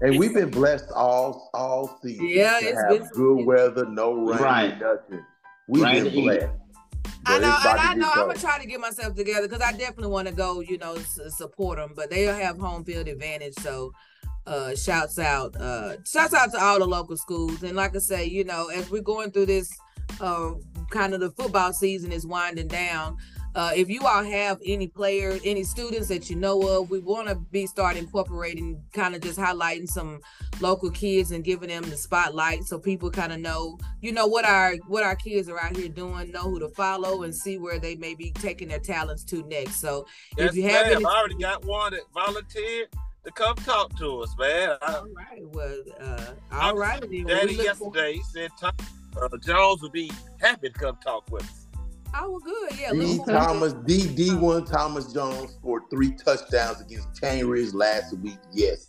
And 0.00 0.18
we've 0.18 0.32
been 0.34 0.50
blessed 0.50 0.90
all 0.94 1.50
all 1.54 1.98
season. 2.02 2.28
Yeah, 2.28 2.58
to 2.60 2.66
it's 2.66 2.80
have 2.80 2.88
been- 2.90 3.08
good 3.14 3.44
weather, 3.46 3.86
no 3.86 4.14
rain, 4.14 4.38
Right. 4.40 4.78
nothing. 4.80 5.24
We've 5.68 5.82
Right 5.82 6.02
been 6.04 6.12
to 6.12 6.18
eat. 6.18 6.22
blessed. 6.22 6.46
I 7.26 7.38
know, 7.40 7.56
and 7.68 7.78
I 7.80 7.94
know. 7.94 8.10
I'm 8.14 8.26
gonna 8.28 8.38
try 8.38 8.58
to 8.58 8.66
get 8.66 8.80
myself 8.80 9.14
together 9.14 9.48
because 9.48 9.60
I 9.62 9.72
definitely 9.72 10.08
want 10.08 10.28
to 10.28 10.34
go. 10.34 10.60
You 10.60 10.78
know, 10.78 10.94
s- 10.94 11.18
support 11.36 11.78
them, 11.78 11.92
but 11.94 12.10
they'll 12.10 12.32
have 12.34 12.58
home 12.58 12.84
field 12.84 13.06
advantage. 13.08 13.54
So, 13.60 13.92
uh, 14.46 14.74
shouts 14.76 15.18
out, 15.18 15.54
uh, 15.56 15.96
shouts 16.04 16.32
out 16.32 16.52
to 16.52 16.62
all 16.62 16.78
the 16.78 16.86
local 16.86 17.16
schools. 17.18 17.62
And 17.62 17.76
like 17.76 17.94
I 17.94 17.98
say, 17.98 18.24
you 18.24 18.44
know, 18.44 18.68
as 18.68 18.88
we're 18.90 19.02
going 19.02 19.30
through 19.32 19.46
this, 19.46 19.70
uh, 20.20 20.52
kind 20.90 21.12
of 21.12 21.20
the 21.20 21.30
football 21.32 21.72
season 21.74 22.12
is 22.12 22.26
winding 22.26 22.68
down. 22.68 23.16
Uh, 23.54 23.72
if 23.74 23.88
you 23.88 24.00
all 24.06 24.22
have 24.22 24.58
any 24.64 24.86
players, 24.86 25.40
any 25.44 25.64
students 25.64 26.08
that 26.08 26.30
you 26.30 26.36
know 26.36 26.60
of, 26.62 26.90
we 26.90 26.98
want 27.00 27.28
to 27.28 27.34
be 27.34 27.66
start 27.66 27.96
incorporating, 27.96 28.80
kind 28.92 29.14
of 29.14 29.20
just 29.20 29.38
highlighting 29.38 29.88
some 29.88 30.20
local 30.60 30.90
kids 30.90 31.30
and 31.30 31.44
giving 31.44 31.68
them 31.68 31.82
the 31.88 31.96
spotlight 31.96 32.64
so 32.64 32.78
people 32.78 33.10
kind 33.10 33.32
of 33.32 33.38
know 33.38 33.78
you 34.00 34.10
know 34.12 34.26
what 34.26 34.44
our 34.44 34.74
what 34.88 35.04
our 35.04 35.14
kids 35.14 35.48
are 35.48 35.60
out 35.60 35.76
here 35.76 35.88
doing 35.88 36.30
know 36.32 36.42
who 36.42 36.58
to 36.58 36.68
follow 36.70 37.22
and 37.22 37.34
see 37.34 37.58
where 37.58 37.78
they 37.78 37.94
may 37.94 38.14
be 38.14 38.32
taking 38.32 38.68
their 38.68 38.80
talents 38.80 39.22
to 39.22 39.42
next 39.48 39.76
so 39.80 40.04
Yes, 40.36 40.50
if 40.50 40.56
you 40.56 40.62
have 40.64 40.86
any 40.86 41.04
I 41.04 41.08
already 41.08 41.36
got 41.36 41.64
one 41.64 41.92
that 41.92 42.02
volunteered 42.12 42.88
to 43.24 43.30
come 43.30 43.54
talk 43.56 43.96
to 43.98 44.20
us, 44.22 44.34
man. 44.38 44.76
I, 44.82 44.94
all 44.96 45.06
right 45.14 45.42
well 45.48 45.82
uh 46.00 46.32
all 46.52 46.76
right 46.76 47.00
Daddy 47.00 47.56
look 47.56 47.76
for- 47.76 47.94
yesterday 47.94 48.20
said 48.32 48.50
Tom, 48.58 48.72
uh, 49.20 49.28
Jones 49.38 49.82
would 49.82 49.92
be 49.92 50.10
happy 50.40 50.70
to 50.70 50.74
come 50.74 50.96
talk 51.04 51.30
with 51.30 51.44
us. 51.44 51.67
Oh 52.14 52.30
well 52.30 52.40
good 52.40 52.78
yeah 52.78 52.92
D. 52.92 52.98
look 52.98 53.26
forward 53.26 53.26
to- 53.26 53.46
Thomas, 53.46 53.72
D. 53.86 53.98
D1 54.30 54.70
Thomas 54.70 55.12
Jones 55.12 55.52
scored 55.52 55.82
three 55.90 56.12
touchdowns 56.12 56.80
against 56.80 57.20
Cane 57.20 57.46
Ridge 57.46 57.72
last 57.74 58.16
week. 58.18 58.38
Yes. 58.52 58.88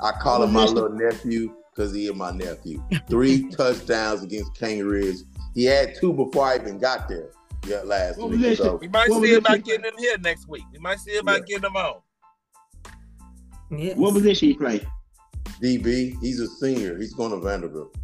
I 0.00 0.12
call 0.12 0.42
him 0.42 0.52
my 0.52 0.64
little 0.64 0.90
nephew 0.90 1.54
because 1.74 1.94
he 1.94 2.06
is 2.06 2.14
my 2.14 2.30
nephew. 2.30 2.82
Three 3.08 3.48
touchdowns 3.56 4.22
against 4.22 4.54
Cane 4.58 4.84
Ridge. 4.84 5.16
He 5.54 5.64
had 5.64 5.94
two 5.94 6.12
before 6.12 6.46
I 6.46 6.56
even 6.56 6.78
got 6.78 7.08
there. 7.08 7.30
Yeah, 7.66 7.80
last 7.82 8.18
What 8.18 8.30
week. 8.30 8.56
So, 8.58 8.76
We 8.76 8.88
might 8.88 9.08
What 9.10 9.22
see 9.22 9.34
about 9.34 9.56
it? 9.56 9.64
getting 9.64 9.84
him 9.86 9.94
here 9.98 10.16
next 10.18 10.48
week. 10.48 10.62
We 10.72 10.78
might 10.78 10.98
see 11.00 11.16
about 11.16 11.40
Yeah. 11.48 11.56
getting 11.56 11.70
him 11.70 11.76
on. 11.76 12.00
yes. 13.70 13.96
What 13.96 14.14
position 14.14 14.48
he 14.48 14.54
play? 14.54 14.86
DB, 15.62 16.16
he's 16.20 16.40
a 16.40 16.46
senior. 16.46 16.98
He's 16.98 17.14
going 17.14 17.30
to 17.32 17.38
Vanderbilt. 17.38 17.96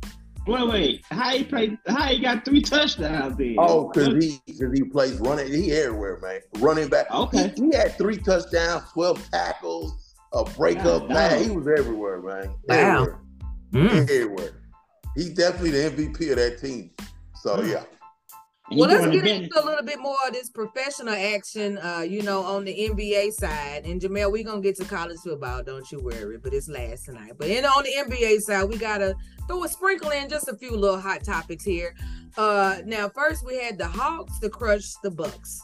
Wait, 0.47 0.69
wait. 0.69 1.05
How 1.11 1.31
he 1.31 1.45
played? 1.45 1.79
How 1.87 2.05
he 2.09 2.19
got 2.19 2.45
three 2.45 2.61
touchdowns 2.61 3.37
then? 3.37 3.57
Oh, 3.59 3.89
because 3.89 4.23
he 4.23 4.41
because 4.47 4.73
he 4.77 4.83
plays 4.85 5.19
running. 5.21 5.53
He 5.53 5.73
everywhere, 5.73 6.19
man. 6.21 6.41
Running 6.63 6.89
back. 6.89 7.11
Okay. 7.11 7.53
He, 7.57 7.67
he 7.71 7.77
had 7.77 7.97
three 7.97 8.17
touchdowns, 8.17 8.83
twelve 8.93 9.25
tackles, 9.31 10.15
a 10.33 10.45
breakup 10.45 11.03
God, 11.03 11.11
pass. 11.11 11.45
He 11.45 11.51
was 11.53 11.69
everywhere, 11.69 12.21
man. 12.23 12.55
Wow. 12.69 13.03
Everywhere. 13.03 13.19
Mm. 13.73 14.03
Everywhere. 14.11 14.53
He's 15.15 15.31
definitely 15.35 15.71
the 15.71 15.91
MVP 15.91 16.31
of 16.31 16.37
that 16.37 16.59
team. 16.61 16.91
So 17.37 17.57
Mm. 17.59 17.71
yeah. 17.71 17.85
Well 18.77 18.89
let's 18.89 19.07
get 19.07 19.27
into 19.27 19.61
a 19.61 19.65
little 19.65 19.85
bit 19.85 20.01
more 20.01 20.17
of 20.27 20.33
this 20.33 20.49
professional 20.49 21.15
action 21.15 21.79
uh 21.79 22.01
you 22.01 22.23
know 22.23 22.43
on 22.43 22.65
the 22.65 22.89
nba 22.91 23.33
side. 23.33 23.85
And 23.85 24.01
Germayle 24.01 24.33
we're 24.33 24.45
gonna 24.45 24.61
get 24.61 24.77
to 24.77 24.85
college 24.85 25.19
football 25.19 25.63
don't 25.63 25.91
you 25.93 26.01
worry 26.01 26.39
but 26.39 26.55
it's 26.55 26.69
last 26.69 27.05
tonight. 27.05 27.33
But 27.39 27.49
then 27.49 27.65
on 27.65 27.85
the 27.85 27.93
nba 28.11 28.41
side 28.41 28.65
we 28.65 28.79
gotta 28.79 29.15
throw 29.47 29.65
a 29.65 29.69
sprinkle 29.69 30.11
in 30.11 30.29
just 30.29 30.49
a 30.49 30.57
few 30.57 30.77
little 30.77 31.01
hot 31.01 31.25
topics 31.25 31.65
here. 31.65 31.95
Uh 32.37 32.79
now 32.85 33.09
first 33.09 33.45
we 33.45 33.59
had 33.59 33.79
the 33.79 33.87
hawks 33.87 34.39
to 34.41 34.49
crush 34.49 34.95
the 35.03 35.11
bucks. 35.11 35.61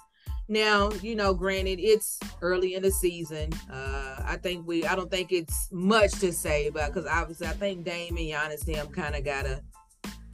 Now 0.48 0.90
you 1.02 1.14
know 1.14 1.34
granted 1.34 1.80
it's 1.80 2.18
early 2.42 2.74
in 2.74 2.82
the 2.82 2.90
season. 2.90 3.50
Uh 3.72 4.16
i 4.24 4.36
think 4.36 4.66
we 4.66 4.84
i 4.84 4.94
don't 4.94 5.10
think 5.10 5.32
it's 5.32 5.68
much 5.72 6.12
to 6.12 6.32
say 6.32 6.66
about 6.66 6.92
because 6.92 7.06
obviously 7.06 7.46
i 7.46 7.52
think 7.52 7.84
Dame 7.84 8.16
and 8.16 8.26
Giannis 8.26 8.60
them 8.60 8.88
kind 8.88 9.14
of 9.14 9.24
gotta 9.24 9.62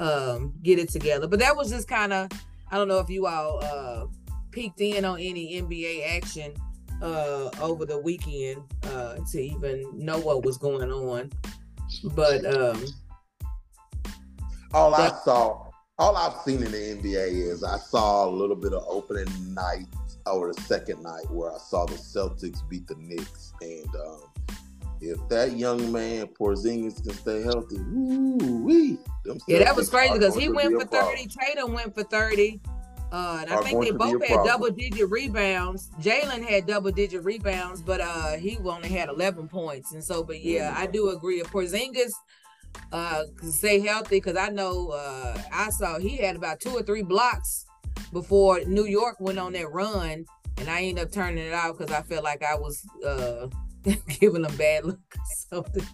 um 0.01 0.53
get 0.63 0.79
it 0.79 0.89
together. 0.89 1.27
But 1.27 1.39
that 1.41 1.57
was 1.57 1.71
just 1.71 1.89
kind 1.89 2.13
of 2.13 2.31
I 2.75 2.77
don't 2.77 2.89
know 2.89 2.99
if 2.99 3.09
you 3.09 3.29
all 3.29 3.61
uh 3.63 4.07
peeked 4.51 4.81
in 4.81 5.05
on 5.05 5.21
any 5.21 5.63
NBA 5.63 6.17
action 6.17 6.53
uh 7.01 7.49
over 7.61 7.87
the 7.87 7.97
weekend 7.97 8.65
uh 8.83 9.19
to 9.31 9.41
even 9.41 9.89
know 9.97 10.19
what 10.19 10.45
was 10.45 10.59
going 10.59 10.91
on. 10.91 11.31
But 12.17 12.45
um 12.45 12.85
All 14.73 14.93
I 14.93 15.11
saw, 15.25 15.71
all 16.01 16.17
I've 16.17 16.43
seen 16.43 16.65
in 16.65 16.73
the 16.73 16.97
NBA 16.97 17.49
is 17.49 17.63
I 17.63 17.79
saw 17.79 18.29
a 18.29 18.33
little 18.33 18.57
bit 18.57 18.73
of 18.73 18.83
opening 18.89 19.29
night 19.55 19.87
or 20.27 20.53
the 20.53 20.61
second 20.63 21.01
night 21.01 21.31
where 21.31 21.53
I 21.55 21.59
saw 21.59 21.87
the 21.87 21.95
Celtics 21.95 22.69
beat 22.69 22.89
the 22.89 22.97
Knicks. 22.99 23.53
And 23.61 23.95
um, 23.95 24.23
if 25.05 25.29
that 25.29 25.53
young 25.57 25.93
man 25.93 26.27
Porzingis 26.29 27.03
can 27.03 27.13
stay 27.13 27.43
healthy, 27.43 27.77
woo 27.79 28.65
wee. 28.65 28.99
yeah, 29.47 29.59
that 29.65 29.77
was 29.77 29.91
crazy 29.91 30.15
because 30.15 30.35
he 30.35 30.49
went 30.49 30.73
for 30.81 30.87
30, 30.87 31.27
Tatum 31.27 31.73
went 31.73 31.95
for 31.95 32.03
30. 32.05 32.61
Uh, 33.13 33.39
and 33.43 33.51
I 33.51 33.57
Are 33.57 33.63
think 33.63 33.81
they 33.81 33.91
be 33.93 33.97
both 33.97 34.25
had 34.27 34.45
double 34.45 34.71
digit 34.71 35.09
rebounds. 35.09 35.91
Jalen 36.01 36.43
had 36.43 36.67
double 36.67 36.91
digit 36.91 37.23
rebounds, 37.23 37.81
but 37.81 38.01
uh 38.01 38.33
he 38.33 38.59
only 38.65 38.89
had 38.89 39.09
11 39.09 39.47
points. 39.47 39.93
And 39.93 40.03
so, 40.03 40.25
but 40.25 40.41
yeah, 40.41 40.75
I 40.77 40.87
do 40.87 41.11
agree. 41.11 41.41
If 41.41 41.53
Porzingis 41.53 42.13
uh 42.93 43.25
can 43.37 43.53
stay 43.53 43.79
healthy, 43.79 44.17
because 44.17 44.37
I 44.37 44.49
know 44.49 44.91
uh 44.91 45.41
I 45.53 45.71
saw 45.71 46.01
he 46.01 46.17
had 46.17 46.35
about 46.35 46.59
two 46.59 46.71
or 46.71 46.83
three 46.83 47.03
blocks 47.03 47.67
before 48.13 48.61
New 48.65 48.87
York 48.87 49.21
went 49.21 49.39
on 49.39 49.53
that 49.53 49.71
run, 49.71 50.25
and 50.57 50.69
I 50.69 50.83
ended 50.83 51.05
up 51.05 51.13
turning 51.13 51.47
it 51.47 51.53
out 51.53 51.79
because 51.79 51.95
I 51.95 52.03
felt 52.03 52.25
like 52.25 52.43
I 52.43 52.57
was 52.57 52.85
uh 53.07 53.47
giving 54.21 54.43
them 54.43 54.57
bad 54.57 54.85
look 54.85 54.99
or 55.15 55.25
something. 55.51 55.87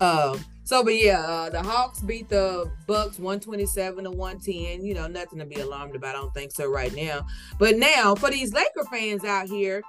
Um, 0.00 0.44
so 0.64 0.84
but 0.84 0.96
yeah, 0.96 1.20
uh, 1.20 1.50
the 1.50 1.62
Hawks 1.62 2.00
beat 2.00 2.28
the 2.28 2.70
Bucks 2.86 3.18
127 3.18 4.04
to 4.04 4.10
110. 4.10 4.84
You 4.84 4.94
know, 4.94 5.06
nothing 5.06 5.38
to 5.38 5.46
be 5.46 5.60
alarmed 5.60 5.96
about. 5.96 6.14
I 6.14 6.18
don't 6.18 6.34
think 6.34 6.52
so 6.52 6.70
right 6.70 6.94
now. 6.94 7.26
But 7.58 7.76
now 7.76 8.14
for 8.14 8.30
these 8.30 8.52
Laker 8.52 8.84
fans 8.90 9.24
out 9.24 9.48
here, 9.48 9.82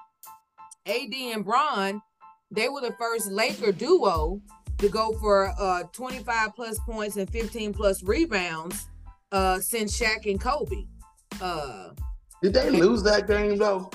AD 0.86 1.13
and 1.13 1.43
Bron, 1.43 2.01
they 2.49 2.70
were 2.70 2.82
the 2.82 2.95
first 2.97 3.30
Laker 3.30 3.72
duo 3.72 4.41
to 4.78 4.89
go 4.89 5.13
for 5.20 5.53
uh 5.59 5.84
25 5.91 6.55
plus 6.55 6.80
points 6.80 7.17
and 7.17 7.30
15 7.30 7.74
plus 7.74 8.01
rebounds 8.01 8.88
uh 9.34 9.59
since 9.59 9.99
Shaq 9.99 10.30
and 10.30 10.39
Kobe. 10.39 10.86
Uh 11.41 11.89
Did 12.41 12.53
they 12.53 12.70
lose 12.70 13.03
that 13.03 13.28
game 13.28 13.57
though? 13.57 13.91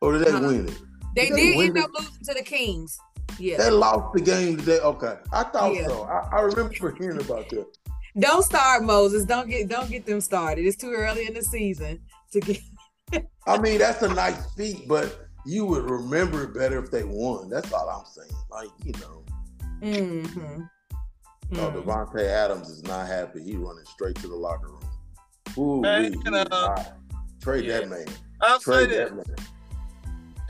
Or 0.00 0.12
did 0.12 0.26
they 0.26 0.32
win 0.32 0.68
it? 0.68 0.78
They 1.14 1.30
They 1.30 1.36
did 1.36 1.68
end 1.68 1.76
it. 1.78 1.84
up 1.84 1.90
losing 1.98 2.24
to 2.24 2.34
the 2.34 2.42
Kings. 2.42 2.98
Yeah. 3.38 3.56
They 3.58 3.70
lost 3.70 4.14
the 4.14 4.20
game 4.20 4.56
today. 4.58 4.78
Okay. 4.80 5.16
I 5.32 5.44
thought 5.44 5.74
Yeah. 5.74 5.86
so. 5.88 6.02
I, 6.04 6.38
I 6.38 6.40
remember 6.42 6.72
hearing 6.98 7.20
about 7.20 7.48
that. 7.50 7.66
Don't 8.18 8.42
start 8.44 8.84
Moses. 8.84 9.24
Don't 9.24 9.48
get 9.48 9.68
don't 9.68 9.90
get 9.90 10.06
them 10.06 10.20
started. 10.20 10.64
It's 10.66 10.76
too 10.76 10.92
early 10.92 11.26
in 11.26 11.34
the 11.34 11.42
season 11.42 12.00
to 12.32 12.40
get 12.40 12.60
I 13.46 13.58
mean, 13.58 13.78
that's 13.78 14.02
a 14.02 14.08
nice 14.14 14.52
feat, 14.54 14.86
but 14.88 15.26
you 15.46 15.66
would 15.66 15.84
remember 15.90 16.44
it 16.44 16.54
better 16.54 16.82
if 16.82 16.90
they 16.90 17.02
won. 17.04 17.50
That's 17.50 17.72
all 17.72 17.88
I'm 17.88 18.06
saying. 18.06 18.30
Like, 18.50 18.68
you 18.84 18.92
know, 19.00 19.20
Mm-hmm. 19.82 20.62
no, 21.50 21.70
Davante 21.70 22.24
Adams 22.26 22.70
is 22.70 22.82
not 22.84 23.06
happy. 23.06 23.42
He 23.42 23.56
running 23.56 23.84
straight 23.84 24.16
to 24.16 24.28
the 24.28 24.34
locker 24.36 24.68
room. 24.68 24.80
Ooh, 25.58 25.80
Man, 25.82 26.02
wee, 26.02 26.08
you 26.10 26.20
he 26.24 26.30
know, 26.30 26.42
is 26.78 26.86
trade 27.42 27.64
yeah. 27.66 27.80
that 27.80 27.88
man. 27.90 28.06
I'll 28.40 28.60
say 28.60 28.72
Trade 28.86 28.90
this, 28.90 29.10
that 29.10 29.16
man. 29.16 29.36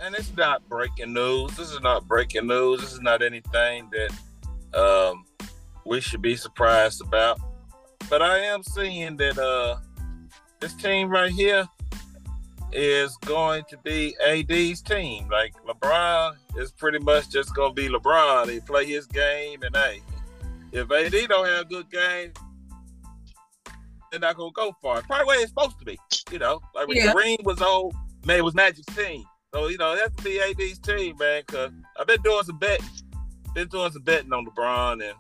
And 0.05 0.15
it's 0.15 0.35
not 0.37 0.67
breaking 0.69 1.13
news. 1.13 1.57
This 1.57 1.71
is 1.71 1.81
not 1.81 2.07
breaking 2.07 2.47
news. 2.47 2.81
This 2.81 2.93
is 2.93 3.01
not 3.01 3.23
anything 3.23 3.91
that 3.91 4.79
um, 4.79 5.25
we 5.87 6.01
should 6.01 6.21
be 6.23 6.37
surprised 6.37 7.01
about. 7.01 7.41
But 8.11 8.21
I 8.21 8.39
am 8.39 8.63
seeing 8.63 9.17
that 9.17 9.39
uh, 9.39 9.77
this 10.61 10.75
team 10.75 11.09
right 11.09 11.33
here 11.33 11.67
is 12.73 13.17
going 13.19 13.65
to 13.71 13.79
be 13.79 14.15
AD's 14.21 14.83
team. 14.83 15.29
Like 15.31 15.55
LeBron 15.67 16.37
is 16.59 16.71
pretty 16.73 16.99
much 16.99 17.31
just 17.31 17.55
going 17.55 17.75
to 17.75 17.83
be 17.83 17.89
LeBron. 17.89 18.51
He 18.51 18.61
play 18.61 18.85
his 18.85 19.07
game, 19.07 19.63
and 19.63 19.75
hey, 19.75 20.03
if 20.73 20.91
AD 20.91 21.29
don't 21.29 21.47
have 21.47 21.63
a 21.63 21.65
good 21.65 21.91
game, 21.91 22.33
they're 24.11 24.21
not 24.21 24.37
going 24.37 24.51
to 24.51 24.55
go 24.55 24.77
far. 24.83 25.01
Probably 25.03 25.27
where 25.27 25.41
it's 25.41 25.49
supposed 25.49 25.79
to 25.79 25.85
be. 25.87 25.99
You 26.31 26.39
know, 26.39 26.61
like 26.75 26.89
when 26.89 26.99
Yeah. 26.99 27.13
Kareem 27.15 27.43
was 27.45 27.63
old, 27.63 27.95
man, 28.27 28.39
it 28.39 28.45
was 28.45 28.55
Magic's 28.55 28.95
team. 28.95 29.25
So 29.55 29.69
you 29.69 29.79
know, 29.79 29.93
it 29.93 30.01
has 30.01 30.11
to 30.17 30.23
be 30.25 30.41
AD's 30.41 30.81
team, 30.81 31.17
man. 31.17 31.45
Cause 31.47 31.71
I've 31.97 32.09
been 32.09 32.21
doing 32.23 32.43
some 32.43 32.59
betting, 32.59 32.85
been 33.55 33.69
doing 33.69 33.93
some 33.93 34.03
betting 34.03 34.33
on 34.33 34.45
LeBron, 34.45 34.95
and 34.95 35.15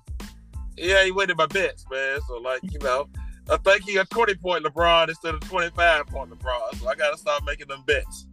yeah, 0.76 1.04
he 1.04 1.12
winning 1.12 1.36
my 1.36 1.46
bets, 1.46 1.84
man. 1.88 2.18
So 2.26 2.38
like, 2.38 2.60
you 2.64 2.80
know, 2.80 3.06
I 3.48 3.58
think 3.58 3.84
he 3.84 3.94
got 3.94 4.10
20 4.10 4.34
point 4.34 4.64
LeBron 4.64 5.08
instead 5.08 5.34
of 5.36 5.40
25 5.42 6.06
point 6.08 6.30
LeBron. 6.30 6.80
So 6.80 6.88
I 6.88 6.96
gotta 6.96 7.16
start 7.16 7.44
making 7.46 7.68
them 7.68 7.84
bets. 7.86 8.26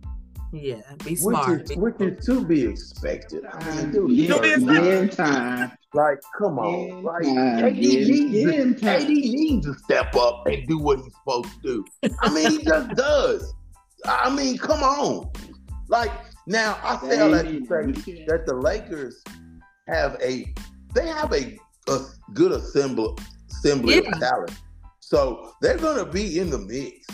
Yeah, 0.52 0.82
be 1.06 1.16
smart. 1.16 1.48
Which 1.60 1.72
is, 1.72 1.78
which 1.78 1.96
is 2.02 2.26
to 2.26 2.44
be 2.46 2.66
expected. 2.66 3.46
I 3.46 3.76
mean, 3.76 3.92
dude, 3.92 4.10
Yeah, 4.12 4.40
be 4.42 4.54
in 4.90 5.08
time. 5.10 5.72
like, 5.94 6.18
come 6.36 6.58
on, 6.58 7.04
like, 7.04 7.26
Yeah, 7.26 7.68
AD, 7.68 7.78
yeah, 7.78 8.06
needs 8.08 8.32
yeah, 8.32 8.46
to, 8.48 8.62
in 8.62 8.76
time. 8.76 9.02
AD 9.04 9.08
needs 9.08 9.68
to 9.68 9.76
step 9.76 10.16
up 10.16 10.48
and 10.48 10.68
do 10.68 10.80
what 10.80 11.00
he's 11.00 11.14
supposed 11.14 11.50
to 11.62 11.86
do. 12.02 12.12
I 12.22 12.34
mean, 12.34 12.50
he 12.50 12.64
just 12.66 12.90
does. 12.96 13.54
I 14.04 14.36
mean, 14.36 14.58
come 14.58 14.82
on. 14.82 15.30
Like 15.92 16.12
now, 16.48 16.80
I 16.82 16.98
say 17.08 17.20
all 17.20 17.32
that 17.32 17.44
to 17.44 18.02
say 18.02 18.26
that 18.26 18.46
the 18.46 18.54
Lakers 18.54 19.22
have 19.90 20.18
a 20.22 20.46
they 20.96 21.06
have 21.08 21.34
a, 21.34 21.60
a 21.90 22.00
good 22.34 22.54
assembly 22.54 23.14
assembly 23.52 23.96
Yeah. 23.96 24.02
of 24.14 24.20
talent. 24.20 24.58
So 25.02 25.52
they're 25.62 25.78
gonna 25.78 26.06
be 26.06 26.40
in 26.40 26.50
the 26.50 26.60
mix. 26.60 27.06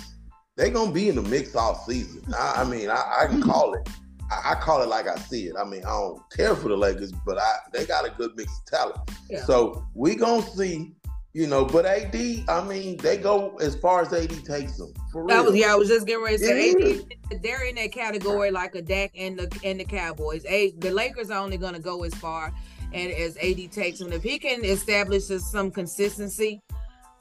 They're 0.56 0.70
gonna 0.70 0.92
be 0.92 1.10
in 1.10 1.16
the 1.16 1.24
mix 1.24 1.56
all 1.56 1.74
season. 1.88 2.22
I, 2.38 2.62
I 2.62 2.64
mean, 2.66 2.90
I, 2.92 3.24
I 3.24 3.26
can 3.26 3.42
call 3.42 3.74
it. 3.74 3.90
I, 4.30 4.52
I 4.52 4.56
call 4.56 4.84
it 4.84 4.90
like 4.90 5.08
I 5.08 5.16
see 5.16 5.48
it. 5.48 5.56
I 5.60 5.64
mean, 5.64 5.84
I 5.84 5.90
don't 5.90 6.22
care 6.32 6.56
for 6.56 6.70
the 6.70 6.78
Lakers, 6.78 7.12
but 7.26 7.40
I 7.40 7.58
they 7.74 7.84
got 7.84 8.06
a 8.06 8.12
good 8.12 8.36
mix 8.36 8.52
of 8.60 8.66
talent. 8.66 9.12
Yeah. 9.28 9.44
So 9.44 9.88
we 9.96 10.16
gonna 10.16 10.44
see, 10.44 10.94
you 11.38 11.46
know. 11.46 11.64
But 11.64 11.86
AD, 11.86 12.16
I 12.50 12.64
mean, 12.68 12.98
they 12.98 13.16
go 13.16 13.56
as 13.58 13.76
far 13.76 14.02
as 14.02 14.12
AD 14.12 14.44
takes 14.44 14.78
them. 14.78 14.92
For 15.12 15.24
real. 15.24 15.28
That 15.28 15.46
was 15.46 15.56
yeah. 15.56 15.72
I 15.72 15.76
was 15.76 15.88
just 15.88 16.08
getting 16.08 16.24
ready 16.24 16.38
to 16.40 16.44
say 16.44 16.74
Yeah. 16.76 17.02
AD, 17.32 17.44
they're 17.44 17.64
in 17.68 17.76
that 17.76 17.92
category 17.92 18.50
like 18.50 18.74
a 18.74 18.82
Dak 18.82 19.12
and 19.16 19.38
the 19.38 19.60
and 19.64 19.80
the 19.80 19.86
Cowboys. 19.86 20.44
A, 20.48 20.72
the 20.80 20.90
Lakers 20.90 21.30
are 21.30 21.40
only 21.40 21.58
going 21.58 21.76
to 21.76 21.80
go 21.80 22.04
as 22.04 22.14
far 22.16 22.52
and 22.92 23.12
as 23.12 23.38
AD 23.38 23.72
takes 23.72 24.00
them. 24.00 24.12
If 24.12 24.24
he 24.24 24.40
can 24.40 24.66
establish 24.66 25.26
some 25.26 25.70
consistency, 25.70 26.60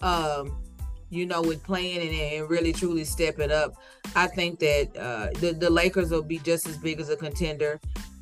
um, 0.00 0.62
you 1.10 1.26
know, 1.26 1.42
with 1.42 1.62
playing 1.62 2.00
and, 2.08 2.16
and 2.16 2.48
really 2.48 2.72
truly 2.72 3.04
step 3.04 3.38
it 3.38 3.52
up, 3.52 3.74
I 4.14 4.28
think 4.28 4.60
that 4.60 4.96
uh, 4.96 5.38
the 5.40 5.52
the 5.52 5.68
Lakers 5.68 6.10
will 6.10 6.22
be 6.22 6.38
just 6.38 6.66
as 6.66 6.78
big 6.78 7.00
as 7.00 7.10
a 7.10 7.16
contender. 7.16 7.78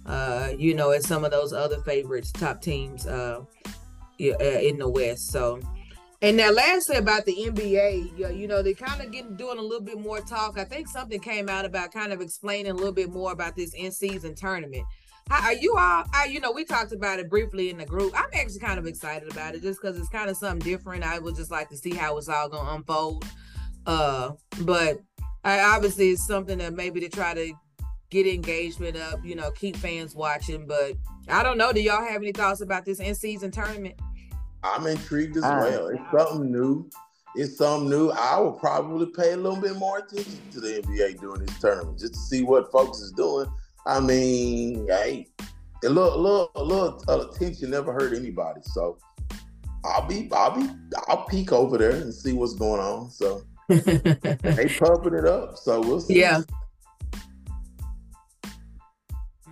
Uh, 0.06 0.50
you 0.58 0.74
know, 0.74 0.90
as 0.90 1.06
some 1.06 1.24
of 1.24 1.30
those 1.30 1.52
other 1.52 1.78
favorites, 1.82 2.32
top 2.32 2.60
teams 2.60 3.06
uh, 3.06 3.44
uh, 4.20 4.24
in 4.42 4.76
the 4.78 4.88
West. 4.88 5.30
So. 5.30 5.60
And 6.24 6.38
now, 6.38 6.50
lastly, 6.52 6.96
about 6.96 7.26
the 7.26 7.36
NBA, 7.36 8.16
you, 8.34 8.48
know, 8.48 8.62
they 8.62 8.72
kind 8.72 9.02
of 9.02 9.12
getting 9.12 9.36
doing 9.36 9.58
a 9.58 9.60
little 9.60 9.84
bit 9.84 9.98
more 9.98 10.20
talk. 10.20 10.58
I 10.58 10.64
think 10.64 10.88
something 10.88 11.20
came 11.20 11.50
out 11.50 11.66
about 11.66 11.92
kind 11.92 12.14
of 12.14 12.22
explaining 12.22 12.72
a 12.72 12.74
little 12.74 12.94
bit 12.94 13.10
more 13.10 13.30
about 13.30 13.56
this 13.56 13.74
in-season 13.74 14.34
tournament. 14.34 14.86
How 15.28 15.48
are 15.48 15.52
you 15.52 15.76
all? 15.76 16.04
You 16.26 16.40
know, 16.40 16.50
we 16.50 16.64
talked 16.64 16.92
about 16.92 17.18
it 17.18 17.28
briefly 17.28 17.68
in 17.68 17.76
the 17.76 17.84
group. 17.84 18.18
I'm 18.18 18.30
actually 18.32 18.60
kind 18.60 18.78
of 18.78 18.86
excited 18.86 19.30
about 19.30 19.54
it 19.54 19.60
just 19.60 19.82
because 19.82 19.98
it's 19.98 20.08
kind 20.08 20.30
of 20.30 20.38
something 20.38 20.66
different. 20.66 21.04
I 21.04 21.18
would 21.18 21.36
just 21.36 21.50
like 21.50 21.68
to 21.68 21.76
see 21.76 21.92
how 21.92 22.16
it's 22.16 22.30
all 22.30 22.48
gonna 22.48 22.74
unfold. 22.74 23.26
Uh, 23.84 24.30
but 24.62 25.00
I, 25.44 25.60
obviously, 25.60 26.08
it's 26.08 26.26
something 26.26 26.56
that 26.56 26.72
maybe 26.72 27.00
to 27.00 27.10
try 27.10 27.34
to 27.34 27.52
get 28.08 28.26
engagement 28.26 28.96
up. 28.96 29.22
You 29.22 29.34
know, 29.34 29.50
keep 29.50 29.76
fans 29.76 30.14
watching. 30.14 30.66
But 30.66 30.94
I 31.28 31.42
don't 31.42 31.58
know. 31.58 31.70
Do 31.70 31.82
y'all 31.82 32.02
have 32.02 32.22
any 32.22 32.32
thoughts 32.32 32.62
about 32.62 32.86
this 32.86 32.98
in-season 32.98 33.50
tournament? 33.50 34.00
I'm 34.64 34.86
intrigued 34.86 35.36
as 35.36 35.42
well. 35.42 35.88
It's 35.88 36.02
something 36.10 36.50
new. 36.50 36.88
It's 37.36 37.58
something 37.58 37.90
new. 37.90 38.10
I 38.10 38.40
will 38.40 38.52
probably 38.52 39.06
pay 39.06 39.32
a 39.32 39.36
little 39.36 39.60
bit 39.60 39.76
more 39.76 39.98
attention 39.98 40.40
to 40.52 40.60
the 40.60 40.80
NBA 40.82 41.20
during 41.20 41.44
this 41.44 41.58
tournament 41.58 41.98
just 41.98 42.14
to 42.14 42.20
see 42.20 42.42
what 42.42 42.72
folks 42.72 42.98
is 43.00 43.12
doing. 43.12 43.46
I 43.86 44.00
mean, 44.00 44.86
hey, 44.88 45.28
a 45.84 45.88
little, 45.88 46.14
a 46.14 46.18
little, 46.18 46.52
a 46.56 46.62
little 46.64 47.30
attention 47.30 47.70
never 47.70 47.92
hurt 47.92 48.14
anybody. 48.14 48.62
So 48.62 48.96
I'll 49.84 50.06
be, 50.06 50.30
I'll 50.32 50.56
be, 50.56 50.70
I'll 51.08 51.26
peek 51.26 51.52
over 51.52 51.76
there 51.76 51.90
and 51.90 52.14
see 52.14 52.32
what's 52.32 52.54
going 52.54 52.80
on. 52.80 53.10
So 53.10 53.42
they 53.68 54.68
pumping 54.78 55.14
it 55.14 55.26
up. 55.26 55.58
So 55.58 55.80
we'll 55.80 56.00
see. 56.00 56.20
Yeah. 56.20 56.40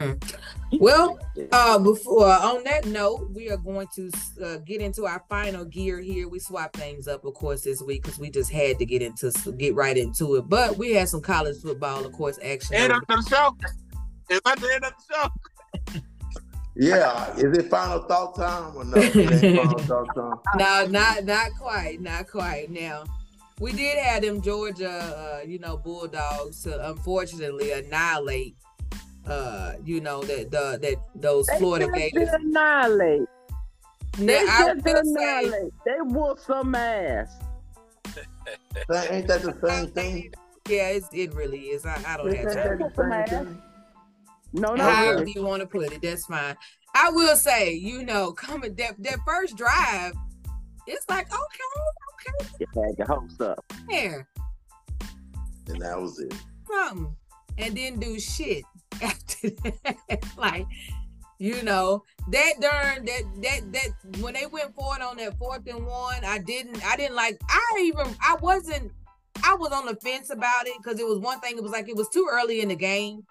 Hmm. 0.00 0.12
Well, 0.78 1.18
uh, 1.52 1.78
before 1.78 2.28
on 2.28 2.64
that 2.64 2.86
note, 2.86 3.30
we 3.32 3.50
are 3.50 3.56
going 3.56 3.88
to 3.94 4.10
uh, 4.42 4.56
get 4.58 4.80
into 4.80 5.06
our 5.06 5.22
final 5.28 5.64
gear 5.64 6.00
here. 6.00 6.28
We 6.28 6.38
swapped 6.38 6.76
things 6.76 7.06
up, 7.08 7.24
of 7.24 7.34
course, 7.34 7.62
this 7.62 7.82
week 7.82 8.02
because 8.02 8.18
we 8.18 8.30
just 8.30 8.50
had 8.50 8.78
to 8.78 8.86
get 8.86 9.02
into 9.02 9.32
get 9.58 9.74
right 9.74 9.96
into 9.96 10.36
it. 10.36 10.48
But 10.48 10.78
we 10.78 10.92
had 10.92 11.08
some 11.08 11.20
college 11.20 11.60
football, 11.60 12.04
of 12.04 12.12
course, 12.12 12.38
action. 12.42 12.76
End 12.76 12.92
of 12.92 13.02
the 13.06 13.22
show. 13.28 13.56
Is 14.30 14.40
that 14.44 14.58
the 14.60 14.74
end 14.74 14.84
of 14.84 14.92
the 14.96 15.14
show? 15.14 16.00
Yeah. 16.74 17.36
Is 17.36 17.56
it 17.58 17.68
final 17.68 18.02
thought 18.04 18.34
time 18.34 18.74
or 18.74 18.84
no? 18.84 19.02
Final 19.10 19.78
thought 19.80 20.14
time. 20.14 20.38
No, 20.56 20.86
not 20.86 21.24
not 21.24 21.50
quite, 21.58 22.00
not 22.00 22.28
quite. 22.30 22.70
Now, 22.70 23.04
we 23.60 23.72
did 23.72 23.98
have 23.98 24.22
them 24.22 24.40
Georgia, 24.40 24.90
uh, 24.90 25.46
you 25.46 25.58
know, 25.58 25.76
Bulldogs 25.76 26.62
to 26.62 26.90
unfortunately 26.90 27.72
annihilate, 27.72 28.56
uh, 29.26 29.72
you 29.84 30.00
know, 30.00 30.22
that 30.22 30.50
the 30.50 30.78
that 30.82 30.96
those 31.14 31.48
Florida 31.58 31.88
Gators. 31.92 32.24
just 32.28 32.34
annihilate. 32.42 33.28
Now, 34.18 34.26
They 34.26 34.44
just 34.46 34.74
will 34.76 34.82
say, 34.84 35.00
annihilate. 35.00 35.72
They 35.86 35.92
whoop 36.02 36.38
some 36.38 36.74
ass. 36.74 37.28
That- 38.88 39.10
Ain't 39.12 39.26
that 39.28 39.42
the 39.42 39.56
same 39.66 39.90
thing? 39.92 40.32
yeah, 40.68 40.88
it's, 40.88 41.08
it 41.12 41.32
really 41.34 41.60
is. 41.70 41.86
I, 41.86 42.00
I 42.06 42.16
don't 42.18 42.34
have 42.34 42.44
that 42.54 42.78
time. 42.78 42.78
the 42.78 43.26
same 43.28 43.46
thing? 43.46 43.62
No, 44.52 44.74
no, 44.74 44.84
However 44.84 45.20
really. 45.20 45.32
you 45.34 45.42
want 45.44 45.60
to 45.60 45.66
put 45.66 45.90
it, 45.92 46.02
that's 46.02 46.26
fine. 46.26 46.56
I 46.94 47.08
will 47.10 47.36
say, 47.36 47.72
you 47.72 48.04
know, 48.04 48.32
coming 48.32 48.74
that 48.74 48.94
that 49.02 49.18
first 49.26 49.56
drive, 49.56 50.12
it's 50.86 51.06
like 51.08 51.26
okay, 51.32 52.42
okay. 52.42 52.54
You 52.60 52.66
had 52.82 52.98
your 52.98 53.06
hopes 53.06 53.40
up. 53.40 53.64
okay, 53.88 54.08
there, 54.08 54.28
And 55.68 55.80
that 55.80 55.98
was 55.98 56.18
it. 56.20 56.34
something, 56.70 57.16
and 57.56 57.74
then 57.76 57.98
do 57.98 58.20
shit 58.20 58.64
after 59.02 59.50
that. 59.50 60.24
like, 60.36 60.66
you 61.38 61.62
know, 61.62 62.04
that 62.28 62.52
darn 62.60 63.04
that 63.04 63.22
that 63.42 63.72
that 63.72 64.20
when 64.22 64.34
they 64.34 64.46
went 64.46 64.74
forward 64.74 65.00
on 65.00 65.16
that 65.16 65.36
fourth 65.38 65.66
and 65.66 65.86
one, 65.86 66.24
I 66.24 66.38
didn't 66.38 66.84
I 66.84 66.96
didn't 66.96 67.16
like 67.16 67.40
I 67.48 67.78
even 67.80 68.06
I 68.20 68.36
wasn't 68.40 68.92
I 69.42 69.54
was 69.54 69.72
on 69.72 69.86
the 69.86 69.96
fence 69.96 70.30
about 70.30 70.66
it 70.66 70.74
because 70.78 71.00
it 71.00 71.06
was 71.06 71.18
one 71.18 71.40
thing, 71.40 71.56
it 71.56 71.62
was 71.62 71.72
like 71.72 71.88
it 71.88 71.96
was 71.96 72.08
too 72.08 72.28
early 72.30 72.60
in 72.60 72.68
the 72.68 72.76
game. 72.76 73.24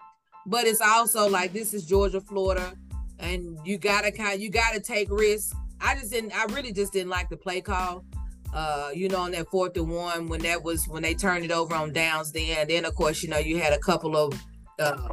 But 0.44 0.66
it's 0.66 0.80
also 0.80 1.28
like 1.28 1.52
this 1.52 1.72
is 1.72 1.86
Georgia, 1.86 2.20
Florida, 2.20 2.74
and 3.18 3.58
you 3.64 3.78
gotta 3.78 4.10
kind 4.10 4.40
you 4.40 4.50
gotta 4.50 4.80
take 4.80 5.08
risks. 5.10 5.54
I 5.80 5.94
just 5.94 6.10
didn't 6.10 6.32
I 6.32 6.44
really 6.52 6.72
just 6.72 6.92
didn't 6.92 7.10
like 7.10 7.28
the 7.28 7.36
play 7.36 7.60
call. 7.60 8.04
Uh, 8.52 8.90
you 8.92 9.08
know, 9.08 9.20
on 9.20 9.30
that 9.30 9.48
fourth 9.48 9.74
and 9.78 9.88
one 9.88 10.28
when 10.28 10.40
that 10.42 10.62
was 10.62 10.86
when 10.86 11.02
they 11.02 11.14
turned 11.14 11.44
it 11.44 11.50
over 11.50 11.74
on 11.74 11.92
downs 11.92 12.32
then. 12.32 12.68
Then 12.68 12.84
of 12.84 12.94
course, 12.94 13.22
you 13.22 13.30
know, 13.30 13.38
you 13.38 13.58
had 13.58 13.72
a 13.72 13.78
couple 13.78 14.16
of 14.16 14.38
uh 14.78 15.08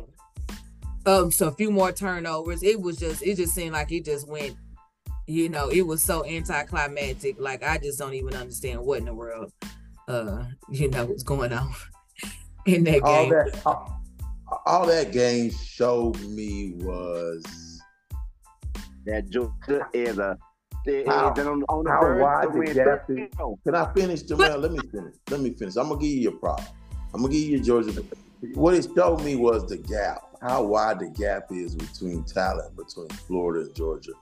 um 1.09 1.31
so 1.31 1.47
a 1.47 1.51
few 1.51 1.71
more 1.71 1.91
turnovers. 1.91 2.63
It 2.63 2.79
was 2.81 2.97
just 2.97 3.21
it 3.23 3.35
just 3.37 3.53
seemed 3.53 3.73
like 3.73 3.91
it 3.91 4.05
just 4.05 4.27
went, 4.27 4.55
you 5.27 5.49
know, 5.49 5.69
it 5.69 5.81
was 5.81 6.03
so 6.03 6.25
anticlimactic. 6.25 7.39
Like 7.39 7.63
I 7.63 7.77
just 7.77 7.97
don't 7.99 8.13
even 8.13 8.35
understand 8.35 8.81
what 8.81 8.99
in 8.99 9.05
the 9.05 9.13
world 9.13 9.51
uh, 10.07 10.43
you 10.69 10.89
know, 10.89 11.05
was 11.05 11.23
going 11.23 11.53
on 11.53 11.71
in 12.65 12.83
that 12.85 13.01
all 13.03 13.23
game. 13.23 13.29
that 13.31 13.61
all, 13.65 14.01
all 14.65 14.85
that 14.87 15.11
game 15.11 15.51
showed 15.51 16.19
me 16.21 16.73
was 16.77 17.43
That 19.05 19.29
Georgia 19.29 19.87
is 19.93 20.17
a 20.17 20.37
How- 21.07 21.33
on, 21.37 21.63
on 21.69 21.85
how 21.85 22.17
wide 22.19 22.45
to 22.45 22.51
the 22.53 22.57
win 22.59 22.73
gap 22.73 23.05
three 23.05 23.23
is. 23.23 23.29
in 23.33 23.39
a 23.39 23.43
row. 23.43 23.59
can 23.63 23.75
I 23.75 23.93
finish 23.93 24.21
Germayle? 24.23 24.57
Let 24.57 24.71
me 24.71 24.79
finish. 24.91 25.13
Let 25.29 25.39
me 25.41 25.53
finish. 25.53 25.75
I'm 25.75 25.89
gonna 25.89 25.99
give 26.01 26.09
you 26.09 26.21
your 26.21 26.31
prop. 26.33 26.61
I'm 27.13 27.21
gonna 27.21 27.31
give 27.33 27.47
you 27.49 27.59
Georgia. 27.59 27.91
What 28.53 28.73
it 28.73 28.87
showed 28.95 29.23
me 29.23 29.35
was 29.35 29.67
the 29.67 29.77
gap, 29.77 30.21
how 30.41 30.63
wide 30.63 30.99
the 30.99 31.09
gap 31.09 31.51
is 31.51 31.75
between 31.75 32.23
talent 32.23 32.75
between 32.75 33.09
Florida 33.09 33.65
and 33.65 33.75
Georgia. 33.75 34.13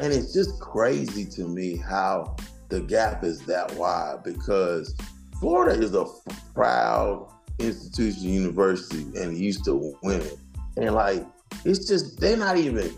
And 0.00 0.12
it's 0.12 0.32
just 0.32 0.58
crazy 0.60 1.24
to 1.26 1.42
me 1.46 1.76
how 1.76 2.36
the 2.68 2.80
gap 2.80 3.22
is 3.22 3.40
that 3.42 3.74
wide 3.76 4.22
because 4.24 4.94
Florida 5.40 5.78
is 5.78 5.94
a 5.94 6.06
proud 6.54 7.28
institution, 7.58 8.22
university, 8.22 9.06
and 9.20 9.36
used 9.36 9.64
to 9.66 9.94
winning. 10.02 10.38
And 10.78 10.94
like, 10.94 11.26
it's 11.64 11.86
just 11.86 12.18
they're 12.18 12.36
not 12.36 12.56
even 12.56 12.94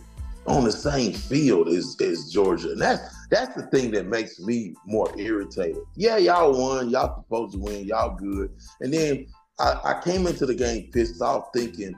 on 0.47 0.65
the 0.65 0.73
same 0.73 1.13
field 1.13 1.69
as, 1.69 1.97
as 2.01 2.33
Georgia. 2.33 2.71
And 2.71 2.81
that's 2.81 3.15
that's 3.29 3.55
the 3.55 3.67
thing 3.67 3.91
that 3.91 4.07
makes 4.07 4.41
me 4.41 4.75
more 4.87 5.13
irritated. 5.19 5.83
Yeah, 5.97 6.17
y'all 6.17 6.59
won, 6.59 6.89
y'all 6.89 7.23
supposed 7.23 7.55
to 7.55 7.59
win, 7.59 7.85
y'all 7.85 8.17
good. 8.17 8.51
And 8.81 8.93
then 8.93 9.27
I, 9.61 9.81
I 9.85 10.01
came 10.03 10.27
into 10.27 10.47
the 10.47 10.55
game 10.55 10.91
pissed 10.93 11.21
off 11.21 11.49
thinking 11.55 11.95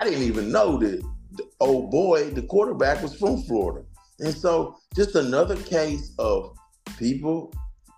I 0.00 0.04
didn't 0.04 0.22
even 0.22 0.50
know 0.50 0.78
that 0.78 1.02
the 1.32 1.44
old 1.60 1.90
boy, 1.90 2.30
the 2.30 2.42
quarterback, 2.42 3.02
was 3.02 3.14
from 3.14 3.42
Florida. 3.42 3.86
And 4.20 4.34
so 4.34 4.76
just 4.94 5.14
another 5.14 5.56
case 5.56 6.14
of 6.18 6.56
people 6.98 7.52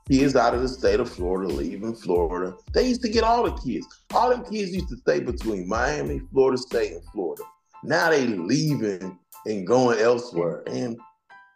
kids 0.09 0.37
out 0.37 0.55
of 0.55 0.63
the 0.63 0.69
state 0.69 1.01
of 1.01 1.11
Florida 1.11 1.53
leaving 1.53 1.95
Florida. 1.95 2.55
They 2.73 2.89
used 2.89 3.03
to 3.03 3.09
get 3.09 3.25
all 3.25 3.43
the 3.43 3.57
kids. 3.63 3.87
All 4.15 4.31
them 4.31 4.45
kids 4.45 4.73
used 4.73 4.89
to 4.91 4.97
stay 4.99 5.21
between 5.21 5.69
Miami, 5.69 6.21
Florida 6.33 6.59
State, 6.59 6.93
and 6.93 7.03
Florida. 7.13 7.43
Now 7.83 8.11
they 8.11 8.27
leaving 8.27 9.19
and 9.47 9.67
going 9.67 9.99
elsewhere. 9.99 10.63
And 10.67 10.97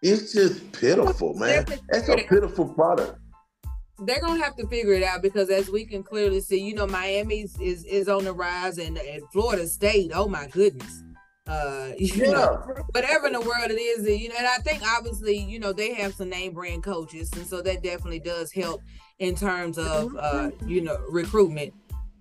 it's 0.02 0.32
just 0.32 0.72
pitiful, 0.72 1.34
man. 1.34 1.64
That's 1.90 2.08
a 2.08 2.16
pitiful 2.16 2.68
product. 2.74 3.19
They're 4.02 4.20
gonna 4.20 4.42
have 4.42 4.56
to 4.56 4.66
figure 4.68 4.92
it 4.94 5.02
out 5.02 5.22
because 5.22 5.50
as 5.50 5.68
we 5.70 5.84
can 5.84 6.02
clearly 6.02 6.40
see, 6.40 6.60
you 6.60 6.74
know, 6.74 6.86
Miami's 6.86 7.58
is 7.60 7.84
is 7.84 8.08
on 8.08 8.24
the 8.24 8.32
rise 8.32 8.78
and, 8.78 8.96
and 8.98 9.22
Florida 9.32 9.66
State, 9.66 10.10
oh 10.14 10.28
my 10.28 10.46
goodness. 10.48 11.02
Uh, 11.46 11.90
you 11.98 12.24
Yeah. 12.24 12.30
know, 12.32 12.84
whatever 12.92 13.26
in 13.26 13.32
the 13.34 13.40
world 13.40 13.70
it 13.70 13.74
is, 13.80 14.06
you 14.08 14.28
know, 14.28 14.36
and 14.38 14.46
I 14.46 14.56
think 14.58 14.82
obviously, 14.86 15.36
you 15.36 15.58
know, 15.58 15.72
they 15.72 15.92
have 15.94 16.14
some 16.14 16.28
name 16.30 16.52
brand 16.54 16.82
coaches, 16.82 17.30
and 17.34 17.46
so 17.46 17.60
that 17.62 17.82
definitely 17.82 18.20
does 18.20 18.52
help 18.52 18.82
in 19.18 19.34
terms 19.34 19.76
of 19.78 20.14
uh, 20.16 20.50
you 20.66 20.80
know, 20.80 20.96
recruitment. 21.08 21.74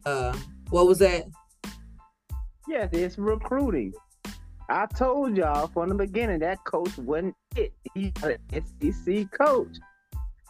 Uh 0.06 0.38
what 0.70 0.86
was 0.86 1.00
that? 1.00 1.26
Yes, 2.68 2.90
it's 2.92 3.18
recruiting. 3.18 3.94
I 4.70 4.86
told 4.86 5.36
y'all 5.36 5.68
from 5.68 5.90
the 5.90 5.96
beginning 5.96 6.40
that 6.40 6.64
coach 6.64 6.96
wasn't 7.00 7.36
it. 7.56 7.74
He's 7.96 8.12
an 8.22 8.38
SEC 8.52 9.32
coach. 9.32 9.76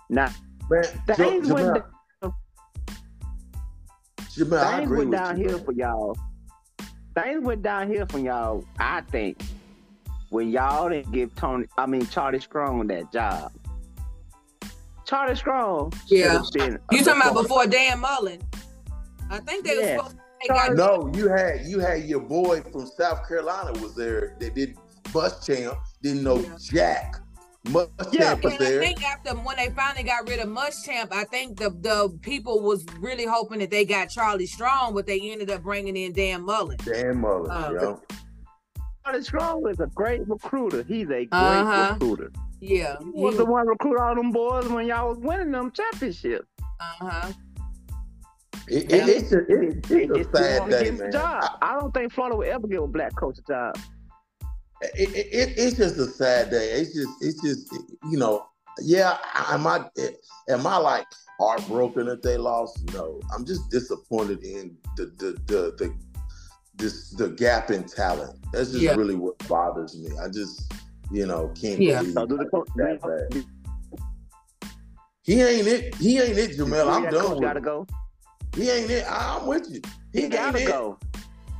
Now 0.09 0.29
Man, 0.69 0.83
things 1.15 1.47
Ja- 1.47 1.53
went, 1.55 1.83
Germayle, 2.21 2.35
Germayle, 4.31 4.59
I 4.59 4.71
things 4.77 4.83
agree 4.83 4.97
went 4.97 5.09
with 5.09 5.19
downhill 5.19 5.59
for 5.59 5.71
y'all. 5.73 6.17
Things 7.15 7.43
went 7.45 7.61
downhill 7.63 8.05
for 8.07 8.19
y'all. 8.19 8.63
I 8.79 9.01
think 9.01 9.41
when 10.29 10.49
y'all 10.51 10.89
didn't 10.89 11.11
give 11.11 11.33
Tony, 11.35 11.65
I 11.77 11.85
mean 11.85 12.05
Charlie 12.07 12.39
Strong 12.39 12.87
that 12.87 13.11
job. 13.11 13.51
Charlie 15.05 15.35
Strong. 15.35 15.93
Yeah. 16.07 16.41
You 16.91 17.03
talking 17.03 17.21
about 17.21 17.33
before 17.33 17.65
Dan 17.65 17.99
Mullen? 17.99 18.39
I 19.31 19.39
think 19.39 19.65
they 19.65 19.79
Yeah. 19.79 19.97
were 19.97 20.03
supposed 20.03 20.17
to 20.17 20.23
they 20.41 20.47
got 20.47 20.75
No, 20.75 21.11
you 21.15 21.27
had 21.27 21.65
you 21.65 21.79
had 21.79 22.03
your 22.03 22.21
boy 22.21 22.61
from 22.61 22.85
South 22.85 23.27
Carolina 23.27 23.77
was 23.81 23.95
there. 23.95 24.35
They 24.39 24.49
did 24.49 24.77
Muschamp, 25.05 25.77
didn't 26.01 26.23
know 26.23 26.37
Yeah. 26.37 26.55
Jack. 26.59 27.15
Bus 27.65 27.87
Yeah, 28.11 28.33
was 28.35 28.45
And 28.45 28.63
I 28.63 28.79
think 28.79 29.03
after 29.05 29.31
when 29.35 29.57
they 29.57 29.69
finally 29.75 30.03
got 30.03 30.27
rid 30.27 30.39
of 30.39 30.47
Muschamp, 30.47 31.11
I 31.11 31.25
think 31.25 31.57
the 31.57 31.69
the 31.69 32.17
people 32.21 32.61
was 32.61 32.85
really 32.99 33.25
hoping 33.25 33.59
that 33.59 33.69
they 33.69 33.83
got 33.85 34.09
Charlie 34.09 34.45
Strong, 34.45 34.93
but 34.93 35.05
they 35.05 35.19
ended 35.31 35.51
up 35.51 35.63
bringing 35.63 35.97
in 35.97 36.13
Dan 36.13 36.43
Mullen. 36.43 36.77
Dan 36.85 37.17
Mullen, 37.19 37.51
Uh, 37.51 37.71
yo. 37.73 38.01
Charlie 39.05 39.23
Strong 39.23 39.69
is 39.69 39.79
a 39.79 39.87
great 39.87 40.27
recruiter. 40.27 40.83
He's 40.83 41.07
a 41.07 41.25
great 41.25 41.29
Uh-huh. 41.31 41.93
recruiter. 41.99 42.31
Yeah, 42.61 42.95
He 42.99 43.11
was 43.21 43.37
the 43.37 43.45
one 43.45 43.67
recruit 43.67 43.99
all 43.99 44.15
them 44.15 44.31
boys 44.31 44.67
when 44.69 44.85
y'all 44.87 45.09
was 45.09 45.17
winning 45.19 45.51
them 45.51 45.71
championships. 45.71 46.47
uh 46.79 46.83
huh. 46.99 47.33
It, 48.67 48.91
it, 48.91 49.09
it's, 49.09 49.31
a, 49.31 49.39
it, 49.39 49.83
They 49.83 50.03
it's 50.03 50.29
a 50.29 50.37
sad 50.37 50.59
want 50.59 50.71
day, 50.71 50.83
give 50.83 50.95
a 50.99 51.03
man. 51.03 51.11
job. 51.11 51.43
I- 51.61 51.71
I 51.73 51.79
don't 51.79 51.91
think 51.93 52.13
Florida 52.13 52.35
will 52.37 52.45
ever 52.49 52.67
give 52.67 52.83
a 52.83 52.87
black 52.87 53.15
coach 53.15 53.37
a 53.39 53.41
job. 53.51 53.77
It, 54.81 55.09
it, 55.09 55.27
it, 55.33 55.57
it's 55.57 55.77
just 55.77 55.97
a 55.97 56.05
sad 56.05 56.51
day. 56.51 56.71
It's 56.71 56.93
just, 56.93 57.09
it's 57.21 57.41
just, 57.41 57.71
you 58.09 58.17
know, 58.17 58.45
yeah. 58.81 59.17
Am 59.49 59.67
I, 59.67 59.85
am 60.47 60.65
I 60.65 60.77
like 60.77 61.05
heartbroken 61.37 62.05
that 62.05 62.23
they 62.23 62.37
lost? 62.37 62.79
No, 62.93 63.19
I'm 63.33 63.45
just 63.45 63.69
disappointed 63.69 64.43
in 64.43 64.77
the, 64.95 65.05
the, 65.17 65.31
the, 65.47 65.61
the, 65.77 65.95
this, 66.75 67.09
the 67.11 67.29
gap 67.29 67.71
in 67.71 67.83
talent. 67.83 68.37
That's 68.53 68.71
just 68.71 68.83
Yeah. 68.83 68.95
really 68.95 69.15
what 69.15 69.37
bothers 69.49 69.97
me. 69.97 70.17
I 70.17 70.29
just, 70.29 70.71
you 71.11 71.25
know, 71.25 71.49
can't 71.59 71.81
Yeah. 71.81 71.99
believe 71.99 72.13
So 72.13 72.25
do 72.25 72.37
the 72.37 72.45
coach 72.45 72.69
that 72.77 73.01
bad. 73.01 73.45
He 75.23 75.41
ain't 75.41 75.67
it. 75.67 75.95
He 75.95 76.19
ain't 76.19 76.37
it, 76.37 76.55
Germayle. 76.55 76.89
I'm 76.89 77.03
that 77.03 77.11
done 77.11 77.21
coach 77.21 77.31
with 77.33 77.41
gotta 77.41 77.59
go. 77.61 77.85
He 78.55 78.69
ain't 78.69 78.89
it. 78.89 79.05
I- 79.05 79.37
I'm 79.37 79.45
with 79.45 79.69
you. 79.69 79.81
He, 80.13 80.21
He 80.23 80.29
gotta 80.29 80.63
it. 80.63 80.67
go. 80.67 80.97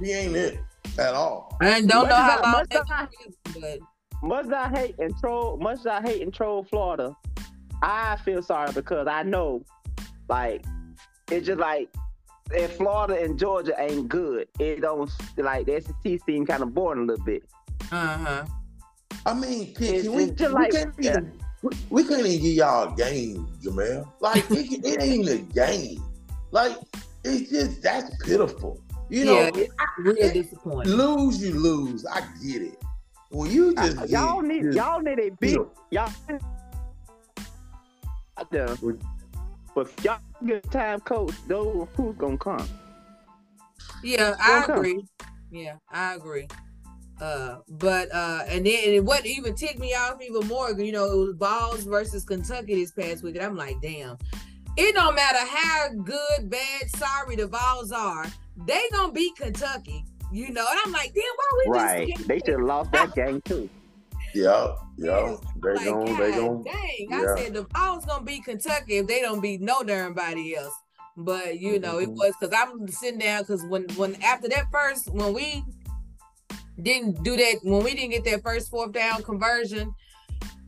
He 0.02 0.14
ain't 0.14 0.36
it 0.38 0.60
at 0.98 1.14
all. 1.14 1.58
And 1.62 1.88
don't 1.88 2.04
Much 2.04 2.10
know 2.10 2.16
how 2.16 2.38
I- 2.38 2.42
long 2.42 2.52
much 2.52 2.70
that 2.70 2.80
as 2.82 2.86
I- 2.90 3.08
is, 3.28 3.36
but 3.62 3.80
Much 4.22 4.48
I 4.52 4.68
hate 4.70 4.96
and 5.00 5.18
troll, 5.20 5.58
much 5.58 5.86
I 5.86 6.02
hate 6.02 6.22
and 6.22 6.34
troll 6.34 6.64
Florida, 6.64 7.16
I 7.82 8.18
feel 8.26 8.42
sorry 8.44 8.72
because 8.74 9.08
I 9.08 9.24
know, 9.24 9.64
like, 10.28 10.66
it's 11.32 11.48
just 11.48 11.60
like 11.60 11.90
if 12.52 12.76
Florida 12.76 13.24
and 13.24 13.40
Georgia 13.40 13.74
ain't 13.80 14.10
good, 14.10 14.48
it 14.60 14.82
don't 14.82 15.10
like 15.38 15.68
the 15.68 15.80
SEC 15.82 16.20
seem 16.26 16.46
kind 16.46 16.64
of 16.64 16.74
boring 16.74 17.04
a 17.04 17.06
little 17.06 17.24
bit. 17.24 17.44
uh 17.94 18.18
huh. 18.18 18.46
I 19.26 19.34
mean, 19.34 19.74
can, 19.74 20.02
can 20.02 20.12
we, 20.14 20.24
it's 20.24 20.32
just 20.40 20.54
we 20.54 20.62
like- 20.64 20.72
can't 20.72 20.94
even, 21.00 21.32
we, 21.62 21.70
we 21.90 22.04
can't 22.04 22.26
even 22.26 22.42
give 22.42 22.54
y'all 22.56 22.92
a 22.94 22.96
game, 22.98 23.48
Germayle. 23.62 24.14
Like 24.20 24.44
it, 24.52 24.86
it 24.86 25.02
ain't 25.02 25.30
a 25.30 25.38
game. 25.38 26.04
Like 26.52 26.76
it's 27.24 27.50
just 27.52 27.82
that's 27.82 28.10
pitiful. 28.26 28.82
You 29.10 29.26
know, 29.26 29.34
Yeah, 29.34 29.50
it's 29.56 29.74
real 29.98 30.34
disappointing. 30.34 30.94
lose 30.94 31.42
you 31.42 31.54
lose. 31.60 32.06
I 32.06 32.22
get 32.44 32.62
it. 32.62 32.78
When 33.32 33.50
you 33.52 33.74
just 33.76 33.98
Uh, 33.98 34.06
y'all 34.06 34.42
get- 34.42 34.48
need 34.50 34.64
just- 34.64 34.78
y'all 34.78 35.02
need 35.02 35.20
a 35.20 35.26
you 35.26 35.38
big 35.40 35.56
know, 35.56 35.72
y'all. 35.92 36.12
out 38.38 38.52
there. 38.52 38.76
But 39.76 39.88
if 39.88 40.04
y'all 40.04 40.20
get 40.46 40.70
time 40.72 41.00
coach, 41.02 41.34
those 41.48 41.88
who's 41.96 42.16
gonna 42.18 42.38
come? 42.38 42.68
Yeah, 44.04 44.36
I 44.40 44.64
Okay. 44.64 44.74
agree. 44.74 45.08
Yeah, 45.52 45.76
I 45.92 46.16
agree. 46.16 46.48
Uh, 47.22 47.58
but 47.68 48.10
uh, 48.14 48.44
and 48.48 48.66
then 48.66 48.96
and 48.96 49.06
what 49.06 49.26
even 49.26 49.54
ticked 49.56 49.80
me 49.80 49.94
off 49.94 50.22
even 50.22 50.48
more, 50.48 50.72
you 50.72 50.92
know, 50.92 51.06
it 51.12 51.16
was 51.18 51.36
Vols 51.36 51.84
versus 51.84 52.24
Kentucky 52.24 52.76
this 52.76 52.92
past 52.92 53.24
week, 53.24 53.36
and 53.36 53.44
I'm 53.46 53.58
like, 53.58 53.76
damn, 53.82 54.18
it 54.78 54.96
don't 54.96 55.16
matter 55.16 55.40
how 55.46 55.90
good, 55.90 56.50
bad, 56.50 56.90
sorry 56.96 57.36
the 57.36 57.48
Vols 57.48 57.92
are, 57.92 58.26
they 58.66 58.82
gonna 58.92 59.12
beat 59.12 59.36
Kentucky, 59.38 60.04
you 60.32 60.52
know. 60.52 60.66
And 60.70 60.80
I'm 60.86 60.92
like, 60.92 61.14
damn, 61.14 61.24
why 61.36 61.64
we 61.66 61.72
Right. 61.72 62.08
just 62.16 62.28
They 62.28 62.40
should 62.40 62.60
have 62.60 62.62
lost 62.68 62.92
that 62.92 63.14
game 63.16 63.42
too. 63.46 63.70
yeah, 64.36 64.74
yeah. 64.98 65.32
Yes, 65.32 65.40
They 65.64 65.74
like, 65.76 65.86
gon' 65.86 66.06
they 66.06 66.32
gon' 66.32 66.64
God 66.64 66.66
dang, 66.66 67.14
I 67.14 67.36
said 67.38 67.54
the 67.54 67.68
Vols 67.76 68.06
gonna 68.06 68.24
beat 68.24 68.44
Kentucky 68.46 68.98
if 68.98 69.08
they 69.08 69.22
don't 69.22 69.42
beat 69.42 69.62
no 69.62 69.82
darn 69.84 70.14
body 70.14 70.56
else. 70.56 70.74
But 71.18 71.60
you 71.60 71.80
know, 71.80 72.00
it 72.00 72.10
Mhm. 72.10 72.16
was 72.16 72.34
because 72.40 72.56
I'm 72.58 72.88
sitting 72.88 73.20
down 73.20 73.42
because 73.44 73.64
when 73.66 73.84
when 73.96 74.16
after 74.24 74.48
that 74.50 74.66
first 74.72 75.10
when 75.12 75.34
we 75.34 75.64
didn't 76.82 77.24
do 77.24 77.36
that 77.36 77.60
when 77.64 77.84
we 77.84 77.94
didn't 77.94 78.12
get 78.12 78.24
that 78.26 78.42
first 78.44 78.70
fourth 78.70 78.92
down 78.94 79.22
conversion, 79.24 79.94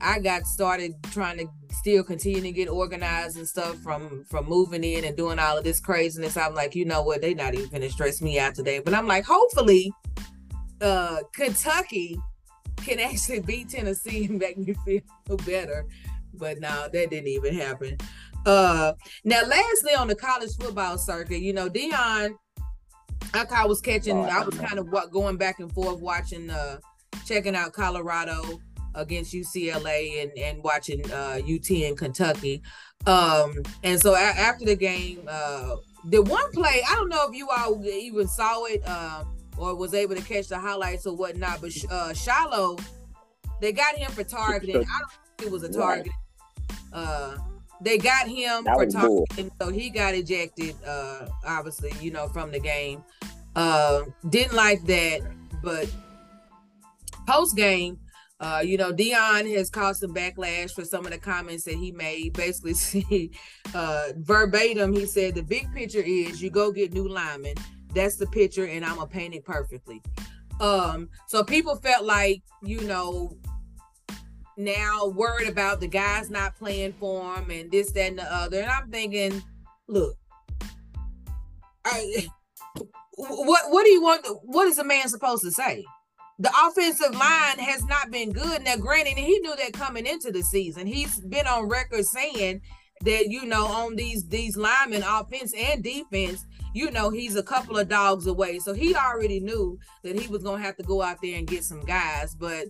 I 0.01 0.19
got 0.19 0.45
started 0.45 0.93
trying 1.11 1.37
to 1.37 1.47
still 1.71 2.03
continue 2.03 2.41
to 2.41 2.51
get 2.51 2.69
organized 2.69 3.37
and 3.37 3.47
stuff 3.47 3.77
from 3.77 4.25
from 4.29 4.45
moving 4.45 4.83
in 4.83 5.05
and 5.05 5.15
doing 5.15 5.39
all 5.39 5.57
of 5.57 5.63
this 5.63 5.79
craziness. 5.79 6.37
I'm 6.37 6.53
like, 6.53 6.75
you 6.75 6.85
know 6.85 7.01
what, 7.01 7.21
they 7.21 7.33
not 7.33 7.53
even 7.53 7.69
gonna 7.69 7.89
stress 7.89 8.21
me 8.21 8.39
out 8.39 8.55
today. 8.55 8.79
But 8.79 8.93
I'm 8.93 9.07
like, 9.07 9.25
hopefully, 9.25 9.91
uh 10.81 11.19
Kentucky 11.33 12.17
can 12.77 12.99
actually 12.99 13.41
beat 13.41 13.69
Tennessee 13.69 14.25
and 14.25 14.39
make 14.39 14.57
me 14.57 14.73
feel 14.85 15.37
better. 15.45 15.85
But 16.33 16.59
no, 16.59 16.87
that 16.91 17.09
didn't 17.09 17.27
even 17.27 17.53
happen. 17.53 17.97
Uh 18.45 18.93
now 19.23 19.41
lastly 19.45 19.93
on 19.93 20.07
the 20.07 20.15
college 20.15 20.55
football 20.59 20.97
circuit, 20.97 21.39
you 21.39 21.53
know, 21.53 21.69
Deion 21.69 22.35
I 23.33 23.45
I 23.49 23.65
was 23.65 23.81
catching, 23.81 24.17
I 24.17 24.43
was 24.43 24.57
kind 24.57 24.79
of 24.79 24.89
what 24.89 25.11
going 25.11 25.37
back 25.37 25.59
and 25.59 25.71
forth 25.71 25.99
watching 25.99 26.49
uh 26.49 26.79
checking 27.25 27.55
out 27.55 27.73
Colorado 27.73 28.59
against 28.95 29.33
UCLA 29.33 30.23
and 30.23 30.31
and 30.37 30.63
watching 30.63 31.09
uh 31.11 31.39
UT 31.43 31.69
and 31.69 31.97
Kentucky. 31.97 32.61
Um 33.05 33.55
and 33.83 33.99
so 33.99 34.13
a- 34.15 34.17
after 34.19 34.65
the 34.65 34.75
game, 34.75 35.21
uh 35.27 35.75
the 36.05 36.21
one 36.21 36.51
play, 36.51 36.81
I 36.89 36.95
don't 36.95 37.09
know 37.09 37.27
if 37.29 37.35
you 37.35 37.47
all 37.49 37.85
even 37.85 38.27
saw 38.27 38.65
it 38.65 38.81
uh, 38.87 39.23
or 39.57 39.75
was 39.75 39.93
able 39.93 40.15
to 40.15 40.21
catch 40.23 40.47
the 40.47 40.57
highlights 40.57 41.05
or 41.05 41.15
whatnot, 41.15 41.61
but 41.61 41.71
uh 41.89 42.09
Shilo, 42.13 42.83
they 43.59 43.71
got 43.71 43.95
him 43.95 44.11
for 44.11 44.23
targeting. 44.23 44.77
I 44.77 44.99
don't 44.99 45.11
think 45.37 45.47
it 45.47 45.51
was 45.51 45.63
a 45.63 45.71
target. 45.71 46.11
Uh 46.91 47.37
they 47.83 47.97
got 47.97 48.27
him 48.27 48.63
That 48.65 48.75
for 48.77 48.85
targeting, 48.85 49.51
so 49.59 49.71
he 49.71 49.89
got 49.89 50.13
ejected, 50.13 50.75
uh, 50.85 51.25
obviously, 51.43 51.91
you 51.99 52.11
know, 52.11 52.27
from 52.27 52.51
the 52.51 52.59
game. 52.59 53.03
Uh, 53.55 54.03
didn't 54.29 54.53
like 54.53 54.83
that, 54.85 55.21
but 55.63 55.91
post 57.27 57.55
game, 57.55 57.99
uh, 58.41 58.59
you 58.59 58.75
know, 58.75 58.91
Deion 58.91 59.55
has 59.55 59.69
caused 59.69 59.99
some 60.01 60.15
backlash 60.15 60.71
for 60.71 60.83
some 60.83 61.05
of 61.05 61.11
the 61.11 61.19
comments 61.19 61.63
that 61.65 61.75
he 61.75 61.91
made. 61.91 62.33
Basically, 62.33 63.31
uh, 63.75 64.07
verbatim, 64.17 64.93
he 64.93 65.05
said 65.05 65.35
the 65.35 65.43
big 65.43 65.71
picture 65.75 66.01
is 66.01 66.41
you 66.41 66.49
go 66.49 66.71
get 66.71 66.91
new 66.91 67.07
linemen. 67.07 67.53
That's 67.93 68.15
the 68.15 68.25
picture, 68.25 68.65
and 68.65 68.83
I'm 68.83 68.95
gonna 68.95 69.07
paint 69.07 69.35
it 69.35 69.45
perfectly. 69.45 70.01
Um, 70.59 71.09
so 71.27 71.43
people 71.43 71.75
felt 71.75 72.03
like, 72.03 72.41
you 72.63 72.81
know, 72.81 73.37
now 74.57 75.07
worried 75.07 75.47
about 75.47 75.79
the 75.79 75.87
guys 75.87 76.31
not 76.31 76.55
playing 76.55 76.93
for 76.93 77.35
him 77.35 77.51
and 77.51 77.69
this, 77.71 77.91
that, 77.91 78.07
and 78.07 78.19
the 78.19 78.33
other. 78.33 78.61
And 78.61 78.71
I'm 78.71 78.89
thinking, 78.89 79.43
look, 79.87 80.15
I, 81.85 82.27
what 83.17 83.65
what 83.69 83.83
do 83.83 83.91
you 83.91 84.01
want? 84.01 84.25
What 84.43 84.67
is 84.67 84.79
a 84.79 84.83
man 84.83 85.09
supposed 85.09 85.43
to 85.43 85.51
say? 85.51 85.85
The 86.41 86.51
offensive 86.65 87.13
line 87.13 87.59
has 87.59 87.85
not 87.85 88.09
been 88.09 88.31
good. 88.31 88.63
Now, 88.63 88.75
granted, 88.75 89.13
he 89.13 89.37
knew 89.41 89.55
that 89.57 89.73
coming 89.73 90.07
into 90.07 90.31
the 90.31 90.41
season. 90.41 90.87
He's 90.87 91.19
been 91.19 91.45
on 91.45 91.69
record 91.69 92.03
saying 92.03 92.61
that 93.01 93.29
you 93.29 93.45
know 93.45 93.67
on 93.67 93.95
these 93.95 94.27
these 94.27 94.57
linemen, 94.57 95.03
offense 95.03 95.53
and 95.55 95.83
defense, 95.83 96.47
you 96.73 96.89
know 96.89 97.11
he's 97.11 97.35
a 97.35 97.43
couple 97.43 97.77
of 97.77 97.89
dogs 97.89 98.25
away. 98.25 98.57
So 98.57 98.73
he 98.73 98.95
already 98.95 99.39
knew 99.39 99.77
that 100.01 100.19
he 100.19 100.27
was 100.29 100.41
gonna 100.41 100.63
have 100.63 100.77
to 100.77 100.83
go 100.83 101.03
out 101.03 101.17
there 101.21 101.37
and 101.37 101.45
get 101.45 101.63
some 101.63 101.81
guys. 101.81 102.33
But 102.33 102.69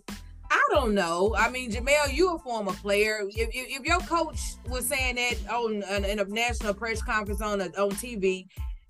I 0.50 0.68
don't 0.72 0.94
know. 0.94 1.34
I 1.40 1.50
mean, 1.50 1.72
Germayle, 1.72 2.10
you 2.10 2.36
a 2.36 2.40
former 2.40 2.74
player. 2.74 3.22
If, 3.30 3.38
if, 3.38 3.80
if 3.80 3.86
your 3.86 4.00
coach 4.02 4.56
was 4.68 4.86
saying 4.86 5.16
that 5.16 5.50
on 5.50 5.82
in 6.04 6.20
a 6.20 6.26
national 6.26 6.74
press 6.74 7.02
conference 7.02 7.42
on 7.42 7.62
a, 7.62 7.68
on 7.82 7.92
TV, 7.92 8.48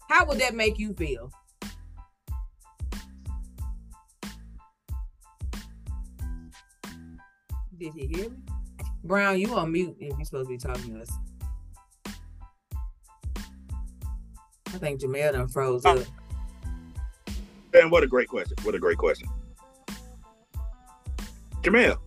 how 0.09 0.25
would 0.25 0.39
that 0.39 0.55
make 0.55 0.79
you 0.79 0.95
feel? 0.95 1.32
Did 7.82 7.93
he 7.95 8.05
hear 8.05 8.29
me? 8.29 8.38
Brown, 9.03 9.39
you 9.39 9.55
on 9.55 9.71
mute 9.71 9.95
if 9.99 10.15
you're 10.15 10.23
supposed 10.23 10.49
to 10.49 10.55
be 10.55 10.57
talking 10.59 10.93
to 10.93 11.01
us. 11.01 11.09
I 14.67 14.77
think 14.77 15.01
Germayle 15.01 15.34
done 15.34 15.47
froze 15.47 15.84
up. 15.84 15.97
And 17.73 17.91
what 17.91 18.03
a 18.03 18.07
great 18.07 18.27
question. 18.27 18.55
What 18.61 18.75
a 18.75 18.79
great 18.79 18.99
question. 18.99 19.27
Germayle. 21.63 21.99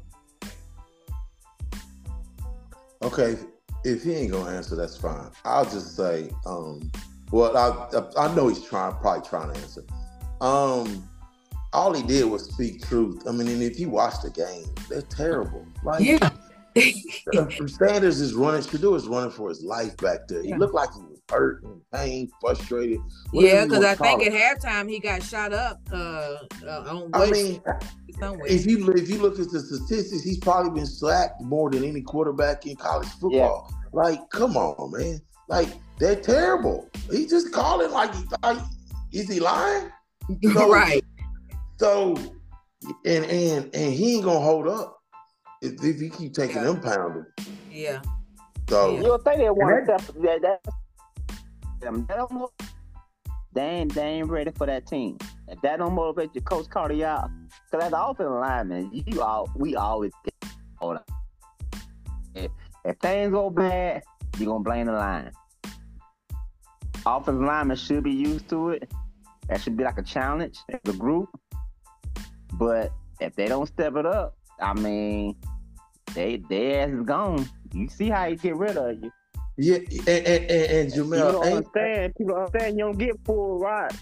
Okay, 3.03 3.37
if 3.83 4.05
he 4.05 4.15
ain't 4.15 4.31
gonna 4.31 4.57
answer, 4.57 4.77
that's 4.77 4.97
fine. 4.97 5.29
I'll 5.45 5.65
just 5.65 5.97
say, 5.97 6.31
um, 6.47 6.89
well, 7.33 7.57
I 7.57 8.23
I 8.29 8.33
know 8.37 8.47
he's 8.47 8.63
trying, 8.63 8.95
probably 8.99 9.29
trying 9.29 9.53
to 9.53 9.61
answer. 9.61 9.85
Um, 10.41 11.09
all 11.75 11.93
he 11.93 12.03
did 12.03 12.25
was 12.25 12.49
speak 12.49 12.87
truth. 12.87 13.25
I 13.29 13.33
mean, 13.33 13.49
and 13.49 13.63
if 13.63 13.79
you 13.79 13.91
watch 13.91 14.23
the 14.23 14.31
game, 14.31 14.67
they're 14.89 15.03
terrible. 15.03 15.67
Like, 15.83 16.03
yeah. 16.03 16.31
Sanders 17.67 18.21
is 18.21 18.35
running. 18.35 18.63
Shedeur 18.63 18.97
is 18.97 19.07
running 19.07 19.31
for 19.31 19.49
his 19.49 19.63
life 19.63 19.97
back 19.99 20.27
there. 20.29 20.43
He 20.43 20.49
yeah. 20.49 20.57
looked 20.57 20.75
like 20.75 20.93
he 20.93 21.01
was 21.01 21.21
hurt 21.29 21.63
and 21.63 21.81
pain, 21.93 22.31
frustrated. 22.41 22.99
Yeah, 23.33 23.65
because 23.65 23.85
I 23.85 23.95
think 23.95 24.23
it. 24.23 24.33
at 24.33 24.61
halftime 24.61 24.89
he 24.89 24.99
got 24.99 25.23
shot 25.23 25.53
up. 25.53 25.81
Uh, 25.93 26.37
uh 26.67 26.85
on 26.89 27.11
I 27.15 27.31
mean, 27.31 27.61
somewhere. 28.19 28.47
if 28.49 28.67
you 28.67 28.89
if 28.93 29.09
you 29.09 29.19
look 29.19 29.39
at 29.39 29.51
the 29.51 29.61
statistics, 29.61 30.23
he's 30.23 30.39
probably 30.39 30.73
been 30.73 30.87
sacked 30.87 31.41
more 31.43 31.71
than 31.71 31.85
any 31.85 32.03
quarterback 32.03 32.67
in 32.67 32.77
college 32.77 33.09
football. 33.09 33.71
Yeah. 33.71 33.77
Like, 33.93 34.31
come 34.31 34.57
on, 34.57 34.91
man. 34.99 35.21
Like 35.49 35.69
they're 35.99 36.17
terrible. 36.17 36.89
He 37.11 37.27
just 37.27 37.53
calling 37.53 37.91
like, 37.93 38.13
he 38.15 38.25
like 38.43 38.59
is 39.13 39.29
he 39.29 39.41
lying? 39.41 39.91
So, 40.55 40.73
right. 40.73 41.04
So, 41.79 42.15
and 43.05 43.25
and 43.25 43.75
and 43.75 43.93
he 43.93 44.17
ain't 44.17 44.25
gonna 44.25 44.41
hold 44.41 44.69
up 44.69 44.99
if, 45.63 45.83
if 45.83 46.01
he 46.01 46.11
keep 46.11 46.35
taking 46.35 46.57
yeah. 46.57 46.65
them 46.65 46.81
pounding. 46.81 47.27
Yeah. 47.71 48.03
So 48.69 48.97
you 48.97 49.03
don't 49.03 49.25
think 49.25 49.39
they 49.39 49.51
want 49.51 49.87
to 49.87 49.99
step 49.99 50.15
that, 50.23 50.43
that 50.43 50.75
them 51.81 52.07
that 52.07 52.29
they 53.53 53.63
ain't, 53.63 53.95
they 53.95 54.03
ain't 54.03 54.29
ready 54.29 54.51
for 54.51 54.67
that 54.67 54.87
team. 54.87 55.19
If 55.49 55.61
that 55.63 55.79
don't 55.79 55.95
motivate 55.95 56.35
your 56.35 56.43
coach 56.43 56.69
Carter 56.69 57.05
out, 57.07 57.31
because 57.71 57.87
as 57.87 57.93
an 57.93 57.99
offensive 57.99 58.33
lineman, 58.33 58.91
you 58.93 59.23
all 59.23 59.49
we 59.55 59.77
always 59.77 60.13
get 60.25 60.51
hold 60.77 60.97
on. 60.97 61.81
If, 62.35 62.51
if 62.85 62.97
things 62.99 63.33
go 63.33 63.51
bad, 63.51 64.03
you're 64.39 64.47
gonna 64.47 64.65
blame 64.65 64.87
the 64.87 64.93
line. 64.93 65.31
Offensive 67.07 67.43
linemen 67.43 67.77
should 67.77 68.03
be 68.03 68.13
used 68.13 68.49
to 68.49 68.71
it. 68.71 68.91
That 69.49 69.61
should 69.61 69.77
be 69.77 69.85
like 69.85 69.99
a 69.99 70.03
challenge 70.03 70.59
as 70.71 70.81
a 70.87 70.97
group. 70.97 71.29
But 72.59 72.93
if 73.21 73.35
they 73.35 73.47
don't 73.47 73.67
step 73.67 73.97
it 73.97 74.07
up, 74.07 74.37
I 74.61 74.75
mean, 74.75 75.37
they 76.15 76.37
their 76.49 76.83
ass 76.83 76.91
is 76.91 77.03
gone. 77.03 77.49
You 77.73 77.89
see 77.89 78.09
how 78.09 78.29
he 78.29 78.37
get 78.37 78.57
rid 78.57 78.77
of 78.77 79.03
you. 79.03 79.11
Yeah, 79.57 79.77
and, 79.77 80.09
and, 80.09 80.51
and, 80.51 80.51
and 80.51 80.95
Germayle, 80.95 81.27
you 81.27 81.33
don't 81.33 81.47
understand. 81.47 82.15
People 82.17 82.37
understand 82.37 82.79
you 82.79 82.85
don't 82.85 82.99
get 82.99 83.17
full 83.25 83.59
right. 83.59 83.93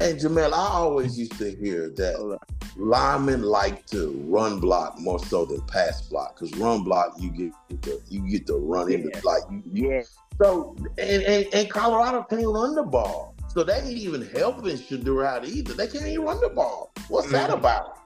And 0.00 0.18
Germayle, 0.18 0.54
I 0.54 0.68
always 0.68 1.18
used 1.18 1.38
to 1.38 1.54
hear 1.54 1.88
that 1.90 2.38
linemen 2.76 3.42
like 3.42 3.86
to 3.86 4.10
run 4.26 4.58
block 4.58 4.98
more 4.98 5.18
so 5.18 5.44
than 5.44 5.60
pass 5.62 6.02
block 6.02 6.34
because 6.34 6.52
run 6.58 6.82
block 6.82 7.14
you 7.18 7.30
get 7.30 7.82
the 7.82 8.00
you 8.08 8.20
get 8.28 8.46
to 8.48 8.56
run 8.56 8.90
yeah. 8.90 8.98
into 8.98 9.26
like 9.26 9.42
yeah. 9.72 10.02
So 10.42 10.74
and, 10.98 11.22
and 11.22 11.46
and 11.54 11.70
Colorado 11.70 12.24
can't 12.24 12.46
run 12.46 12.74
the 12.74 12.82
ball, 12.82 13.33
so 13.54 13.62
they 13.62 13.74
ain't 13.74 13.98
even 13.98 14.22
helping 14.22 14.76
Shedeur 14.76 15.24
out 15.24 15.46
either. 15.46 15.74
They 15.74 15.86
can't 15.86 16.06
even 16.06 16.24
run 16.24 16.40
the 16.40 16.48
ball. 16.48 16.92
What's 17.08 17.28
mm-hmm. 17.28 17.36
that 17.36 17.50
about? 17.50 17.98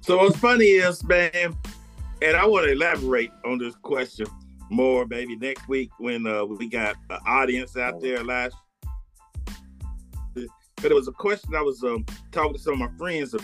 So 0.00 0.16
what's 0.16 0.36
funny 0.38 0.64
is, 0.64 1.04
man, 1.04 1.56
and 2.22 2.36
I 2.36 2.44
want 2.44 2.66
to 2.66 2.72
elaborate 2.72 3.30
on 3.44 3.58
this 3.58 3.76
question 3.76 4.26
more, 4.68 5.06
maybe 5.06 5.36
next 5.36 5.68
week 5.68 5.90
when 5.98 6.26
uh, 6.26 6.44
we 6.44 6.68
got 6.68 6.96
an 7.10 7.18
audience 7.26 7.76
out 7.76 8.00
there 8.00 8.24
last. 8.24 8.56
But 10.34 10.90
it 10.90 10.94
was 10.94 11.08
a 11.08 11.12
question 11.12 11.54
I 11.54 11.60
was 11.60 11.84
um, 11.84 12.06
talking 12.32 12.54
to 12.54 12.58
some 12.58 12.72
of 12.74 12.78
my 12.78 12.98
friends, 12.98 13.34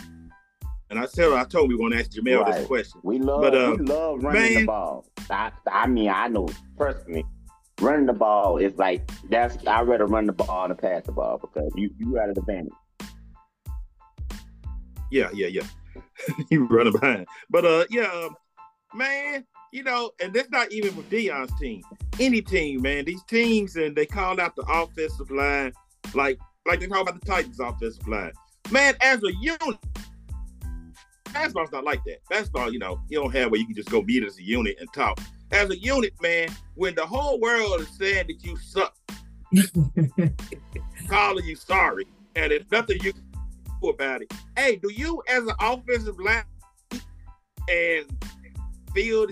and 0.89 0.99
I 0.99 1.05
said 1.05 1.31
I 1.31 1.43
told 1.43 1.69
we 1.69 1.75
want 1.75 1.93
to 1.93 1.99
ask 1.99 2.11
Germayle 2.11 2.41
right. 2.41 2.55
this 2.55 2.67
question. 2.67 2.99
We 3.03 3.19
love, 3.19 3.41
but, 3.41 3.55
uh, 3.55 3.75
we 3.77 3.85
love 3.85 4.23
running 4.23 4.41
man, 4.41 4.53
the 4.61 4.65
ball. 4.65 5.05
I, 5.29 5.51
I 5.71 5.87
mean, 5.87 6.09
I 6.09 6.27
know 6.27 6.49
personally, 6.77 7.25
running 7.81 8.05
the 8.05 8.13
ball 8.13 8.57
is 8.57 8.75
like 8.77 9.09
that's. 9.29 9.65
I 9.67 9.81
rather 9.81 10.05
run 10.05 10.25
the 10.25 10.33
ball 10.33 10.67
than 10.67 10.77
pass 10.77 11.03
the 11.05 11.11
ball 11.11 11.37
because 11.37 11.71
you 11.75 11.89
you 11.97 12.13
got 12.13 12.29
an 12.29 12.37
advantage. 12.37 12.73
Yeah, 15.11 15.29
yeah, 15.33 15.47
yeah. 15.47 15.63
you 16.49 16.65
running 16.65 16.93
behind. 16.93 17.27
But 17.49 17.65
uh, 17.65 17.85
yeah, 17.89 18.11
um, 18.11 18.35
man, 18.93 19.45
you 19.71 19.83
know, 19.83 20.11
and 20.21 20.33
that's 20.33 20.49
not 20.49 20.71
even 20.71 20.95
with 20.95 21.09
Deion's 21.09 21.57
team. 21.59 21.81
Any 22.19 22.41
team, 22.41 22.81
man. 22.81 23.05
These 23.05 23.23
teams 23.23 23.75
and 23.75 23.95
they 23.95 24.05
called 24.05 24.39
out 24.39 24.55
the 24.55 24.63
offensive 24.63 25.31
line, 25.31 25.71
like 26.13 26.39
like 26.65 26.79
they 26.79 26.87
talk 26.87 27.01
about 27.01 27.19
the 27.19 27.25
Titans 27.25 27.59
offensive 27.59 28.07
line. 28.07 28.31
Man, 28.71 28.95
as 29.01 29.23
a 29.23 29.33
unit, 29.39 29.77
basketball's 31.25 31.71
not 31.71 31.85
like 31.85 32.03
that. 32.05 32.17
Basketball, 32.29 32.73
you 32.73 32.79
know, 32.79 32.99
you 33.07 33.19
don't 33.19 33.33
have 33.33 33.51
where 33.51 33.59
you 33.59 33.65
can 33.65 33.75
just 33.75 33.89
go 33.89 34.01
meet 34.01 34.23
as 34.23 34.37
a 34.37 34.43
unit 34.43 34.77
and 34.79 34.91
talk. 34.93 35.19
As 35.51 35.69
a 35.69 35.77
unit, 35.77 36.13
man, 36.21 36.49
when 36.75 36.95
the 36.95 37.05
whole 37.05 37.39
world 37.39 37.81
is 37.81 37.89
saying 37.97 38.27
that 38.27 38.43
you 38.43 38.57
suck, 38.57 38.95
calling 41.09 41.45
you 41.45 41.55
sorry, 41.55 42.05
and 42.35 42.51
there's 42.51 42.69
nothing 42.71 42.97
you 43.01 43.13
can 43.13 43.23
do 43.81 43.89
about 43.89 44.21
it. 44.21 44.33
Hey, 44.57 44.75
do 44.75 44.91
you 44.91 45.23
as 45.29 45.43
an 45.43 45.55
offensive 45.59 46.19
line 46.19 46.43
and 47.69 48.05
field 48.93 49.31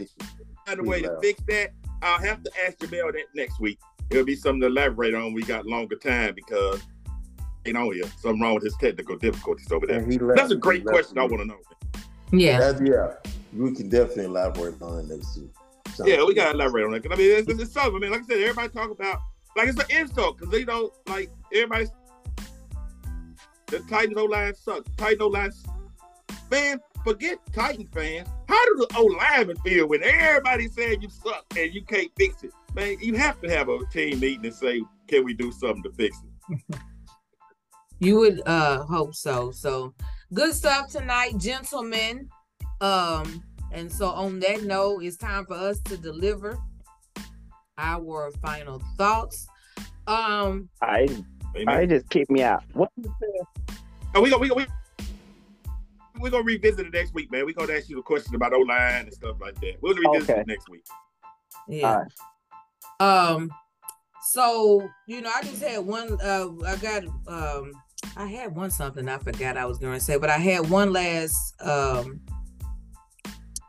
find 0.65 0.79
a 0.79 0.83
way 0.83 1.01
to 1.01 1.17
fix 1.21 1.41
that? 1.47 1.71
I'll 2.01 2.19
have 2.19 2.43
to 2.43 2.51
ask 2.65 2.79
Germayle 2.79 3.11
that 3.13 3.25
next 3.33 3.59
week. 3.59 3.79
It'll 4.09 4.25
be 4.25 4.35
something 4.35 4.61
to 4.61 4.67
elaborate 4.67 5.15
on. 5.15 5.33
We 5.33 5.41
got 5.41 5.65
longer 5.65 5.95
time 5.95 6.33
because 6.35 6.81
ain't 7.65 7.77
on 7.77 7.93
here. 7.93 8.05
Something 8.19 8.41
wrong 8.41 8.55
with 8.55 8.63
his 8.63 8.75
technical 8.77 9.17
difficulties 9.17 9.71
over 9.71 9.87
there. 9.87 10.05
That's 10.35 10.51
a 10.51 10.55
great 10.55 10.85
question. 10.85 11.17
I 11.17 11.23
want 11.23 11.39
to 11.39 11.45
know. 11.45 11.57
Yeah. 12.31 12.59
That's, 12.59 12.81
yeah. 12.81 13.15
We 13.53 13.73
can 13.73 13.89
definitely 13.89 14.25
elaborate 14.25 14.81
on 14.81 14.99
it 14.99 15.07
next 15.07 15.37
week. 15.37 15.51
Yeah, 16.03 16.23
we 16.23 16.33
gotta 16.33 16.51
elaborate 16.51 16.85
on 16.85 16.91
that. 16.91 17.11
I 17.11 17.15
mean, 17.15 17.31
it's, 17.31 17.47
it's 17.49 17.71
something. 17.71 17.95
I 17.95 17.99
mean, 17.99 18.11
like 18.11 18.21
I 18.21 18.25
said, 18.25 18.39
everybody 18.39 18.69
talk 18.69 18.91
about 18.91 19.19
like 19.55 19.69
it's 19.69 19.79
an 19.79 19.85
insult 19.89 20.37
because 20.37 20.51
they 20.51 20.63
don't 20.63 20.91
like 21.07 21.29
everybody's 21.53 21.91
the 23.67 23.79
Titans 23.89 24.17
O 24.17 24.25
line 24.25 24.53
sucks. 24.55 24.89
Titan 24.97 25.21
O 25.21 25.27
line, 25.27 25.51
man. 26.51 26.79
Forget 27.03 27.37
Titan 27.53 27.87
fans. 27.93 28.27
How 28.47 28.65
do 28.65 28.75
the 28.77 28.97
O 28.97 29.03
lineman 29.03 29.57
feel 29.57 29.87
when 29.87 30.01
everybody 30.03 30.67
saying 30.67 31.01
you 31.01 31.09
suck 31.09 31.45
and 31.55 31.73
you 31.73 31.83
can't 31.83 32.11
fix 32.17 32.43
it? 32.43 32.51
Man, 32.73 32.97
you 32.99 33.13
have 33.15 33.39
to 33.41 33.49
have 33.49 33.69
a 33.69 33.77
team 33.91 34.19
meeting 34.19 34.45
and 34.45 34.53
say, 34.53 34.81
"Can 35.07 35.23
we 35.23 35.33
do 35.33 35.51
something 35.51 35.83
to 35.83 35.91
fix 35.91 36.17
it?" 36.49 36.59
you 37.99 38.17
would 38.17 38.41
uh 38.47 38.83
hope 38.83 39.13
so. 39.15 39.51
So 39.51 39.93
good 40.33 40.53
stuff 40.53 40.89
tonight, 40.89 41.37
gentlemen. 41.37 42.29
Um, 42.81 43.43
and 43.75 43.91
so 43.91 44.07
on 44.07 44.39
that 44.39 44.63
note, 44.63 45.03
it's 45.03 45.17
time 45.17 45.45
for 45.45 45.53
us 45.53 45.79
to 45.81 45.97
deliver 45.97 46.57
our 47.77 48.31
final 48.41 48.81
thoughts. 48.97 49.47
Um, 50.07 50.69
I 50.81 51.07
I 51.67 51.85
just 51.85 52.09
kick 52.09 52.29
me 52.31 52.41
out. 52.41 52.63
What? 52.73 52.89
Oh, 54.15 54.21
we 54.21 54.29
go. 54.29 54.37
We 54.37 54.47
go. 54.47 54.55
We, 54.55 54.65
we're 56.19 56.29
gonna 56.29 56.43
revisit 56.43 56.87
it 56.87 56.93
next 56.93 57.13
week, 57.13 57.31
man. 57.31 57.45
We're 57.45 57.53
gonna 57.53 57.73
ask 57.73 57.89
you 57.89 57.99
a 57.99 58.03
question 58.03 58.35
about 58.35 58.53
O 58.53 58.59
line 58.59 59.03
and 59.05 59.13
stuff 59.13 59.35
like 59.41 59.59
that. 59.61 59.75
We'll 59.81 59.93
revisit 59.93 60.29
okay. 60.29 60.41
it 60.41 60.47
next 60.47 60.69
week. 60.69 60.85
Yeah. 61.67 62.03
Right. 62.99 63.29
Um. 63.29 63.51
So 64.31 64.87
you 65.07 65.21
know, 65.21 65.31
I 65.35 65.41
just 65.41 65.61
had 65.61 65.79
one. 65.79 66.17
Uh, 66.23 66.49
I 66.65 66.75
got. 66.77 67.03
Um. 67.27 67.73
I 68.17 68.27
had 68.27 68.55
one 68.55 68.71
something 68.71 69.09
I 69.09 69.17
forgot 69.17 69.57
I 69.57 69.65
was 69.65 69.79
going 69.79 69.95
to 69.95 69.99
say, 69.99 70.17
but 70.17 70.29
I 70.29 70.37
had 70.37 70.69
one 70.69 70.93
last. 70.93 71.61
Um. 71.61 72.21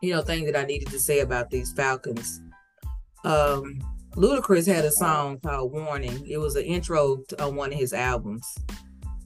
You 0.02 0.14
know, 0.14 0.22
thing 0.22 0.44
that 0.46 0.56
I 0.56 0.64
needed 0.64 0.88
to 0.88 0.98
say 0.98 1.20
about 1.20 1.50
these 1.50 1.72
Falcons. 1.72 2.40
Um. 3.24 3.80
Ludacris 4.16 4.66
had 4.66 4.86
a 4.86 4.90
song 4.90 5.38
called 5.40 5.72
"Warning." 5.72 6.26
It 6.26 6.38
was 6.38 6.56
an 6.56 6.64
intro 6.64 7.18
to, 7.28 7.44
on 7.44 7.54
one 7.54 7.70
of 7.70 7.78
his 7.78 7.92
albums. 7.92 8.46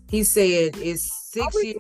He 0.08 0.24
said 0.24 0.76
it's 0.76 1.30
six 1.30 1.54
years. 1.62 1.76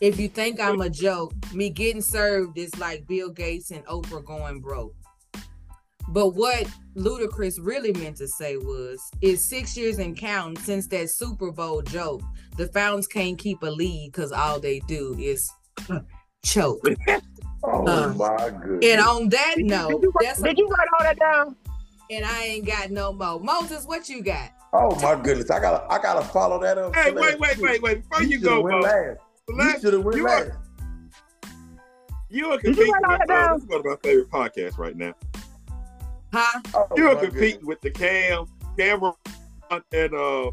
If 0.00 0.18
you 0.18 0.28
think 0.28 0.60
I'm 0.60 0.80
a 0.80 0.88
joke, 0.88 1.34
me 1.52 1.68
getting 1.68 2.00
served 2.00 2.56
is 2.56 2.76
like 2.78 3.06
Bill 3.06 3.28
Gates 3.30 3.70
and 3.70 3.84
Oprah 3.84 4.24
going 4.24 4.60
broke. 4.60 4.94
But 6.08 6.30
what 6.30 6.66
Ludacris 6.96 7.58
really 7.60 7.92
meant 7.92 8.16
to 8.18 8.28
say 8.28 8.56
was, 8.56 8.98
it's 9.20 9.44
six 9.44 9.76
years 9.76 9.98
and 9.98 10.16
counting 10.16 10.56
since 10.62 10.86
that 10.86 11.10
Super 11.10 11.52
Bowl 11.52 11.82
joke. 11.82 12.22
The 12.56 12.68
Fountains 12.68 13.06
can't 13.06 13.36
keep 13.36 13.62
a 13.62 13.66
lead 13.66 14.12
because 14.12 14.32
all 14.32 14.58
they 14.58 14.78
do 14.80 15.14
is 15.18 15.50
choke. 16.42 16.80
Oh 17.64 17.86
Uh, 17.86 18.12
my 18.14 18.50
goodness. 18.50 18.84
And 18.84 19.00
on 19.00 19.28
that 19.30 19.54
Did 19.56 19.64
you- 19.64 19.70
note, 19.70 19.88
did 19.90 20.02
you, 20.02 20.12
write- 20.14 20.26
that's 20.28 20.42
did 20.42 20.58
you 20.58 20.68
write 20.68 20.88
all 20.98 21.04
that 21.04 21.18
down? 21.18 21.56
and 22.10 22.24
I 22.24 22.42
ain't 22.44 22.66
got 22.66 22.90
no 22.90 23.12
more. 23.12 23.38
Moses, 23.40 23.84
what 23.84 24.08
you 24.08 24.22
got? 24.22 24.50
oh 24.72 24.94
my 25.00 25.14
goodness. 25.20 25.50
I 25.50 25.60
gotta 25.60 25.90
I 25.92 26.00
gotta 26.00 26.24
follow 26.28 26.60
that 26.60 26.78
up. 26.78 26.94
Hey, 26.94 27.10
wait, 27.12 27.38
wait, 27.40 27.58
wait, 27.58 27.82
wait. 27.82 28.08
Before 28.08 28.22
you, 28.22 28.38
You 28.38 28.40
go, 28.40 28.56
should 28.56 28.64
win 28.64 28.74
Mo, 28.74 28.80
last. 28.80 29.18
You 29.48 29.80
should 29.80 29.92
have 29.94 30.04
win 30.04 30.16
you 30.18 30.24
last. 30.24 30.48
are- 30.50 30.60
you 32.30 32.46
are 32.50 32.58
Did 32.58 32.76
you 32.76 32.84
competing 32.84 32.94
with, 33.08 33.30
uh, 33.30 33.54
this 33.54 33.62
is 33.62 33.68
one 33.68 33.78
of 33.80 33.84
my 33.86 33.96
favorite 34.02 34.30
podcasts 34.30 34.76
right 34.78 34.94
now. 34.96 35.14
Huh? 36.32 36.60
Oh, 36.74 36.86
You 36.96 37.08
are 37.08 37.16
competing 37.16 37.60
goodness. 37.60 37.66
with 37.66 37.80
the 37.80 37.90
Cam, 37.90 38.44
Cameron, 38.76 39.14
and 39.70 40.14
uh, 40.14 40.50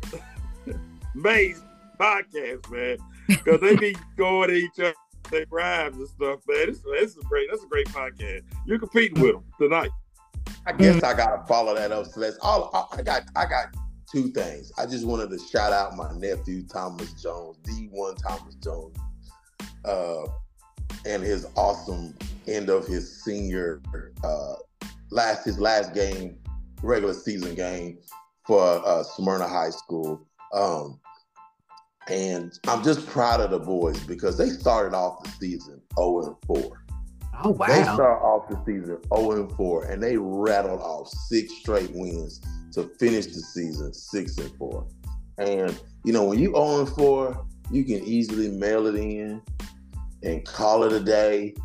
Mase 1.14 1.62
podcast, 1.99 2.70
man, 2.72 2.97
because 3.28 3.60
they 3.62 3.76
be 3.76 3.95
going 4.18 4.49
at 4.51 4.56
each 4.56 4.80
other, 4.80 4.93
they 5.30 5.45
rhymes 5.49 5.97
and 5.97 6.07
stuff, 6.07 6.39
man. 6.47 6.67
This, 6.67 6.80
this 6.80 7.15
is 7.15 7.23
great. 7.23 7.47
That's 7.49 7.63
a 7.63 7.67
great 7.67 7.88
podcast. 7.88 8.43
You're 8.65 8.80
competing 8.80 9.21
with 9.21 9.34
them 9.34 9.43
tonight. 9.59 9.91
I 10.65 10.73
guess 10.73 11.03
I 11.03 11.15
gotta 11.15 11.45
follow 11.47 11.76
that 11.76 11.91
up, 11.91 12.05
Celeste. 12.07 12.39
All 12.41 12.69
I 12.73 12.99
I 12.99 13.01
got, 13.01 13.23
I 13.36 13.45
got 13.45 13.76
two 14.11 14.30
things. 14.30 14.71
I 14.78 14.86
just 14.86 15.05
wanted 15.05 15.30
to 15.32 15.39
shout 15.39 15.73
out 15.73 15.95
my 15.95 16.11
nephew 16.13 16.65
Thomas 16.67 17.13
Jones, 17.21 17.57
D1 17.63 18.21
Thomas 18.21 18.55
Jones, 18.55 18.95
uh, 19.84 20.26
and 21.05 21.23
his 21.23 21.47
awesome 21.55 22.15
end 22.47 22.69
of 22.69 22.88
his 22.88 23.23
senior 23.23 23.82
uh, 24.23 24.55
last 25.11 25.45
his 25.45 25.59
last 25.59 25.93
game, 25.93 26.38
regular 26.82 27.13
season 27.13 27.55
game 27.55 27.97
for 28.45 28.82
uh, 28.86 29.03
Smyrna 29.03 29.47
High 29.47 29.71
School. 29.71 30.28
Um, 30.53 30.99
and 32.10 32.58
I'm 32.68 32.84
just 32.84 33.08
proud 33.08 33.41
of 33.41 33.51
the 33.51 33.60
boys 33.60 33.99
because 34.01 34.38
they 34.38 34.49
started 34.49 34.95
off 34.95 35.24
the 35.24 35.30
season 35.32 35.82
0 35.97 36.26
and 36.26 36.36
4. 36.45 36.86
Oh 37.43 37.49
wow! 37.49 37.68
They 37.68 37.84
start 37.84 38.22
off 38.22 38.47
the 38.49 38.58
season 38.66 38.97
0 39.14 39.32
and 39.32 39.51
4, 39.53 39.86
and 39.86 40.01
they 40.01 40.18
rattled 40.18 40.82
off 40.82 41.10
six 41.10 41.53
straight 41.53 41.91
wins 41.93 42.41
to 42.74 42.84
finish 42.99 43.28
the 43.28 43.41
season 43.41 43.93
6 43.93 44.38
and 44.38 44.56
4. 44.58 44.88
And 45.39 45.80
you 46.03 46.14
know, 46.14 46.24
when 46.24 46.39
you 46.39 46.51
0 46.51 46.82
and 46.82 46.89
4, 46.89 47.45
you 47.72 47.84
can 47.84 48.03
easily 48.06 48.49
mail 48.49 48.88
it 48.88 48.95
in 48.95 49.41
and 50.24 50.45
call 50.45 50.84
it 50.84 50.93
a 50.93 50.99
day, 50.99 51.56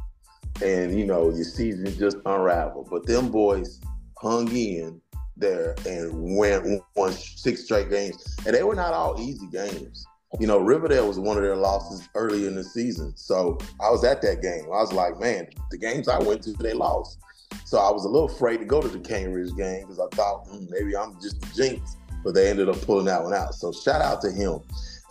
and 0.62 0.98
you 0.98 1.04
know 1.04 1.30
your 1.30 1.44
season 1.44 1.86
just 1.96 2.16
unraveled. 2.26 2.88
But 2.90 3.06
them 3.06 3.30
boys 3.30 3.80
hung 4.18 4.54
in 4.54 5.00
there 5.36 5.74
and 5.86 6.36
went 6.36 6.82
won 6.96 7.12
six 7.12 7.64
straight 7.64 7.90
games, 7.90 8.36
and 8.46 8.54
they 8.54 8.62
were 8.62 8.74
not 8.74 8.92
all 8.92 9.20
easy 9.20 9.46
games. 9.48 10.06
You 10.38 10.46
know, 10.46 10.58
Riverdale 10.58 11.08
was 11.08 11.18
one 11.18 11.36
of 11.36 11.42
their 11.42 11.56
losses 11.56 12.08
early 12.14 12.46
in 12.46 12.54
the 12.54 12.62
season. 12.62 13.12
So 13.16 13.58
I 13.80 13.90
was 13.90 14.04
at 14.04 14.22
that 14.22 14.42
game. 14.42 14.64
I 14.66 14.80
was 14.80 14.92
like, 14.92 15.18
man, 15.18 15.48
the 15.70 15.78
games 15.78 16.08
I 16.08 16.18
went 16.18 16.42
to, 16.44 16.52
they 16.52 16.72
lost. 16.72 17.18
So 17.64 17.78
I 17.78 17.90
was 17.90 18.04
a 18.04 18.08
little 18.08 18.28
afraid 18.28 18.58
to 18.58 18.64
go 18.64 18.80
to 18.80 18.88
the 18.88 19.00
Cane 19.00 19.32
Ridge 19.32 19.56
game 19.56 19.82
because 19.82 19.98
I 19.98 20.06
thought 20.14 20.46
hmm, 20.48 20.66
maybe 20.70 20.96
I'm 20.96 21.20
just 21.20 21.44
a 21.44 21.54
jinx, 21.54 21.96
but 22.22 22.34
they 22.34 22.48
ended 22.48 22.68
up 22.68 22.80
pulling 22.82 23.06
that 23.06 23.22
one 23.22 23.34
out. 23.34 23.54
So 23.54 23.72
shout 23.72 24.00
out 24.00 24.20
to 24.22 24.30
him. 24.30 24.60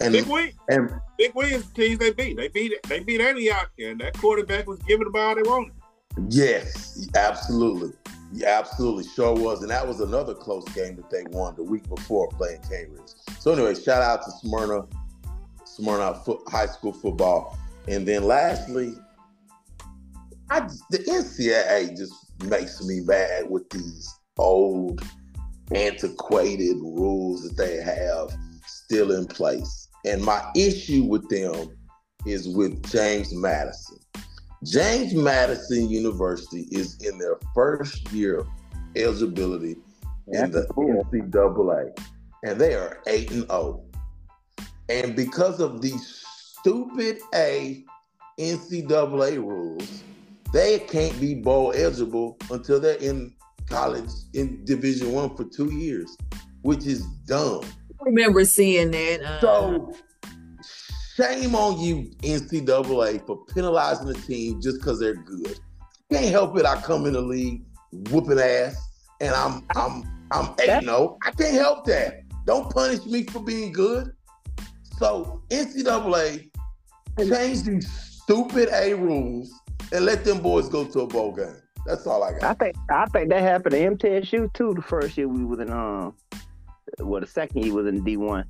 And 0.02 0.14
Big 0.14 0.28
win. 0.28 0.52
and 0.70 0.90
Big 1.18 1.34
wins 1.36 1.70
the 1.70 1.74
teams 1.74 2.00
they 2.00 2.12
beat. 2.12 2.38
They 2.38 2.48
beat 2.48 2.74
they 2.88 3.02
beat 3.02 3.20
Antioch, 3.20 3.70
and 3.78 4.00
that 4.00 4.18
quarterback 4.18 4.68
was 4.68 4.80
giving 4.80 5.04
the 5.04 5.10
ball 5.10 5.36
they 5.36 5.42
wanted. 5.42 5.74
yes, 6.30 7.10
absolutely. 7.16 7.92
Yeah, 8.32 8.60
absolutely, 8.60 9.06
sure 9.06 9.34
was. 9.34 9.62
And 9.62 9.72
that 9.72 9.86
was 9.86 10.02
another 10.02 10.36
close 10.36 10.64
game 10.70 10.96
that 10.98 11.10
they 11.10 11.24
won 11.32 11.56
the 11.56 11.64
week 11.64 11.88
before 11.90 12.30
playing 12.30 12.62
Cane 12.70 12.92
Ridge. 12.92 13.12
So 13.40 13.52
anyway, 13.52 13.74
shout 13.74 14.02
out 14.02 14.24
to 14.24 14.32
Smyrna, 14.32 14.86
Foot, 16.26 16.42
High 16.48 16.68
School 16.68 16.94
football. 16.94 17.58
And 17.88 18.08
then 18.08 18.24
lastly, 18.24 18.94
I 20.50 20.62
the 20.90 21.00
NCAA 21.00 21.98
just 21.98 22.14
makes 22.44 22.84
me 22.84 23.02
mad 23.02 23.50
with 23.50 23.70
these 23.70 24.14
old, 24.38 25.02
antiquated 25.74 26.78
rules 26.78 27.44
that 27.44 27.58
they 27.58 27.78
have 27.82 28.36
still 28.66 29.12
in 29.12 29.26
place. 29.26 29.88
And 30.06 30.24
my 30.24 30.44
issue 30.56 31.04
with 31.04 31.28
them 31.30 31.76
is 32.26 32.48
with 32.48 32.90
James 32.92 33.34
Madison. 33.34 34.00
James 34.64 35.14
Madison 35.14 35.90
University 35.90 36.68
is 36.72 36.98
in 37.02 37.18
their 37.18 37.38
first 37.56 38.12
year 38.12 38.40
of 38.40 38.48
eligibility 38.96 39.78
in 40.28 40.52
the 40.52 40.68
NCAA, 40.68 41.98
and 42.44 42.60
they 42.60 42.74
are 42.74 43.02
eight 43.08 43.32
and 43.32 43.48
zero. 43.48 43.84
And 44.90 45.16
because 45.16 45.60
of 45.60 45.82
these 45.82 46.26
stupid 46.60 47.20
A 47.36 47.84
NCAA 48.40 49.38
rules, 49.38 50.04
they 50.52 50.80
can't 50.80 51.18
be 51.20 51.36
bowl 51.36 51.74
eligible 51.76 52.38
until 52.50 52.80
they're 52.80 52.96
in 52.96 53.34
college 53.68 54.10
in 54.34 54.66
Division 54.66 55.12
One 55.12 55.36
for 55.36 55.44
two 55.44 55.72
years, 55.74 56.18
which 56.64 56.86
is 56.88 57.06
dumb. 57.28 57.62
I 58.02 58.06
remember 58.06 58.44
seeing 58.46 58.92
that. 58.92 59.22
Uh, 59.22 59.42
So 59.42 59.96
shame 61.16 61.54
on 61.54 61.80
you, 61.80 62.12
NCAA, 62.24 63.26
for 63.28 63.46
penalizing 63.54 64.08
the 64.08 64.16
team 64.16 64.60
just 64.62 64.80
because 64.80 65.00
they're 65.00 65.14
good. 65.16 65.60
Can't 66.12 66.32
help 66.32 66.58
it. 66.58 66.66
I 66.66 66.82
come 66.82 67.06
in 67.06 67.14
the 67.14 67.22
league 67.22 67.64
whooping 68.10 68.40
ass, 68.40 68.76
and 69.22 69.36
I'm 69.36 69.64
I'm 69.76 70.04
I'm 70.32 70.56
eight 70.62 70.84
no. 70.84 71.18
I 71.24 71.32
can't 71.32 71.54
help 71.54 71.86
that. 71.86 72.22
Don't 72.46 72.74
punish 72.74 73.06
me 73.06 73.26
for 73.26 73.40
being 73.44 73.72
good. 73.72 74.12
So 75.00 75.42
NCAA 75.50 76.50
change 77.18 77.64
these 77.64 77.90
stupid 77.90 78.68
A 78.74 78.94
rules 78.94 79.50
and 79.94 80.04
let 80.04 80.26
them 80.26 80.42
boys 80.42 80.68
go 80.68 80.86
to 80.86 81.00
a 81.00 81.08
bowl 81.08 81.34
game. 81.34 81.56
That's 81.86 82.06
all 82.06 82.22
I 82.22 82.34
got. 82.34 82.44
I 82.44 82.54
think 82.54 82.76
I 82.92 83.06
think 83.06 83.30
that 83.30 83.42
happened 83.42 83.72
to 83.72 84.10
MTSU 84.10 84.54
too. 84.54 84.74
The 84.76 84.82
first 84.82 85.18
year 85.18 85.30
we 85.30 85.46
was 85.46 85.60
in 85.60 85.72
um, 85.72 86.16
well, 87.00 87.22
the 87.22 87.28
second 87.28 87.64
year 87.64 87.74
was 87.74 87.88
in 87.88 88.04
D 88.04 88.18
one. 88.18 88.44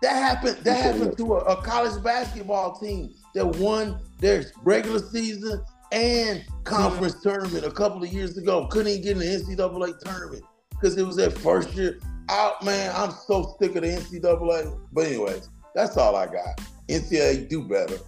That 0.00 0.14
happened. 0.14 0.56
That 0.64 0.82
happened 0.82 1.18
to 1.18 1.34
a, 1.34 1.38
a 1.38 1.62
college 1.62 2.02
basketball 2.02 2.78
team 2.78 3.14
that 3.34 3.46
won 3.46 4.00
their 4.20 4.44
regular 4.64 5.00
season 5.00 5.62
and 5.92 6.44
conference 6.64 7.20
tournament 7.22 7.66
a 7.66 7.70
couple 7.70 8.02
of 8.02 8.12
years 8.12 8.38
ago. 8.38 8.66
Couldn't 8.68 8.88
even 8.88 9.02
get 9.02 9.12
in 9.12 9.18
the 9.18 9.56
NCAA 9.56 9.98
tournament 10.00 10.44
because 10.70 10.96
it 10.96 11.06
was 11.06 11.16
their 11.16 11.30
first 11.30 11.74
year. 11.74 11.98
Out, 12.30 12.64
man. 12.64 12.92
I'm 12.94 13.10
so 13.10 13.56
sick 13.60 13.76
of 13.76 13.82
the 13.82 13.88
NCAA. 13.88 14.78
But 14.92 15.06
anyways, 15.06 15.48
that's 15.78 15.96
all 15.96 16.16
I 16.16 16.26
got. 16.26 16.60
NCAA 16.88 17.48
do 17.48 17.62
better. 17.62 17.98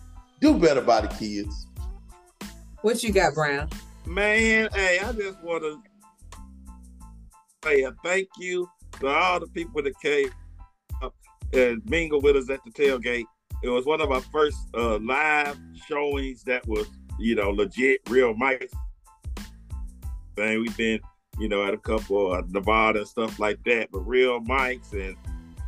Do 0.41 0.59
better 0.59 0.81
by 0.81 1.03
the 1.03 1.09
kids. 1.09 1.69
what 2.83 3.01
you 3.05 3.13
got, 3.13 3.35
Brown? 3.35 3.69
Man, 4.05 4.69
hey, 4.75 4.99
I 4.99 5.13
just 5.13 5.41
want 5.41 5.63
to 5.63 5.81
say 7.63 7.83
a 7.83 7.93
thank 8.03 8.27
you 8.39 8.69
to 8.99 9.07
all 9.07 9.39
the 9.39 9.47
people 9.47 9.85
that 9.85 9.93
came 10.01 10.31
up 11.01 11.15
and 11.53 11.81
mingled 11.89 12.25
with 12.25 12.35
us 12.35 12.51
at 12.51 12.59
the 12.65 12.73
tailgate. 12.73 13.27
It 13.63 13.69
was 13.69 13.87
one 13.87 14.01
of 14.01 14.11
our 14.11 14.23
first 14.23 14.59
uh, 14.75 14.99
live 14.99 15.57
showings 15.87 16.43
that 16.45 16.67
was, 16.67 16.89
you 17.21 17.37
know, 17.37 17.51
legit, 17.51 18.01
real 18.09 18.35
mics. 18.35 18.73
Man, 20.37 20.61
we've 20.61 20.77
been, 20.77 20.99
you 21.39 21.49
know, 21.49 21.65
at 21.65 21.75
a 21.75 21.79
couple 21.79 22.33
of 22.33 22.51
Nevada 22.51 23.01
and 23.01 23.09
stuff 23.09 23.39
like 23.39 23.63
that, 23.67 23.91
but 23.93 24.01
real 24.01 24.41
mics 24.41 24.93
and 24.93 25.17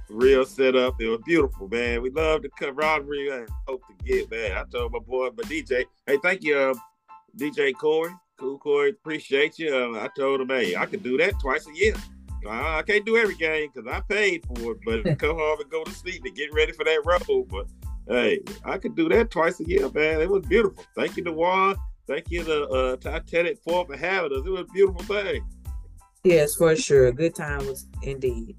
real 0.09 0.45
setup. 0.45 1.01
It 1.01 1.09
was 1.09 1.21
beautiful, 1.25 1.69
man. 1.69 2.03
We 2.03 2.11
love 2.11 2.43
the 2.43 2.49
camaraderie. 2.51 3.33
I 3.33 3.47
hope 3.67 3.83
to 3.89 4.05
get, 4.05 4.31
man. 4.31 4.57
I 4.57 4.65
told 4.65 4.93
my 4.93 4.99
boy, 4.99 5.31
but 5.31 5.47
DJ, 5.47 5.85
hey, 6.07 6.19
thank 6.23 6.43
you, 6.43 6.57
uh, 6.57 6.75
DJ 7.37 7.75
Corey. 7.75 8.13
Cool, 8.39 8.59
Corey. 8.59 8.91
Appreciate 8.91 9.59
you. 9.59 9.75
Uh, 9.75 10.01
I 10.01 10.09
told 10.17 10.41
him, 10.41 10.49
hey, 10.49 10.77
I 10.77 10.87
could 10.87 11.03
do 11.03 11.17
that 11.19 11.39
twice 11.41 11.67
a 11.67 11.75
year. 11.75 11.95
I, 12.49 12.79
I 12.79 12.83
can't 12.83 13.07
do 13.07 13.17
every 13.17 13.37
game 13.37 13.71
because 13.73 13.91
I 13.91 14.01
paid 14.01 14.45
for 14.47 14.73
it, 14.73 14.79
but 14.85 15.19
come 15.19 15.37
home 15.37 15.61
and 15.61 15.71
go 15.71 15.85
to 15.85 15.91
sleep 15.93 16.23
and 16.25 16.35
get 16.35 16.53
ready 16.53 16.73
for 16.73 16.85
that 16.85 17.03
road. 17.05 17.49
But 17.49 17.67
hey, 18.09 18.41
I 18.65 18.79
could 18.79 18.97
do 18.97 19.09
that 19.11 19.31
twice 19.31 19.61
a 19.61 19.65
year, 19.65 19.89
man. 19.91 20.21
It 20.21 20.29
was 20.29 20.45
beautiful. 20.47 20.85
Thank 20.97 21.17
you 21.17 21.25
to 21.25 21.33
Juan. 21.33 21.77
Thank 22.07 22.31
you 22.31 22.43
to 22.45 22.69
uh, 22.69 22.97
Titanic 22.97 23.59
for 23.63 23.87
for 23.87 23.97
having 23.97 24.33
us. 24.33 24.45
It 24.45 24.51
was 24.51 24.63
a 24.63 24.73
beautiful 24.73 25.03
thing. 25.03 25.47
Yes, 26.25 26.55
for 26.57 26.75
sure. 26.77 27.11
Good 27.13 27.35
time 27.35 27.67
was 27.67 27.87
indeed. 28.03 28.57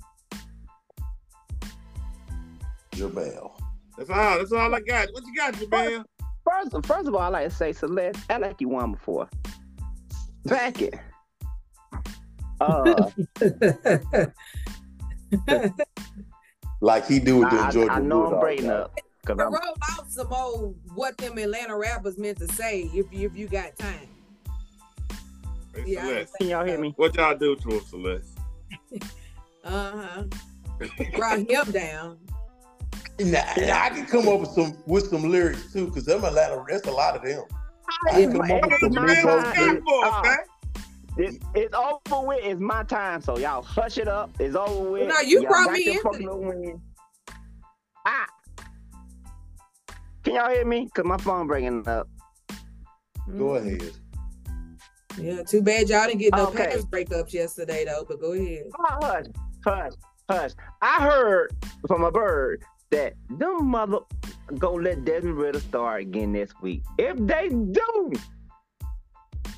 Germayle. 2.93 3.55
That's 3.97 4.09
all. 4.09 4.37
That's 4.39 4.51
all 4.51 4.73
I 4.73 4.79
got. 4.81 5.09
What 5.11 5.23
you 5.25 5.35
got, 5.35 5.53
Germayle? 5.57 6.05
First, 6.49 6.85
first 6.85 7.07
of 7.07 7.15
all, 7.15 7.21
I 7.21 7.27
like 7.29 7.49
to 7.49 7.55
say, 7.55 7.71
Celeste, 7.73 8.19
I 8.29 8.37
like 8.37 8.59
you 8.59 8.69
one 8.69 8.91
before. 8.93 9.29
Second, 10.47 10.99
uh, 12.59 13.09
Like 16.81 17.07
he 17.07 17.19
do 17.19 17.37
with 17.37 17.49
the 17.49 17.69
Georgia 17.71 17.93
I 17.93 17.99
know 17.99 18.23
I'm 18.25 18.29
Bulldogs, 18.31 18.41
breaking 18.41 18.67
right? 18.67 18.79
up. 18.81 18.99
'Cause 19.25 19.37
to 19.37 19.43
I'm- 19.43 19.53
roll 19.53 19.75
out 19.91 20.11
some 20.11 20.33
old 20.33 20.75
what 20.95 21.17
them 21.17 21.37
Atlanta 21.37 21.77
rappers 21.77 22.17
meant 22.17 22.39
to 22.39 22.47
say 22.49 22.81
if 22.93 23.05
you 23.13 23.25
if 23.27 23.37
you 23.37 23.47
got 23.47 23.77
time. 23.77 24.09
Hey, 25.73 25.83
Yeah, 25.87 26.01
Celeste, 26.05 26.33
Can 26.39 26.47
y'all 26.49 26.65
hear 26.65 26.77
me? 26.77 26.93
what 26.97 27.15
y'all 27.15 27.37
do 27.37 27.55
to 27.55 27.69
him, 27.69 27.81
Celeste? 27.85 28.37
Uh-huh. 29.63 30.23
Brought 31.15 31.39
him 31.39 31.71
down. 31.71 32.17
Nah, 33.19 33.39
I 33.39 33.89
can 33.89 34.05
come 34.05 34.27
up 34.27 34.39
with 34.39 34.49
some 34.51 34.75
with 34.87 35.07
some 35.09 35.29
lyrics 35.29 35.71
too, 35.71 35.87
because 35.87 36.05
them 36.05 36.23
Atlanta, 36.25 36.63
that's 36.67 36.87
a 36.87 36.91
lot 36.91 37.15
of 37.15 37.21
them. 37.21 37.43
I 38.11 38.19
Yeah, 38.19 38.25
can 38.25 38.41
come 38.41 38.51
up 38.51 38.61
with 38.71 38.79
some 38.79 38.93
my 38.93 39.05
Man, 39.05 39.15
Migos 39.15 39.25
what's 39.25 39.43
time. 39.43 39.53
that 39.53 39.59
lyrics. 39.61 39.83
for, 39.85 40.05
Ah. 40.05 40.21
man? 40.23 40.37
It, 41.15 41.43
it's 41.53 41.75
over 41.75 42.25
with. 42.27 42.39
It's 42.43 42.59
my 42.59 42.83
time. 42.83 43.21
So 43.21 43.37
y'all 43.37 43.61
hush 43.61 43.99
it 43.99 44.07
up. 44.07 44.31
It's 44.39 44.55
over 44.55 44.89
with. 44.89 45.07
No, 45.09 45.19
you 45.19 45.41
Y'all 45.41 45.49
brought 45.51 45.71
me 45.71 45.83
your 45.85 45.91
into 45.93 46.03
fucking 46.03 46.25
little 46.25 46.41
win. 46.41 46.81
Ah. 48.07 48.25
Can 50.23 50.33
y'all 50.35 50.49
hear 50.49 50.65
me? 50.65 50.89
Cause 50.95 51.05
my 51.05 51.17
phone 51.17 51.45
breaking 51.45 51.87
up. 51.87 52.07
Go 53.37 53.55
ahead. 53.55 53.91
Yeah, 55.19 55.43
too 55.43 55.61
bad 55.61 55.87
y'all 55.89 56.07
didn't 56.07 56.19
get 56.21 56.33
no 56.35 56.47
Okay. 56.47 56.65
pass 56.65 56.83
breakups 56.85 57.31
yesterday 57.33 57.85
though, 57.85 58.03
but 58.07 58.19
go 58.19 58.31
ahead. 58.33 58.63
Oh, 58.79 58.97
hush, 59.03 59.25
hush, 59.63 59.91
hush. 60.27 60.51
I 60.81 61.03
heard 61.03 61.51
from 61.87 62.03
a 62.03 62.11
bird 62.11 62.63
that 62.93 63.13
them 63.39 63.65
mother 63.65 63.99
gonna 64.59 64.83
let 64.83 65.03
Desmond 65.03 65.37
Ridder 65.37 65.59
start 65.59 66.01
again 66.01 66.31
next 66.31 66.61
week. 66.61 66.83
If 66.99 67.17
they 67.17 67.49
do, 67.49 68.13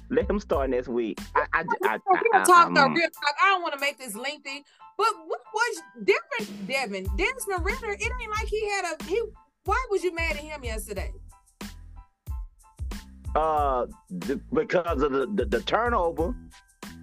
let 0.09 0.29
him 0.29 0.39
start 0.39 0.69
next 0.69 0.87
week. 0.87 1.19
I, 1.35 1.45
I, 1.53 1.63
I, 1.83 1.99
I, 2.33 2.43
talk 2.43 2.73
the 2.73 2.79
I'm- 2.79 2.93
real 2.93 3.09
talk. 3.09 3.35
I 3.43 3.49
don't 3.49 3.61
want 3.61 3.73
to 3.73 3.79
make 3.79 3.97
this 3.97 4.15
lengthy, 4.15 4.63
but 4.97 5.07
what 5.27 5.41
was 5.53 5.81
different, 6.03 6.67
Devin? 6.67 7.07
Desmond 7.17 7.65
Ridder, 7.65 7.91
it 7.91 8.11
ain't 8.21 8.31
like 8.31 8.47
he 8.47 8.69
had 8.69 8.85
a 8.93 9.03
he. 9.03 9.21
Why 9.65 9.85
was 9.91 10.03
you 10.03 10.13
mad 10.15 10.31
at 10.37 10.37
him 10.37 10.63
yesterday? 10.63 11.11
uh 13.35 13.85
because 14.53 15.01
of 15.01 15.11
the, 15.11 15.27
the, 15.35 15.45
the 15.45 15.61
turnover. 15.63 16.33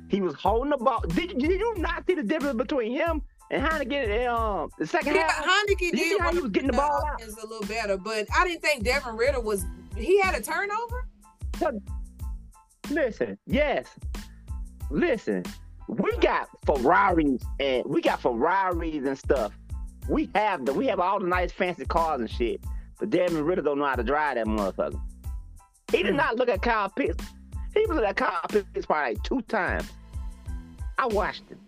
He 0.08 0.20
was 0.22 0.34
holding 0.34 0.70
the 0.70 0.76
ball. 0.78 1.00
Did, 1.08 1.38
did 1.38 1.60
you 1.60 1.74
not 1.78 2.06
see 2.06 2.14
the 2.14 2.22
difference 2.22 2.56
between 2.56 2.92
him 2.92 3.22
and 3.52 3.62
Heinicke 3.62 3.92
in 4.22 4.26
um, 4.28 4.70
the 4.78 4.86
second 4.86 5.14
Yeah, 5.14 5.30
half? 5.30 5.44
Heinicke 5.44 5.80
You 5.82 5.90
see 5.90 6.08
did 6.10 6.20
how 6.20 6.32
he 6.32 6.40
was 6.40 6.50
getting 6.50 6.70
the 6.70 6.76
ball 6.76 7.04
out? 7.06 7.20
offense 7.20 7.36
a 7.42 7.46
little 7.46 7.66
better, 7.68 7.96
but 7.96 8.26
I 8.36 8.44
didn't 8.46 8.62
think 8.62 8.82
Devin 8.84 9.16
Ridder 9.16 9.40
was. 9.40 9.64
He 9.96 10.20
had 10.20 10.34
a 10.34 10.42
turnover. 10.42 11.06
Listen, 12.90 13.38
yes. 13.46 13.86
Listen, 14.90 15.44
we 15.88 16.16
got 16.18 16.48
Ferraris 16.66 17.42
and 17.60 17.84
we 17.86 18.02
got 18.02 18.20
Ferraris 18.20 19.06
and 19.06 19.18
stuff. 19.18 19.52
We 20.08 20.28
have 20.34 20.66
the 20.66 20.72
we 20.74 20.86
have 20.88 21.00
all 21.00 21.20
the 21.20 21.26
nice 21.26 21.52
fancy 21.52 21.84
cars 21.86 22.20
and 22.20 22.30
shit. 22.30 22.60
But 22.98 23.10
Desmond 23.10 23.46
Ridder 23.46 23.62
don't 23.62 23.78
know 23.78 23.84
how 23.86 23.94
to 23.96 24.02
drive 24.02 24.34
that 24.36 24.46
motherfucker. 24.46 25.00
He 25.90 26.02
did 26.02 26.10
Hmm. 26.12 26.16
not 26.16 26.36
look 26.36 26.48
at 26.48 26.62
Kyle 26.62 26.88
Pitts. 26.88 27.24
He 27.74 27.86
looked 27.86 28.04
at 28.04 28.16
Kyle 28.16 28.40
Pitts 28.48 28.86
probably 28.86 29.14
like 29.14 29.22
two 29.22 29.40
times. 29.42 29.88
I 30.98 31.06
watched 31.06 31.48
him 31.48 31.58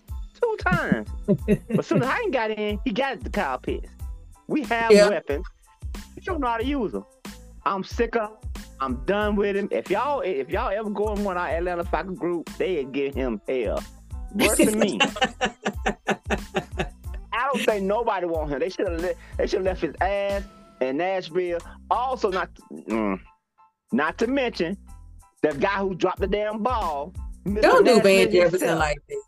two 0.45 0.57
times. 0.64 1.09
but 1.26 1.78
as 1.78 1.86
soon 1.86 2.03
as 2.03 2.09
I 2.09 2.28
got 2.30 2.51
in, 2.51 2.78
he 2.84 2.92
got 2.92 3.22
to 3.22 3.30
Kyle 3.30 3.59
Pitts. 3.59 3.88
We 4.47 4.62
have 4.64 4.92
Yeah. 4.92 5.09
weapons. 5.09 5.47
You 6.16 6.22
don't 6.22 6.40
know 6.40 6.49
how 6.49 6.59
to 6.59 6.64
use 6.64 6.92
them. 6.92 7.05
I'm 7.64 7.82
sick 7.84 8.16
of. 8.16 8.30
I'm 8.80 8.97
done 9.07 9.36
with 9.36 9.57
him. 9.57 9.68
If 9.70 9.88
y'all 9.90 10.20
if 10.20 10.51
y'all 10.51 10.70
ever 10.70 10.90
go 10.90 11.12
in 11.14 11.24
one 11.24 11.36
of 11.36 11.42
our 11.42 11.49
Atlanta 11.49 11.84
Falcon 11.84 12.14
group, 12.14 12.51
they'll 12.59 12.84
give 12.88 13.14
him 13.14 13.40
hell. 13.49 13.82
Worse 14.34 14.59
than 14.59 14.78
me. 14.78 15.01
I 17.32 17.49
don't 17.53 17.64
think 17.64 17.84
nobody 17.84 18.26
want 18.26 18.51
him. 18.51 18.59
They 18.61 18.68
should 18.68 18.88
have 18.88 19.01
they 19.38 19.47
should 19.47 19.59
have 19.59 19.64
left 19.64 19.80
his 19.80 19.95
ass 20.01 20.42
in 20.80 20.97
Nashville. 20.99 21.59
Also, 21.90 22.30
not 22.30 22.51
mm, 22.72 23.18
not 23.92 24.18
to 24.18 24.26
mention 24.26 24.76
the 25.42 25.53
guy 25.55 25.78
who 25.78 25.95
dropped 25.95 26.20
the 26.20 26.26
damn 26.26 26.62
ball. 26.62 27.12
Mr. 27.45 27.62
Don't 27.62 27.84
do 27.84 28.01
Van 28.01 28.30
Jefferson 28.30 28.78
like 28.78 28.99
that. 29.09 29.22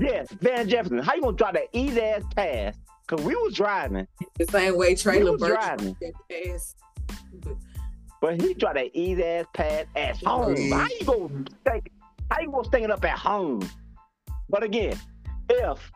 Yes, 0.00 0.28
Van 0.40 0.68
Jefferson. 0.68 0.98
How 0.98 1.14
you 1.14 1.22
gonna 1.22 1.36
drop 1.36 1.54
that 1.54 1.68
easy 1.72 2.00
ass 2.00 2.22
pass? 2.36 2.74
Cause 3.06 3.20
we 3.22 3.34
was 3.34 3.54
driving, 3.54 4.06
The 4.38 4.44
same 4.46 4.76
way 4.76 4.94
Trey 4.94 5.22
We 5.22 5.30
was 5.30 5.40
driving. 5.40 5.96
pass. 6.30 6.74
But 7.42 7.56
but 8.20 8.40
he 8.42 8.52
dropped 8.54 8.74
that 8.76 8.90
easy 8.94 9.24
ass 9.24 9.46
pass 9.54 9.84
at 9.96 10.16
home. 10.22 10.54
Mhm. 10.56 10.72
How 10.72 10.86
you 11.00 11.06
gonna 11.06 11.44
stink? 11.66 11.92
How 12.30 12.40
you 12.42 12.50
gonna 12.50 12.64
stink 12.64 12.84
it 12.84 12.90
up 12.90 13.04
at 13.04 13.18
home? 13.18 13.62
But 14.50 14.62
again, 14.62 14.96
if 15.48 15.90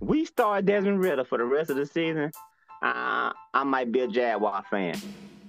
we 0.00 0.24
start 0.24 0.64
Desmond 0.66 1.00
Ridder 1.00 1.24
for 1.24 1.38
the 1.38 1.44
rest 1.44 1.70
of 1.70 1.76
the 1.76 1.86
season, 1.86 2.30
uh, 2.82 3.32
I 3.54 3.64
might 3.64 3.92
be 3.92 4.00
a 4.00 4.08
Jaguar 4.08 4.64
fan. 4.70 4.96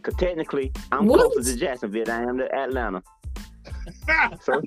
Cause 0.03 0.13
technically, 0.15 0.71
I'm 0.91 1.07
What? 1.07 1.31
closer 1.31 1.53
to 1.53 1.57
Jacksonville 1.59 2.05
than 2.05 2.23
I 2.25 2.29
am 2.29 2.37
to 2.37 2.53
Atlanta. 2.55 3.01
So 4.41 4.61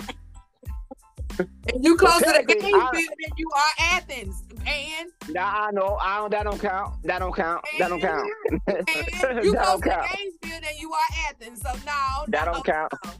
And 1.38 1.84
you 1.84 1.96
closer 1.96 2.24
to 2.26 2.32
the 2.32 2.54
Gainesville 2.54 2.80
I- 2.80 2.90
than 2.92 3.32
you 3.36 3.50
are 3.54 3.84
Athens, 3.96 4.42
and 4.66 5.10
nah, 5.30 5.66
I 5.66 5.70
know, 5.72 5.96
I 6.00 6.16
don't. 6.18 6.30
That 6.30 6.44
don't 6.44 6.58
count. 6.60 6.94
That 7.04 7.18
don't 7.20 7.34
count. 7.34 7.64
That 7.78 7.88
don't 7.88 8.00
count. 8.00 8.28
and 8.50 8.64
that 8.86 9.40
you 9.44 9.52
don't 9.54 9.82
to 9.82 9.88
count. 9.88 10.10
Gainesville 10.16 10.60
than 10.60 10.78
you 10.78 10.92
are 10.92 11.28
Athens. 11.28 11.60
So 11.62 11.70
no, 11.86 12.24
That 12.28 12.46
no, 12.46 12.52
don't 12.54 12.64
count. 12.64 12.92
no. 13.04 13.10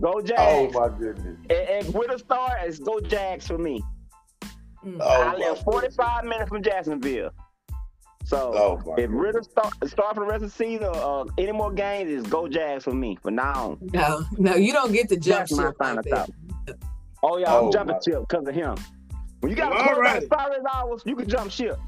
Go 0.00 0.22
Oh 0.38 0.70
my 0.72 0.88
goodness. 0.96 1.36
And, 1.50 1.68
and 1.86 1.94
with 1.94 2.10
a 2.12 2.18
star, 2.18 2.56
it's 2.62 2.78
go 2.78 3.00
Jags 3.00 3.46
for 3.48 3.58
me. 3.58 3.82
Mm. 4.84 4.98
Oh, 5.00 5.08
I 5.08 5.34
live 5.34 5.58
45 5.62 6.24
minutes 6.24 6.48
from 6.50 6.62
Jacksonville. 6.62 7.30
So 8.24 8.52
Oh 8.54 8.94
if 8.98 9.10
Ridder 9.10 9.42
start, 9.42 9.72
start 9.88 10.14
for 10.14 10.20
the 10.24 10.30
rest 10.30 10.44
of 10.44 10.50
the 10.50 10.56
season 10.56 10.86
or 10.86 11.22
uh, 11.22 11.24
any 11.38 11.50
more 11.50 11.72
games, 11.72 12.10
it's 12.10 12.28
go 12.28 12.46
Jags 12.46 12.84
for 12.84 12.92
me. 12.92 13.18
For 13.22 13.30
now 13.30 13.70
on. 13.72 13.78
No, 13.92 14.24
no, 14.36 14.54
you 14.54 14.72
don't 14.72 14.92
get 14.92 15.08
to 15.08 15.16
jump 15.16 15.48
That's 15.48 15.52
my 15.52 15.72
final 15.78 16.02
like 16.08 16.28
thought. 16.28 16.30
Oh 17.22 17.38
yeah, 17.38 17.52
Oh, 17.54 17.66
I'm 17.66 17.72
jumping 17.72 17.96
ship 18.04 18.20
because 18.28 18.46
of 18.46 18.54
him. 18.54 18.76
When 19.40 19.50
you 19.50 19.56
got 19.56 19.70
Well, 19.70 19.78
a 19.78 19.82
all 19.82 19.88
quarterback 19.94 20.20
right. 20.20 20.28
five 20.28 20.52
hours, 20.72 21.02
you 21.04 21.16
can 21.16 21.28
jump 21.28 21.50
ship. 21.50 21.78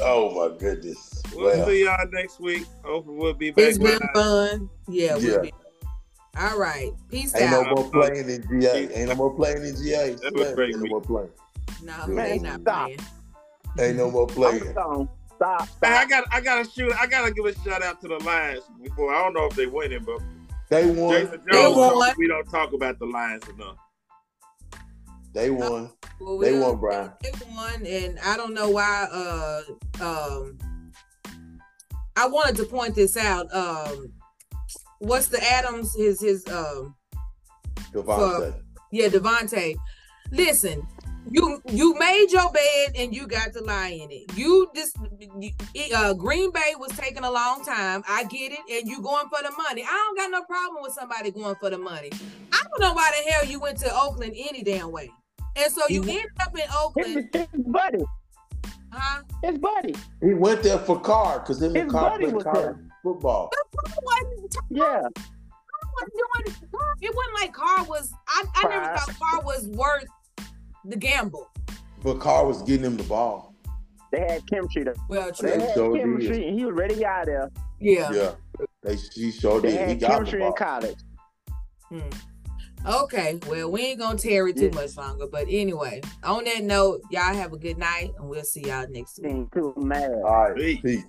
Oh 0.00 0.30
my 0.50 0.56
goodness. 0.58 1.22
We'll 1.32 1.44
Well, 1.46 1.66
see 1.66 1.84
y'all 1.84 2.06
next 2.12 2.40
week. 2.40 2.66
Hopefully, 2.84 3.16
we'll 3.16 3.34
be 3.34 3.50
back. 3.50 3.64
It's 3.66 3.78
been 3.78 3.98
live. 4.00 4.10
fun. 4.14 4.70
Yeah, 4.88 5.16
Yeah. 5.16 5.30
we'll 5.32 5.40
be. 5.42 5.52
All 6.36 6.58
right. 6.58 6.90
Peace 7.10 7.34
out. 7.34 7.40
ain't 7.42 7.50
no 7.52 7.64
more 7.74 7.90
playing 7.90 8.28
in 8.28 8.60
GA. 8.60 8.88
Ain't 8.92 9.08
no 9.08 9.14
more 9.14 9.34
playing 9.34 9.64
in 9.64 9.76
GA. 9.76 10.14
That 10.14 10.34
was 10.34 10.52
great 10.54 10.70
Ain't 10.74 10.80
no 10.82 10.86
more 10.88 11.00
playing. 11.00 11.30
No, 11.82 12.06
Man, 12.08 12.28
they 12.28 12.38
not 12.38 12.60
stop. 12.62 12.84
playing. 12.86 13.00
Ain't 13.78 13.96
no 13.96 14.10
more 14.10 14.22
I'm 14.28 14.34
playing. 14.34 14.72
gone. 14.74 15.08
Stop. 15.36 15.68
Hey, 15.82 15.92
I 15.92 16.06
got, 16.06 16.24
I 16.32 16.40
got 16.40 16.64
to 16.64 16.70
shoot. 16.70 16.92
I 16.98 17.06
got 17.06 17.26
to 17.26 17.32
give 17.32 17.44
a 17.44 17.54
shout 17.60 17.82
out 17.82 18.00
to 18.00 18.08
the 18.08 18.18
Lions 18.24 18.64
before. 18.82 19.14
I 19.14 19.22
don't 19.22 19.34
know 19.34 19.46
if 19.46 19.54
they 19.54 19.66
winning, 19.66 20.04
but 20.04 20.20
They 20.70 20.86
won. 20.90 21.12
Jason 21.12 21.40
They 21.50 21.66
won. 21.68 22.14
We 22.18 22.26
don't 22.26 22.48
talk 22.50 22.72
about 22.72 22.98
the 22.98 23.06
Lions 23.06 23.44
enough. 23.48 23.76
They 25.34 25.50
won. 25.50 25.90
Well, 26.20 26.38
They 26.38 26.56
won, 26.58 26.76
Brian. 26.78 27.10
They 27.20 27.32
won, 27.50 27.84
and 27.84 28.18
I 28.24 28.36
don't 28.36 28.54
know 28.54 28.70
why. 28.70 29.08
Uh, 29.10 29.62
um, 30.00 30.58
I 32.16 32.28
wanted 32.28 32.56
to 32.56 32.64
point 32.64 32.94
this 32.94 33.16
out. 33.16 33.52
Um, 33.52 34.12
what's 34.98 35.26
the 35.26 35.42
Adams? 35.42 35.92
His 35.96 36.20
his 36.20 36.46
um, 36.46 36.94
Davante. 37.92 38.54
yeah, 38.92 39.08
Davante. 39.08 39.74
Listen, 40.30 40.86
you 41.28 41.60
you 41.66 41.98
made 41.98 42.26
your 42.30 42.52
bed 42.52 42.92
and 42.96 43.12
you 43.12 43.26
got 43.26 43.52
to 43.54 43.60
lie 43.64 43.88
in 43.88 44.12
it. 44.12 44.36
You 44.36 44.70
just 44.72 44.96
uh, 45.94 46.14
Green 46.14 46.52
Bay 46.52 46.74
was 46.78 46.92
taking 46.92 47.24
a 47.24 47.30
long 47.30 47.64
time. 47.64 48.04
I 48.08 48.22
get 48.24 48.52
it, 48.52 48.60
and 48.70 48.88
you 48.88 49.02
going 49.02 49.28
for 49.28 49.42
the 49.42 49.50
money. 49.56 49.82
I 49.82 49.90
don't 49.90 50.16
got 50.16 50.30
no 50.30 50.44
problem 50.44 50.84
with 50.84 50.92
somebody 50.92 51.32
going 51.32 51.56
for 51.56 51.70
the 51.70 51.78
money. 51.78 52.10
I 52.52 52.62
don't 52.62 52.80
know 52.80 52.94
why 52.94 53.10
the 53.10 53.32
hell 53.32 53.44
you 53.46 53.58
went 53.58 53.78
to 53.78 53.92
Oakland 53.92 54.34
any 54.36 54.62
damn 54.62 54.92
way. 54.92 55.10
And 55.56 55.72
so 55.72 55.82
you 55.88 56.02
Mhm. 56.02 56.08
ended 56.08 56.30
up 56.40 56.56
in 56.58 56.64
Oakland, 56.76 57.28
His, 57.32 57.46
his 57.52 57.62
buddy. 57.66 58.04
huh? 58.92 59.22
His 59.42 59.58
buddy. 59.58 59.94
He 60.20 60.34
went 60.34 60.62
there 60.62 60.78
for 60.78 61.00
car 61.00 61.40
because 61.40 61.60
him 61.62 61.74
and 61.76 61.84
His 61.84 61.92
Carr 61.92 62.10
buddy 62.10 62.24
played 62.24 62.34
was 62.34 62.44
college 62.44 62.76
football. 63.02 63.50
It 63.52 63.94
wasn't, 64.02 64.56
Yeah. 64.70 65.00
wasn't 65.02 66.12
doing, 66.12 66.70
it 67.00 67.14
wasn't 67.14 67.34
like 67.40 67.52
Carr 67.52 67.84
was. 67.84 68.12
I, 68.28 68.44
I 68.56 68.68
never 68.68 68.84
Price. 68.86 69.04
thought 69.04 69.18
Carr 69.20 69.42
was 69.44 69.68
worth 69.68 70.04
the 70.84 70.96
gamble. 70.96 71.48
But 72.02 72.18
Carr 72.20 72.46
was 72.46 72.62
getting 72.62 72.84
him 72.84 72.96
the 72.96 73.04
ball. 73.04 73.54
They 74.10 74.20
had 74.20 74.46
chemistry. 74.48 74.84
Though. 74.84 74.94
Well, 75.08 75.26
They 75.26 75.32
true. 75.32 75.50
They 75.50 75.60
had 75.66 75.74
sure 75.74 75.96
chemistry, 75.96 76.38
did. 76.38 76.48
and 76.48 76.58
he 76.58 76.64
was 76.64 76.74
ready 76.74 76.94
to 76.96 77.04
out 77.06 77.26
there. 77.26 77.50
Yeah. 77.80 78.10
Yeah. 78.12 78.32
They 78.82 78.96
she 78.96 79.30
sure 79.32 79.60
They 79.60 79.70
did. 79.72 79.80
He 79.80 79.86
had 79.88 80.00
got 80.00 80.06
the 80.08 80.14
chemistry 80.14 80.44
in 80.44 80.52
college. 80.52 80.98
Hmm. 81.88 82.00
Okay, 82.86 83.38
well, 83.48 83.70
we 83.70 83.80
ain't 83.82 83.98
gonna 84.00 84.18
tarry 84.18 84.52
too 84.52 84.66
Yeah. 84.66 84.74
much 84.74 84.96
longer. 84.96 85.26
But 85.26 85.46
anyway, 85.48 86.02
on 86.22 86.44
that 86.44 86.62
note, 86.62 87.00
y'all 87.10 87.34
have 87.34 87.52
a 87.52 87.56
good 87.56 87.78
night, 87.78 88.12
and 88.18 88.28
we'll 88.28 88.44
see 88.44 88.62
y'all 88.62 88.86
next 88.88 89.20
week. 89.22 89.50
Too 89.52 89.72
mad. 89.76 90.12
All 90.24 90.50
right. 90.50 90.56
Peace. 90.56 90.80
Peace. 90.82 91.04